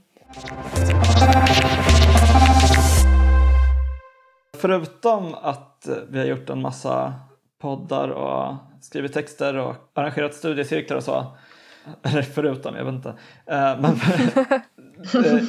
Förutom 4.57 5.35
att 5.43 5.89
vi 6.09 6.19
har 6.19 6.27
gjort 6.27 6.51
en 6.51 6.63
massa 6.63 7.15
poddar 7.61 8.09
och 8.09 8.55
skrivit 8.81 9.13
texter 9.13 9.57
och 9.57 9.77
arrangerat 9.95 10.35
studiecirklar 10.35 10.97
och 10.97 11.05
så. 11.05 11.37
Eller 12.03 12.23
förutom, 12.23 12.77
jag 12.77 12.85
vet 12.85 12.95
inte. 12.95 13.09
Eh, 13.47 13.81
men 13.81 13.95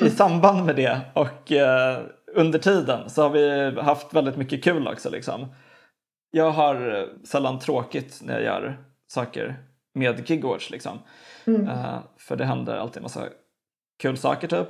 i 0.07 0.09
samband 0.09 0.65
med 0.65 0.75
det 0.75 1.01
och 1.13 1.51
eh, 1.51 1.99
under 2.35 2.59
tiden 2.59 3.09
så 3.09 3.21
har 3.21 3.29
vi 3.29 3.75
haft 3.81 4.13
väldigt 4.13 4.37
mycket 4.37 4.63
kul 4.63 4.87
också. 4.87 5.09
Liksom. 5.09 5.47
Jag 6.31 6.51
har 6.51 7.07
sällan 7.25 7.59
tråkigt 7.59 8.21
när 8.23 8.33
jag 8.33 8.43
gör 8.43 8.77
saker 9.07 9.55
med 9.93 10.29
Gigwatch. 10.29 10.69
Liksom. 10.69 10.99
Mm. 11.45 11.69
För 12.17 12.35
det 12.35 12.45
händer 12.45 12.77
alltid 12.77 12.97
en 12.97 13.03
massa 13.03 13.25
kul 14.01 14.17
saker 14.17 14.47
typ. 14.47 14.67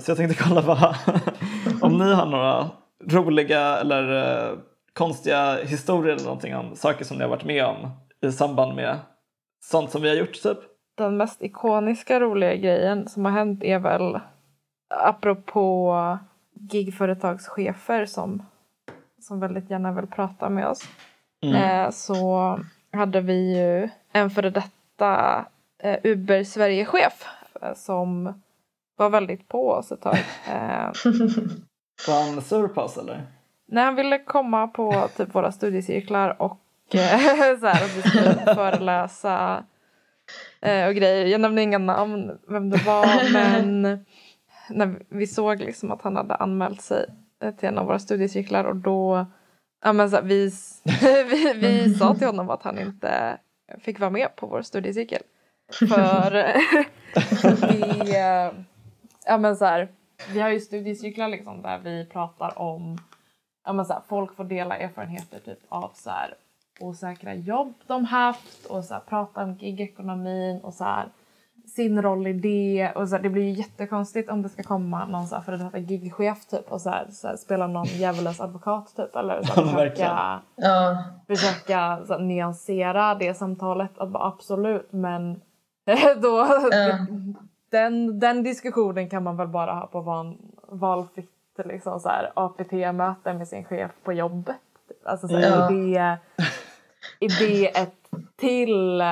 Så 0.00 0.10
jag 0.10 0.16
tänkte 0.16 0.44
kolla 0.44 0.60
vad, 0.60 0.96
om 1.82 1.98
ni 1.98 2.12
har 2.12 2.26
några 2.26 2.70
roliga 3.04 3.78
eller 3.78 4.58
konstiga 4.98 5.64
historier 5.64 6.14
eller 6.14 6.24
någonting 6.24 6.56
om 6.56 6.76
saker 6.76 7.04
som 7.04 7.16
ni 7.16 7.22
har 7.22 7.30
varit 7.30 7.44
med 7.44 7.64
om 7.64 7.90
i 8.20 8.32
samband 8.32 8.74
med 8.74 8.98
sånt 9.64 9.90
som 9.90 10.02
vi 10.02 10.08
har 10.08 10.16
gjort 10.16 10.42
typ. 10.42 10.58
Den 10.96 11.16
mest 11.16 11.42
ikoniska 11.42 12.20
roliga 12.20 12.54
grejen 12.54 13.08
som 13.08 13.24
har 13.24 13.32
hänt 13.32 13.62
är 13.62 13.78
väl 13.78 14.20
apropå 14.88 15.94
gigföretagschefer 16.52 18.06
som, 18.06 18.42
som 19.20 19.40
väldigt 19.40 19.70
gärna 19.70 19.92
vill 19.92 20.06
prata 20.06 20.48
med 20.48 20.68
oss. 20.68 20.82
Mm. 21.42 21.54
Eh, 21.54 21.90
så 21.90 22.58
hade 22.92 23.20
vi 23.20 23.58
ju 23.58 23.88
en 24.12 24.30
före 24.30 24.50
detta 24.50 25.44
eh, 25.82 25.98
Uber 26.04 26.44
Sverige-chef 26.44 27.26
eh, 27.62 27.74
som 27.74 28.34
var 28.96 29.10
väldigt 29.10 29.48
på 29.48 29.70
oss 29.70 29.92
ett 29.92 30.00
tag. 30.00 30.18
Eh, 30.48 30.90
var 32.08 32.32
han 32.32 32.42
sur 32.42 32.68
på 32.68 32.80
oss 32.80 32.96
eller? 32.96 33.37
Nej, 33.70 33.84
han 33.84 33.94
ville 33.94 34.18
komma 34.18 34.68
på 34.68 35.08
typ 35.16 35.34
våra 35.34 35.52
studiecirklar 35.52 36.42
och 36.42 36.60
eh, 36.94 37.58
så 37.60 37.66
här, 37.66 37.84
att 37.84 37.96
vi 37.96 38.02
skulle 38.02 38.54
föreläsa 38.54 39.64
eh, 40.60 40.88
och 40.88 40.94
grejer. 40.94 41.26
Jag 41.26 41.40
nämnde 41.40 41.62
inga 41.62 41.78
namn, 41.78 42.38
vem 42.48 42.70
det 42.70 42.86
var, 42.86 43.32
men 43.32 43.82
när 44.70 44.98
vi 45.08 45.26
såg 45.26 45.60
liksom 45.60 45.90
att 45.90 46.02
han 46.02 46.16
hade 46.16 46.34
anmält 46.34 46.82
sig 46.82 47.06
eh, 47.42 47.54
till 47.54 47.68
en 47.68 47.78
av 47.78 47.86
våra 47.86 47.98
studiecirklar 47.98 48.64
och 48.64 48.76
då 48.76 49.26
ja, 49.84 49.92
men 49.92 50.10
så 50.10 50.16
här, 50.16 50.22
vi, 50.22 50.50
vi, 51.30 51.52
vi 51.54 51.94
sa 51.94 52.14
till 52.14 52.26
honom 52.26 52.50
att 52.50 52.62
han 52.62 52.78
inte 52.78 53.38
fick 53.80 54.00
vara 54.00 54.10
med 54.10 54.36
på 54.36 54.46
vår 54.46 54.62
studiecirkel. 54.62 55.22
För 55.72 56.54
vi, 57.72 58.12
ja, 59.26 59.38
men 59.38 59.56
så 59.56 59.64
här, 59.64 59.88
vi 60.32 60.40
har 60.40 60.48
ju 60.48 60.60
studiecirklar 60.60 61.28
liksom 61.28 61.62
där 61.62 61.78
vi 61.78 62.06
pratar 62.06 62.58
om 62.58 62.98
ja, 63.68 63.72
men 63.72 63.84
så 63.84 63.92
här, 63.92 64.02
folk 64.08 64.36
får 64.36 64.44
dela 64.44 64.76
erfarenheter 64.76 65.38
typ 65.38 65.58
av 65.68 65.90
så 65.94 66.10
här, 66.10 66.34
osäkra 66.80 67.34
jobb 67.34 67.74
de 67.86 68.04
haft 68.04 68.66
och 68.66 68.84
så 68.84 68.94
här, 68.94 69.00
prata 69.00 69.42
om 69.42 69.54
gigekonomin 69.54 70.60
och 70.60 70.74
så 70.74 70.84
här, 70.84 71.08
sin 71.66 72.02
roll 72.02 72.26
i 72.26 72.32
det. 72.32 72.92
Och 72.94 73.08
så 73.08 73.16
här, 73.16 73.22
det 73.22 73.28
blir 73.28 73.42
ju 73.42 73.50
jättekonstigt 73.50 74.30
om 74.30 74.42
det 74.42 74.48
ska 74.48 74.62
komma 74.62 75.06
någon 75.06 75.26
så 75.26 75.34
här, 75.34 75.42
före 75.42 75.56
detta 75.56 75.78
gigchef 75.78 76.46
typ 76.46 76.72
och 76.72 76.80
så 76.80 76.90
här, 76.90 77.06
så 77.10 77.28
här, 77.28 77.36
spela 77.36 77.66
någon 77.66 77.86
djävulens 77.98 78.40
advokat 78.40 78.96
typ. 78.96 79.16
Eller 79.16 79.42
så 79.42 79.52
här, 79.52 79.72
försöka, 79.72 80.40
ja. 80.56 81.04
försöka 81.26 82.00
så 82.06 82.12
här, 82.12 82.20
nyansera 82.20 83.14
det 83.14 83.34
samtalet. 83.34 83.98
Att 83.98 84.08
bara, 84.08 84.26
absolut 84.26 84.92
men 84.92 85.40
då, 86.22 86.46
ja. 86.70 87.06
den, 87.70 88.18
den 88.18 88.42
diskussionen 88.42 89.10
kan 89.10 89.22
man 89.22 89.36
väl 89.36 89.48
bara 89.48 89.74
ha 89.74 89.86
på 89.86 90.00
van, 90.00 90.38
valfritt 90.68 91.37
liksom, 91.64 92.00
så 92.00 92.08
här, 92.08 92.32
APT-möte 92.34 93.34
med 93.34 93.48
sin 93.48 93.64
chef 93.64 93.90
på 94.04 94.12
jobbet. 94.12 94.56
Alltså, 95.04 95.28
så 95.28 95.36
här, 95.36 95.50
ja. 95.50 95.64
är, 95.64 95.70
det, 95.70 96.18
är 97.20 97.48
det 97.48 97.78
ett 97.78 97.94
till 98.36 99.02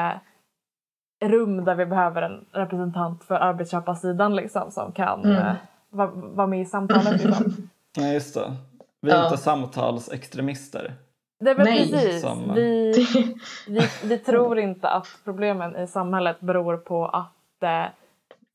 rum 1.25 1.65
där 1.65 1.75
vi 1.75 1.87
behöver 1.87 2.23
en 2.23 2.45
representant 2.53 3.25
för 3.25 3.35
arbetsköparsidan 3.35 4.37
liksom, 4.37 4.71
som 4.71 4.93
kan 4.93 5.25
mm. 5.25 5.37
eh, 5.37 5.55
vara 5.91 6.11
va 6.15 6.47
med 6.47 6.61
i 6.61 6.65
samtalet. 6.65 7.25
Liksom. 7.25 7.69
Nej, 7.97 8.15
just 8.15 8.35
det. 8.35 8.57
Vi 9.01 9.11
är 9.11 9.17
ja. 9.17 9.25
inte 9.25 9.37
samtalsextremister. 9.37 10.95
Det 11.41 11.51
är 11.51 11.55
väl 11.55 11.65
Nej. 11.65 11.91
precis. 11.91 12.23
Som... 12.23 12.55
Vi, 12.55 12.93
vi, 13.69 13.81
vi 14.05 14.19
tror 14.19 14.59
inte 14.59 14.89
att 14.89 15.09
problemen 15.25 15.77
i 15.77 15.87
samhället 15.87 16.41
beror 16.41 16.77
på 16.77 17.07
att 17.07 17.63
eh, 17.63 17.85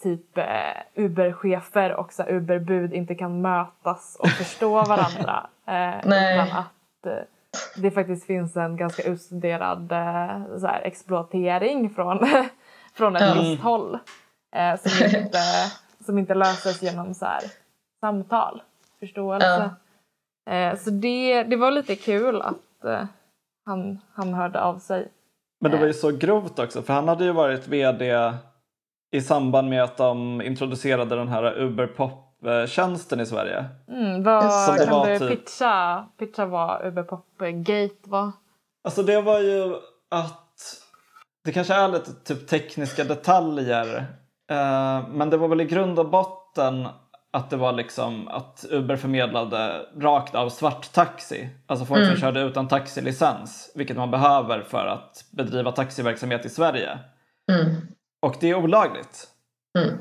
typ 0.01 0.37
eh, 0.37 0.45
Uber-chefer 0.95 1.93
och 1.93 2.13
så 2.13 2.23
Uber-bud 2.23 2.93
inte 2.93 3.15
kan 3.15 3.41
mötas 3.41 4.17
och 4.19 4.29
förstå 4.29 4.73
varandra. 4.83 5.49
Eh, 5.67 5.97
utan 5.99 6.57
att 6.57 7.05
eh, 7.05 7.23
det 7.75 7.91
faktiskt 7.91 8.25
finns 8.25 8.57
en 8.57 8.77
ganska 8.77 9.03
utstuderad 9.03 9.91
eh, 9.91 10.57
så 10.57 10.67
här, 10.67 10.81
exploatering 10.81 11.89
från, 11.89 12.19
från 12.93 13.15
ett 13.15 13.21
mm. 13.21 13.37
visst 13.37 13.63
håll 13.63 13.99
eh, 14.55 14.79
som, 14.79 15.05
inte, 15.05 15.39
som 16.05 16.17
inte 16.17 16.33
löses 16.33 16.83
genom 16.83 17.13
så 17.13 17.25
här, 17.25 17.43
samtal, 17.99 18.61
förståelse. 18.99 19.71
Ja. 20.45 20.53
Eh, 20.53 20.77
så 20.77 20.89
det, 20.89 21.43
det 21.43 21.55
var 21.55 21.71
lite 21.71 21.95
kul 21.95 22.41
att 22.41 22.85
eh, 22.85 23.05
han, 23.65 23.99
han 24.13 24.33
hörde 24.33 24.61
av 24.61 24.79
sig. 24.79 25.11
Men 25.61 25.71
det 25.71 25.77
var 25.77 25.85
ju 25.85 25.93
så 25.93 26.11
grovt 26.11 26.59
också 26.59 26.81
för 26.81 26.93
han 26.93 27.07
hade 27.07 27.23
ju 27.23 27.31
varit 27.31 27.67
vd 27.67 28.33
i 29.11 29.21
samband 29.21 29.69
med 29.69 29.83
att 29.83 29.97
de 29.97 30.41
introducerade 30.41 31.15
den 31.15 31.27
här 31.27 31.59
Uber 31.59 31.87
Pop 31.87 32.27
tjänsten 32.67 33.19
i 33.19 33.25
Sverige. 33.25 33.65
Mm, 33.87 34.23
vad 34.23 34.77
kan 34.77 34.89
var 34.89 35.07
du 35.07 35.19
typ... 35.19 35.29
pitcha, 35.29 36.05
pitcha 36.19 36.45
vad 36.45 36.85
Uberpop-gate 36.85 38.09
var? 38.09 38.31
Alltså 38.83 39.03
det 39.03 39.21
var 39.21 39.39
ju 39.39 39.75
att 40.11 40.81
det 41.43 41.51
kanske 41.51 41.73
är 41.73 41.87
lite 41.87 42.13
typ 42.13 42.47
tekniska 42.47 43.03
detaljer 43.03 44.05
eh, 44.51 45.09
men 45.09 45.29
det 45.29 45.37
var 45.37 45.47
väl 45.47 45.61
i 45.61 45.65
grund 45.65 45.99
och 45.99 46.09
botten 46.09 46.87
att 47.33 47.49
det 47.49 47.57
var 47.57 47.71
liksom 47.73 48.27
att 48.27 48.65
Uber 48.69 48.95
förmedlade 48.95 49.85
rakt 49.97 50.35
av 50.35 50.49
svart 50.49 50.93
taxi. 50.93 51.49
Alltså 51.67 51.85
folk 51.85 51.97
mm. 51.97 52.11
som 52.11 52.21
körde 52.21 52.41
utan 52.41 52.67
taxilicens, 52.67 53.71
vilket 53.75 53.97
man 53.97 54.11
behöver 54.11 54.61
för 54.61 54.85
att 54.85 55.25
bedriva 55.31 55.71
taxiverksamhet 55.71 56.45
i 56.45 56.49
Sverige. 56.49 56.99
Mm. 57.51 57.75
Och 58.21 58.35
det 58.39 58.49
är 58.49 58.55
olagligt. 58.55 59.27
Mm. 59.79 59.97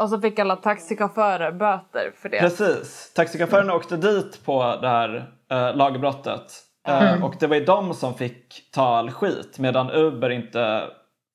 Och 0.00 0.08
så 0.08 0.20
fick 0.20 0.38
alla 0.38 0.56
taxichaufförer 0.56 1.52
böter 1.52 2.12
för 2.16 2.28
det. 2.28 2.40
Precis. 2.40 3.12
Taxichaufförerna 3.14 3.74
åkte 3.74 3.96
dit 3.96 4.44
på 4.44 4.78
det 4.82 4.88
här 4.88 5.32
äh, 5.50 5.76
lagbrottet. 5.76 6.62
Eh, 6.88 7.12
mm. 7.12 7.22
och 7.22 7.34
det 7.40 7.46
var 7.46 7.56
ju 7.56 7.64
de 7.64 7.94
som 7.94 8.14
fick 8.14 8.70
ta 8.72 8.96
all 8.96 9.10
skit 9.10 9.58
medan 9.58 9.90
Uber 9.90 10.30
inte 10.30 10.90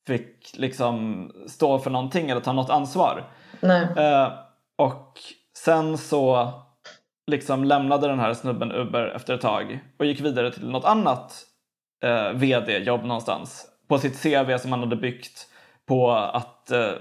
fick 0.07 0.51
liksom 0.57 1.31
stå 1.47 1.79
för 1.79 1.89
någonting 1.89 2.29
eller 2.29 2.41
ta 2.41 2.53
något 2.53 2.69
ansvar. 2.69 3.23
Äh, 3.61 4.31
och 4.77 5.19
sen 5.57 5.97
så 5.97 6.53
liksom 7.31 7.63
lämnade 7.63 8.07
den 8.07 8.19
här 8.19 8.33
snubben 8.33 8.71
Uber 8.71 9.07
efter 9.07 9.33
ett 9.33 9.41
tag 9.41 9.79
och 9.99 10.05
gick 10.05 10.21
vidare 10.21 10.51
till 10.51 10.69
något 10.69 10.85
annat 10.85 11.43
eh, 12.03 12.29
vd-jobb 12.31 13.05
någonstans 13.05 13.67
på 13.87 13.97
sitt 13.97 14.23
CV 14.23 14.57
som 14.57 14.71
han 14.71 14.79
hade 14.79 14.95
byggt 14.95 15.47
på 15.87 16.11
att 16.11 16.71
eh, 16.71 16.91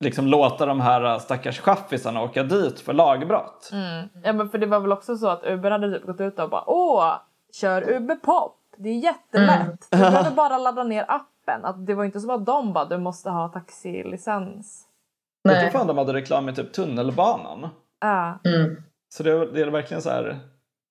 liksom 0.00 0.26
låta 0.26 0.66
de 0.66 0.80
här 0.80 1.18
stackars 1.18 1.60
chaffisarna 1.60 2.22
åka 2.22 2.42
dit 2.42 2.80
för 2.80 2.92
lagbrott. 2.92 3.70
Mm. 3.72 4.08
Ja 4.24 4.32
men 4.32 4.48
för 4.48 4.58
det 4.58 4.66
var 4.66 4.80
väl 4.80 4.92
också 4.92 5.16
så 5.16 5.28
att 5.28 5.44
Uber 5.44 5.70
hade 5.70 5.98
typ 5.98 6.06
gått 6.06 6.20
ut 6.20 6.38
och 6.38 6.50
bara 6.50 6.64
åh, 6.66 7.14
kör 7.52 7.90
Uber 7.90 8.14
Pop, 8.14 8.56
det 8.76 8.88
är 8.88 8.98
jättelätt. 8.98 9.60
Mm. 9.60 9.76
Du 9.90 9.98
behöver 9.98 10.30
bara 10.30 10.58
ladda 10.58 10.84
ner 10.84 11.04
appen. 11.08 11.64
Att 11.64 11.86
det 11.86 11.94
var 11.94 12.04
inte 12.04 12.20
så 12.20 12.32
att 12.32 12.46
de 12.46 12.72
bara 12.72 12.84
du 12.84 12.98
måste 12.98 13.30
ha 13.30 13.48
taxilicens. 13.48 14.86
Jag 15.42 15.60
tror 15.60 15.70
fan 15.70 15.86
de 15.86 15.98
hade 15.98 16.12
reklam 16.12 16.48
i 16.48 16.54
typ 16.54 16.72
tunnelbanan. 16.72 17.68
Ja. 18.00 18.40
Mm. 18.44 18.82
Så 19.08 19.22
det, 19.22 19.52
det 19.52 19.60
är 19.60 19.66
verkligen 19.66 20.02
så 20.02 20.10
här 20.10 20.38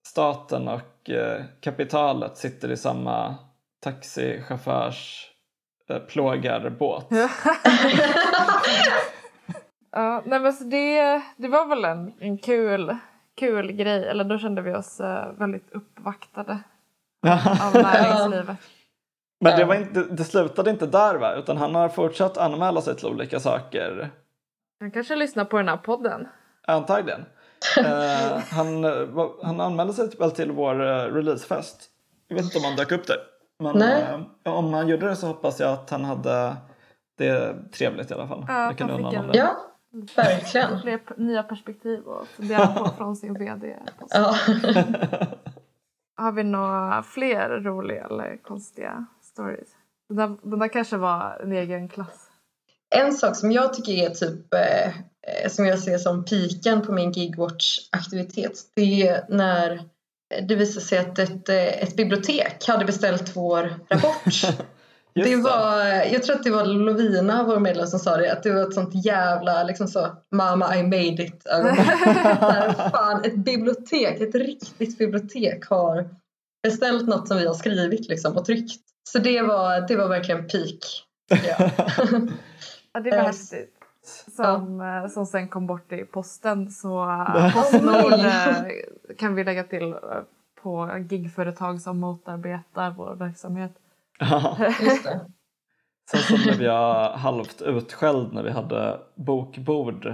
staten 0.08 0.68
och 0.68 1.10
eh, 1.10 1.44
kapitalet 1.62 2.38
sitter 2.38 2.72
i 2.72 2.78
samma 2.78 3.36
taxichaufförs 3.84 5.32
Eh, 5.90 6.00
plågarbåt. 6.00 7.08
ja, 9.92 10.24
nej 10.26 10.40
men 10.40 10.54
så 10.54 10.64
det, 10.64 11.22
det 11.38 11.48
var 11.48 11.66
väl 11.66 11.86
en, 11.86 12.14
en 12.20 12.38
kul, 12.38 12.98
kul 13.36 13.72
grej. 13.72 14.08
Eller 14.08 14.24
då 14.24 14.38
kände 14.38 14.62
vi 14.62 14.76
oss 14.76 15.00
uh, 15.00 15.32
väldigt 15.38 15.72
uppvaktade 15.72 16.60
av 17.62 17.74
näringslivet. 17.74 18.58
Men 19.40 19.60
det, 19.60 19.66
var 19.66 19.76
inte, 19.76 20.04
det 20.04 20.24
slutade 20.24 20.70
inte 20.70 20.86
där 20.86 21.16
va? 21.16 21.36
Utan 21.36 21.58
han 21.58 21.76
har 21.76 21.90
fortsatt 21.90 22.38
anmäla 22.38 22.82
sig 22.82 22.96
till 22.96 23.08
olika 23.08 23.40
saker. 23.40 24.10
Han 24.80 24.92
kanske 24.92 25.16
lyssnar 25.16 25.46
på 25.46 25.58
den 25.58 25.68
här 25.68 25.78
podden. 25.78 26.28
Antagligen. 26.68 27.26
uh, 27.80 28.38
han, 28.52 28.84
han 29.44 29.62
anmälde 29.62 29.94
sig 29.94 30.10
väl 30.20 30.32
till 30.32 30.52
vår 30.52 30.76
releasefest. 31.12 31.90
Jag 32.28 32.36
vet 32.36 32.46
inte 32.46 32.58
om 32.58 32.64
han 32.64 32.76
dök 32.76 32.92
upp 32.92 33.08
där. 33.08 33.18
Men 33.60 33.82
äh, 33.82 34.20
om 34.44 34.74
han 34.74 34.88
gjorde 34.88 35.10
det 35.10 35.16
så 35.16 35.28
hoppas 35.28 35.60
jag 35.60 35.72
att 35.74 35.90
han 35.90 36.06
hade 36.06 36.58
det 37.18 37.56
trevligt 37.72 38.12
i 38.12 38.14
alla 38.14 38.28
fall. 38.28 38.46
Ja, 38.48 38.70
det 38.70 38.76
kan 38.76 38.90
han 38.90 39.12
fick 39.12 39.20
en, 39.20 39.30
ja 39.34 39.56
verkligen. 40.16 40.80
Fler 40.82 41.00
nya 41.18 41.44
perspektiv 41.44 42.00
och 42.00 42.28
fundera 42.28 42.68
på 42.68 42.90
från 42.98 43.16
sin 43.16 43.34
VD. 43.34 43.76
Ja. 44.10 44.36
har 46.16 46.32
vi 46.32 46.44
några 46.44 47.04
fler 47.04 47.50
roliga 47.50 48.06
eller 48.06 48.38
konstiga 48.44 49.06
stories? 49.22 49.70
Den 50.10 50.18
där, 50.18 50.38
den 50.50 50.60
där 50.60 50.68
kanske 50.68 50.98
var 50.98 51.40
en 51.44 51.52
egen 51.52 51.90
klass. 51.90 52.30
En 52.96 53.14
sak 53.14 53.36
som 53.36 53.52
jag 53.52 53.74
tycker 53.74 53.92
är 53.92 54.10
typ 54.10 54.54
eh, 54.54 55.50
som 55.50 55.66
jag 55.66 55.80
ser 55.80 55.98
som 55.98 56.26
piken 56.26 56.82
på 56.82 56.92
min 56.92 57.12
Gigwatch-aktivitet 57.12 58.72
det 58.76 59.08
är 59.08 59.26
när 59.30 59.84
det 60.48 60.56
visar 60.56 60.82
sig 60.82 60.98
att 60.98 61.20
ett, 61.20 61.50
eh, 61.50 61.84
ett 61.84 61.96
bibliotek 61.96 62.68
hade 62.68 62.86
beställt 62.86 63.36
vår 63.36 63.80
rapport. 63.90 64.58
det 65.14 65.36
var, 65.36 65.86
jag 65.86 66.24
tror 66.24 66.36
att 66.36 66.44
det 66.44 66.52
var 66.52 66.66
Lovina, 66.66 67.44
vår 67.44 67.60
medlem, 67.60 67.88
som 67.88 68.00
sa 68.00 68.18
det. 68.18 68.32
Att 68.32 68.44
det 68.44 68.54
var 68.54 68.62
ett 68.62 68.74
sånt 68.74 69.06
jävla 69.06 69.64
liksom 69.64 69.88
så, 69.88 70.08
mamma 70.32 70.78
I 70.78 70.84
made 70.84 71.24
it 71.24 71.44
fan, 72.92 73.24
ett 73.24 73.36
bibliotek, 73.36 74.22
ett 74.22 74.36
riktigt 74.36 74.98
bibliotek 74.98 75.66
har 75.66 76.10
beställt 76.64 77.08
något 77.08 77.28
som 77.28 77.38
vi 77.38 77.48
har 77.48 77.54
skrivit 77.54 78.08
liksom, 78.08 78.38
och 78.38 78.46
tryckt. 78.46 78.82
Så 79.10 79.20
det 79.20 79.42
var, 79.42 79.88
det 79.88 79.96
var 79.96 80.08
verkligen 80.08 80.48
peak. 80.48 80.80
Ja. 81.30 81.38
ja, 82.94 83.00
det 83.00 83.12
var 83.12 83.18
eh, 83.18 83.26
häftigt. 83.26 83.75
Som, 84.08 84.80
ja. 84.80 85.04
Eh, 85.04 85.08
som 85.08 85.26
sen 85.26 85.48
kom 85.48 85.68
bort 85.68 85.92
i 85.92 86.06
posten 86.06 86.72
så 86.72 87.26
Postnord 87.54 88.32
kan 89.18 89.36
vi 89.36 89.44
lägga 89.44 89.64
till 89.64 89.96
på 90.62 91.06
gigföretag 91.10 91.82
som 91.82 92.00
motarbetar 92.00 92.92
vår 92.98 93.16
verksamhet. 93.16 93.72
Ja. 94.20 94.58
Sen 96.12 96.20
så 96.20 96.44
blev 96.44 96.62
jag 96.62 97.12
halvt 97.12 97.62
utskälld 97.62 98.34
när 98.34 98.44
vi 98.44 98.52
hade 98.52 99.00
bokbord 99.16 100.06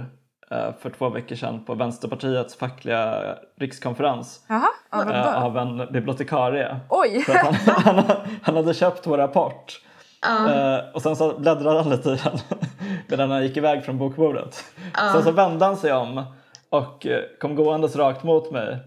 eh, 0.50 0.72
för 0.78 0.90
två 0.90 1.08
veckor 1.08 1.36
sedan 1.36 1.64
på 1.64 1.74
Vänsterpartiets 1.74 2.56
fackliga 2.56 3.36
rikskonferens 3.56 4.46
Aha, 4.50 4.68
av, 4.90 5.56
en, 5.56 5.80
eh, 5.80 5.90
bibliotekarie. 5.90 6.80
Oj! 6.88 7.22
För 7.22 7.32
han, 7.32 7.54
han, 7.96 8.04
han, 8.42 8.56
hade 8.56 8.74
köpt 8.74 9.06
vår 9.06 9.18
rapport 9.18 9.80
uh. 10.26 10.94
och 10.94 11.02
sen 11.02 11.16
så 11.16 11.38
bläddrade 11.38 11.82
han 11.82 11.90
lite 11.90 12.10
i 12.10 12.16
den 12.24 12.38
medan 13.08 13.30
han 13.30 13.42
gick 13.42 13.56
iväg 13.56 13.84
från 13.84 13.98
bokbordet. 13.98 14.64
Uh. 14.78 15.12
Sen 15.12 15.22
så 15.22 15.30
vände 15.30 15.64
han 15.64 15.76
sig 15.76 15.92
om 15.92 16.24
och 16.70 17.06
kom 17.40 17.54
gåendes 17.54 17.96
rakt 17.96 18.22
mot 18.22 18.50
mig 18.50 18.78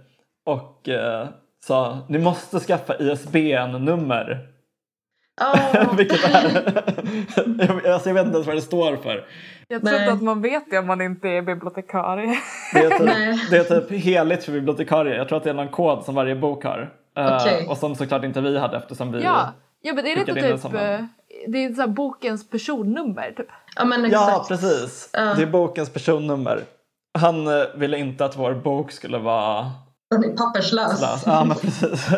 och 0.45 0.89
sa 1.63 1.99
ni 2.09 2.17
måste 2.17 2.59
skaffa 2.59 2.95
ISBN-nummer. 2.97 4.55
Oh. 5.41 5.95
Vilket 5.97 6.23
är... 6.23 6.33
alltså, 7.93 8.09
jag 8.09 8.13
vet 8.13 8.25
inte 8.25 8.35
ens 8.35 8.47
vad 8.47 8.55
det 8.55 8.61
står 8.61 8.95
för. 8.95 9.25
Jag 9.67 9.85
tror 9.85 9.99
inte 9.99 10.11
att 10.11 10.21
man 10.21 10.41
vet 10.41 10.63
det 10.69 10.79
om 10.79 10.87
man 10.87 11.01
inte 11.01 11.29
är 11.29 11.41
bibliotekarie. 11.41 12.37
Det 12.73 12.79
är, 12.79 12.89
typ, 12.89 13.49
det 13.49 13.57
är 13.57 13.81
typ 13.81 14.03
heligt 14.03 14.43
för 14.43 14.51
bibliotekarie. 14.51 15.15
Jag 15.15 15.27
tror 15.27 15.37
att 15.37 15.43
det 15.43 15.49
är 15.49 15.53
någon 15.53 15.67
kod 15.67 16.03
som 16.03 16.15
varje 16.15 16.35
bok 16.35 16.63
har. 16.63 16.93
Eh, 17.17 17.35
okay. 17.35 17.63
Uh, 17.63 17.69
och 17.69 17.77
som 17.77 17.95
såklart 17.95 18.23
inte 18.23 18.41
vi 18.41 18.57
hade 18.57 18.77
eftersom 18.77 19.11
vi 19.11 19.23
Ja, 19.23 19.53
ja 19.85 19.93
men 19.93 20.03
det 20.03 20.11
är 20.11 20.19
inte 20.19 20.33
typ 20.33 21.09
det 21.47 21.65
är 21.65 21.73
så 21.73 21.87
bokens 21.87 22.49
personnummer 22.49 23.31
typ. 23.37 23.47
Ja, 23.75 23.85
men 23.85 24.05
exakt. 24.05 24.31
ja 24.31 24.45
precis. 24.47 25.09
Uh. 25.17 25.35
Det 25.35 25.41
är 25.41 25.47
bokens 25.47 25.89
personnummer. 25.89 26.63
Han 27.19 27.47
uh, 27.47 27.63
ville 27.75 27.97
inte 27.97 28.25
att 28.25 28.37
vår 28.37 28.53
bok 28.53 28.91
skulle 28.91 29.17
vara 29.17 29.71
den 30.09 30.23
är 30.23 30.37
papperslös. 30.37 30.99
Slös. 30.99 31.23
Ja, 31.25 31.45
men 31.45 31.57
precis. 31.57 32.07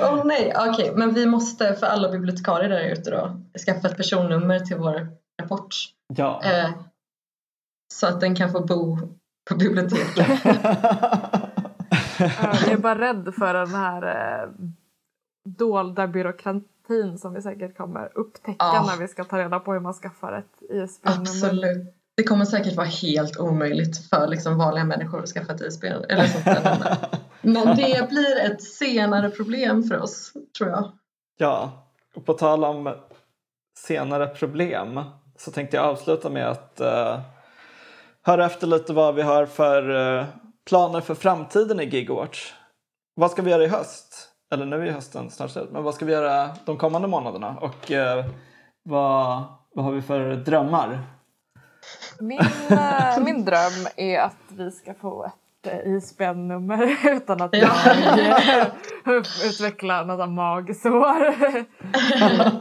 Åh 0.00 0.14
oh, 0.14 0.24
nej, 0.24 0.52
okej, 0.56 0.70
okay. 0.70 0.92
men 0.94 1.14
vi 1.14 1.26
måste 1.26 1.74
för 1.74 1.86
alla 1.86 2.08
bibliotekarier 2.08 2.68
där 2.68 2.92
ute 2.92 3.10
då 3.10 3.40
skaffa 3.66 3.88
ett 3.88 3.96
personnummer 3.96 4.60
till 4.60 4.76
vår 4.76 5.08
rapport. 5.42 5.74
Ja. 6.14 6.42
Eh, 6.44 6.70
så 7.94 8.06
att 8.06 8.20
den 8.20 8.36
kan 8.36 8.52
få 8.52 8.60
bo 8.60 8.98
på 9.50 9.56
biblioteket. 9.56 10.16
jag 12.18 12.68
är 12.68 12.78
bara 12.78 12.98
rädd 12.98 13.34
för 13.38 13.54
den 13.54 13.74
här 13.74 14.02
eh, 14.02 14.48
dolda 15.56 16.06
byråkratin 16.06 17.18
som 17.18 17.34
vi 17.34 17.42
säkert 17.42 17.76
kommer 17.76 18.18
upptäcka 18.18 18.64
ah. 18.64 18.86
när 18.86 18.96
vi 18.96 19.08
ska 19.08 19.24
ta 19.24 19.38
reda 19.38 19.60
på 19.60 19.72
hur 19.72 19.80
man 19.80 19.94
skaffar 19.94 20.32
ett 20.32 20.62
ISBN-nummer. 20.70 21.20
Absolut. 21.20 21.94
Det 22.16 22.24
kommer 22.24 22.44
säkert 22.44 22.76
vara 22.76 22.86
helt 22.86 23.36
omöjligt 23.36 24.08
för 24.08 24.26
liksom 24.28 24.58
vanliga 24.58 24.84
människor 24.84 25.22
att 25.22 25.28
skaffa 25.28 25.52
ett 25.52 25.60
ISBN 25.60 25.86
eller 25.86 26.26
sånt 26.26 26.44
där. 26.44 26.96
Men 27.42 27.76
det 27.76 28.08
blir 28.08 28.40
ett 28.40 28.62
senare 28.62 29.30
problem 29.30 29.82
för 29.82 29.98
oss, 29.98 30.32
tror 30.58 30.70
jag. 30.70 30.90
Ja, 31.36 31.86
och 32.14 32.26
på 32.26 32.32
tal 32.32 32.64
om 32.64 32.94
senare 33.78 34.26
problem 34.26 35.00
så 35.36 35.50
tänkte 35.50 35.76
jag 35.76 35.86
avsluta 35.86 36.30
med 36.30 36.48
att 36.48 36.80
uh, 36.80 37.20
höra 38.22 38.46
efter 38.46 38.66
lite 38.66 38.92
vad 38.92 39.14
vi 39.14 39.22
har 39.22 39.46
för 39.46 39.90
uh, 39.90 40.24
planer 40.66 41.00
för 41.00 41.14
framtiden 41.14 41.80
i 41.80 41.84
Gigawatch. 41.84 42.52
Vad 43.14 43.30
ska 43.30 43.42
vi 43.42 43.50
göra 43.50 43.64
i 43.64 43.68
höst? 43.68 44.27
Eller 44.50 44.66
nu 44.66 44.88
är 44.88 44.92
hösten 44.92 45.30
snart 45.30 45.50
slut, 45.50 45.70
men 45.72 45.82
vad 45.82 45.94
ska 45.94 46.04
vi 46.04 46.12
göra 46.12 46.50
de 46.64 46.76
kommande 46.76 47.08
månaderna? 47.08 47.56
Och 47.60 47.90
uh, 47.90 48.24
vad, 48.82 49.44
vad 49.74 49.84
har 49.84 49.92
vi 49.92 50.02
för 50.02 50.34
drömmar 50.34 50.98
min, 52.20 52.40
äh, 52.70 53.24
min 53.24 53.44
dröm 53.44 53.86
är 53.96 54.20
att 54.20 54.36
vi 54.48 54.70
ska 54.70 54.94
få 54.94 55.24
ett 55.24 55.72
äh, 55.72 55.92
ISBN-nummer 55.92 56.96
utan 57.16 57.42
att 57.42 57.56
jag 57.56 57.70
utvecklar 59.44 60.04
några 60.04 60.26
magsår 60.26 61.26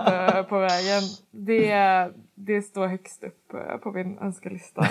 äh, 0.07 0.43
på 0.43 0.59
vägen. 0.59 1.03
Det, 1.31 1.71
det 2.39 2.61
står 2.61 2.87
högst 2.87 3.23
upp 3.23 3.53
på 3.81 3.91
min 3.91 4.19
önskelista. 4.19 4.81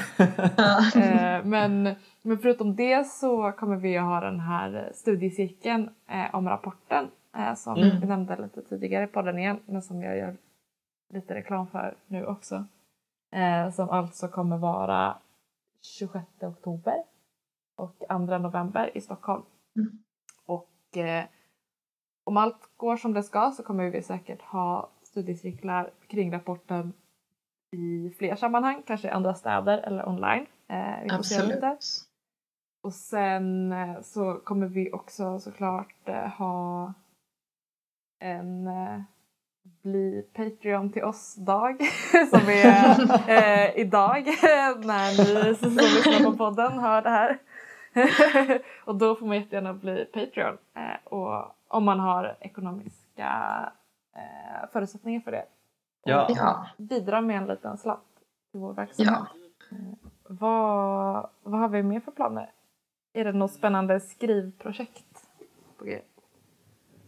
men, 1.45 1.95
men 2.23 2.39
förutom 2.39 2.77
det 2.77 3.07
så 3.07 3.53
kommer 3.53 3.77
vi 3.77 3.97
att 3.97 4.05
ha 4.05 4.21
den 4.21 4.41
här 4.41 4.91
studiecirkeln 4.95 5.91
om 6.33 6.49
rapporten 6.49 7.11
som 7.57 7.77
mm. 7.77 8.01
vi 8.01 8.07
nämnde 8.07 8.37
lite 8.43 8.63
tidigare 8.63 9.07
på 9.07 9.23
den 9.23 9.39
igen 9.39 9.61
men 9.67 9.83
som 9.83 10.03
jag 10.03 10.19
gör 10.19 10.37
lite 11.13 11.35
reklam 11.35 11.67
för 11.67 11.97
nu 12.07 12.27
också 12.27 12.65
eh, 13.33 13.71
som 13.71 13.91
alltså 13.91 14.29
kommer 14.29 14.59
vara 14.59 15.19
26 15.99 16.27
oktober 16.43 17.05
och 17.77 17.99
2 18.09 18.19
november 18.19 18.97
i 18.97 19.01
Stockholm. 19.01 19.43
Mm. 19.77 19.99
Och 20.47 20.97
eh, 20.97 21.25
om 22.25 22.37
allt 22.37 22.71
går 22.77 22.97
som 22.97 23.13
det 23.13 23.23
ska 23.23 23.51
så 23.51 23.63
kommer 23.63 23.91
vi 23.91 24.03
säkert 24.03 24.43
ha 24.43 24.91
studiecirklar 25.03 25.91
kring 26.09 26.33
rapporten 26.33 26.93
i 27.73 28.15
fler 28.19 28.37
sammanhang, 28.37 28.83
kanske 28.87 29.09
i 29.09 29.11
andra 29.11 29.35
städer 29.35 29.79
eller 29.79 30.09
online. 30.09 30.47
Eh, 30.69 31.03
vi 31.03 31.09
får. 31.11 31.23
Se 31.23 31.43
lite. 31.43 31.77
Och 32.83 32.93
sen 32.95 33.73
eh, 33.73 34.01
så 34.03 34.35
kommer 34.45 34.67
vi 34.67 34.93
också 34.93 35.39
såklart 35.41 36.09
eh, 36.09 36.29
ha 36.29 36.95
en 38.21 38.69
bli 39.83 40.27
Patreon 40.33 40.93
till 40.93 41.05
oss-dag 41.05 41.77
som 42.31 42.49
är 42.49 43.01
eh, 43.31 43.79
idag 43.79 44.25
när 44.85 45.19
ni 45.19 45.55
som 45.55 45.71
lyssnar 45.71 46.31
på 46.31 46.37
podden 46.37 46.79
hör 46.79 47.03
det 47.03 47.11
här. 47.11 47.39
och 48.85 48.97
då 48.97 49.15
får 49.15 49.27
man 49.27 49.37
jättegärna 49.37 49.75
bli 49.75 50.05
Patreon 50.05 50.59
eh, 50.75 51.13
och 51.13 51.57
om 51.69 51.85
man 51.85 52.01
har 52.01 52.37
ekonomiska 52.41 53.29
eh, 54.17 54.69
förutsättningar 54.73 55.21
för 55.21 55.31
det. 55.31 55.45
Ja. 56.07 56.27
ja. 56.29 56.67
Bidra 56.77 57.21
med 57.21 57.37
en 57.37 57.47
liten 57.47 57.79
slant 57.79 58.01
till 58.51 58.61
vår 58.61 58.73
verksamhet. 58.73 59.15
Ja. 59.71 59.77
Eh, 59.77 60.09
vad, 60.29 61.31
vad 61.43 61.61
har 61.61 61.69
vi 61.69 61.83
mer 61.83 62.01
för 62.01 62.13
planer? 62.13 62.51
Är 63.13 63.25
det 63.25 63.33
något 63.33 63.53
spännande 63.53 64.01
skrivprojekt 64.01 65.29
på 65.79 65.85
G? 65.85 66.01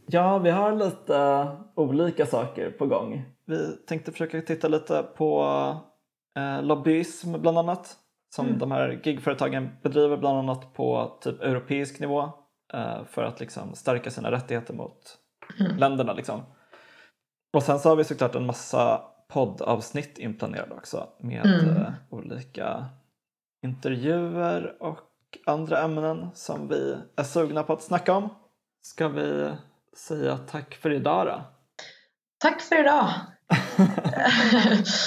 Ja, 0.06 0.38
vi 0.38 0.50
har 0.50 0.72
lite 0.72 1.48
olika 1.74 2.26
saker 2.26 2.70
på 2.70 2.86
gång. 2.86 3.24
Vi 3.44 3.76
tänkte 3.86 4.12
försöka 4.12 4.42
titta 4.42 4.68
lite 4.68 5.02
på 5.16 5.42
eh, 6.36 6.62
lobbyism 6.62 7.40
bland 7.40 7.58
annat 7.58 7.96
som 8.30 8.46
mm. 8.46 8.58
de 8.58 8.70
här 8.70 9.00
gigföretagen 9.04 9.70
bedriver 9.82 10.16
bland 10.16 10.38
annat 10.38 10.74
på 10.74 11.18
typ 11.20 11.42
europeisk 11.42 12.00
nivå 12.00 12.30
eh, 12.72 13.04
för 13.04 13.22
att 13.22 13.40
liksom 13.40 13.74
stärka 13.74 14.10
sina 14.10 14.30
rättigheter 14.30 14.74
mot 14.74 15.18
mm. 15.60 15.76
länderna. 15.76 16.12
Liksom. 16.12 16.40
Och 17.52 17.62
sen 17.62 17.78
så 17.78 17.88
har 17.88 17.96
vi 17.96 18.04
såklart 18.04 18.34
en 18.34 18.46
massa 18.46 19.02
poddavsnitt 19.28 20.18
inplanerade 20.18 20.74
också 20.74 21.08
med 21.20 21.46
mm. 21.46 21.76
eh, 21.76 21.92
olika 22.10 22.86
intervjuer 23.62 24.82
och 24.82 24.98
andra 25.46 25.82
ämnen 25.82 26.28
som 26.34 26.68
vi 26.68 26.96
är 27.16 27.24
sugna 27.24 27.62
på 27.62 27.72
att 27.72 27.82
snacka 27.82 28.14
om. 28.14 28.34
Ska 28.80 29.08
vi 29.08 29.52
säga 29.96 30.38
tack 30.38 30.74
för 30.74 30.90
idag 30.90 31.26
då. 31.26 31.42
Tack 32.38 32.60
för 32.60 32.80
idag. 32.80 33.10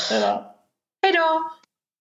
Hej 0.09 0.21
då. 0.21 0.55
Hej 1.01 1.13
då. 1.13 1.51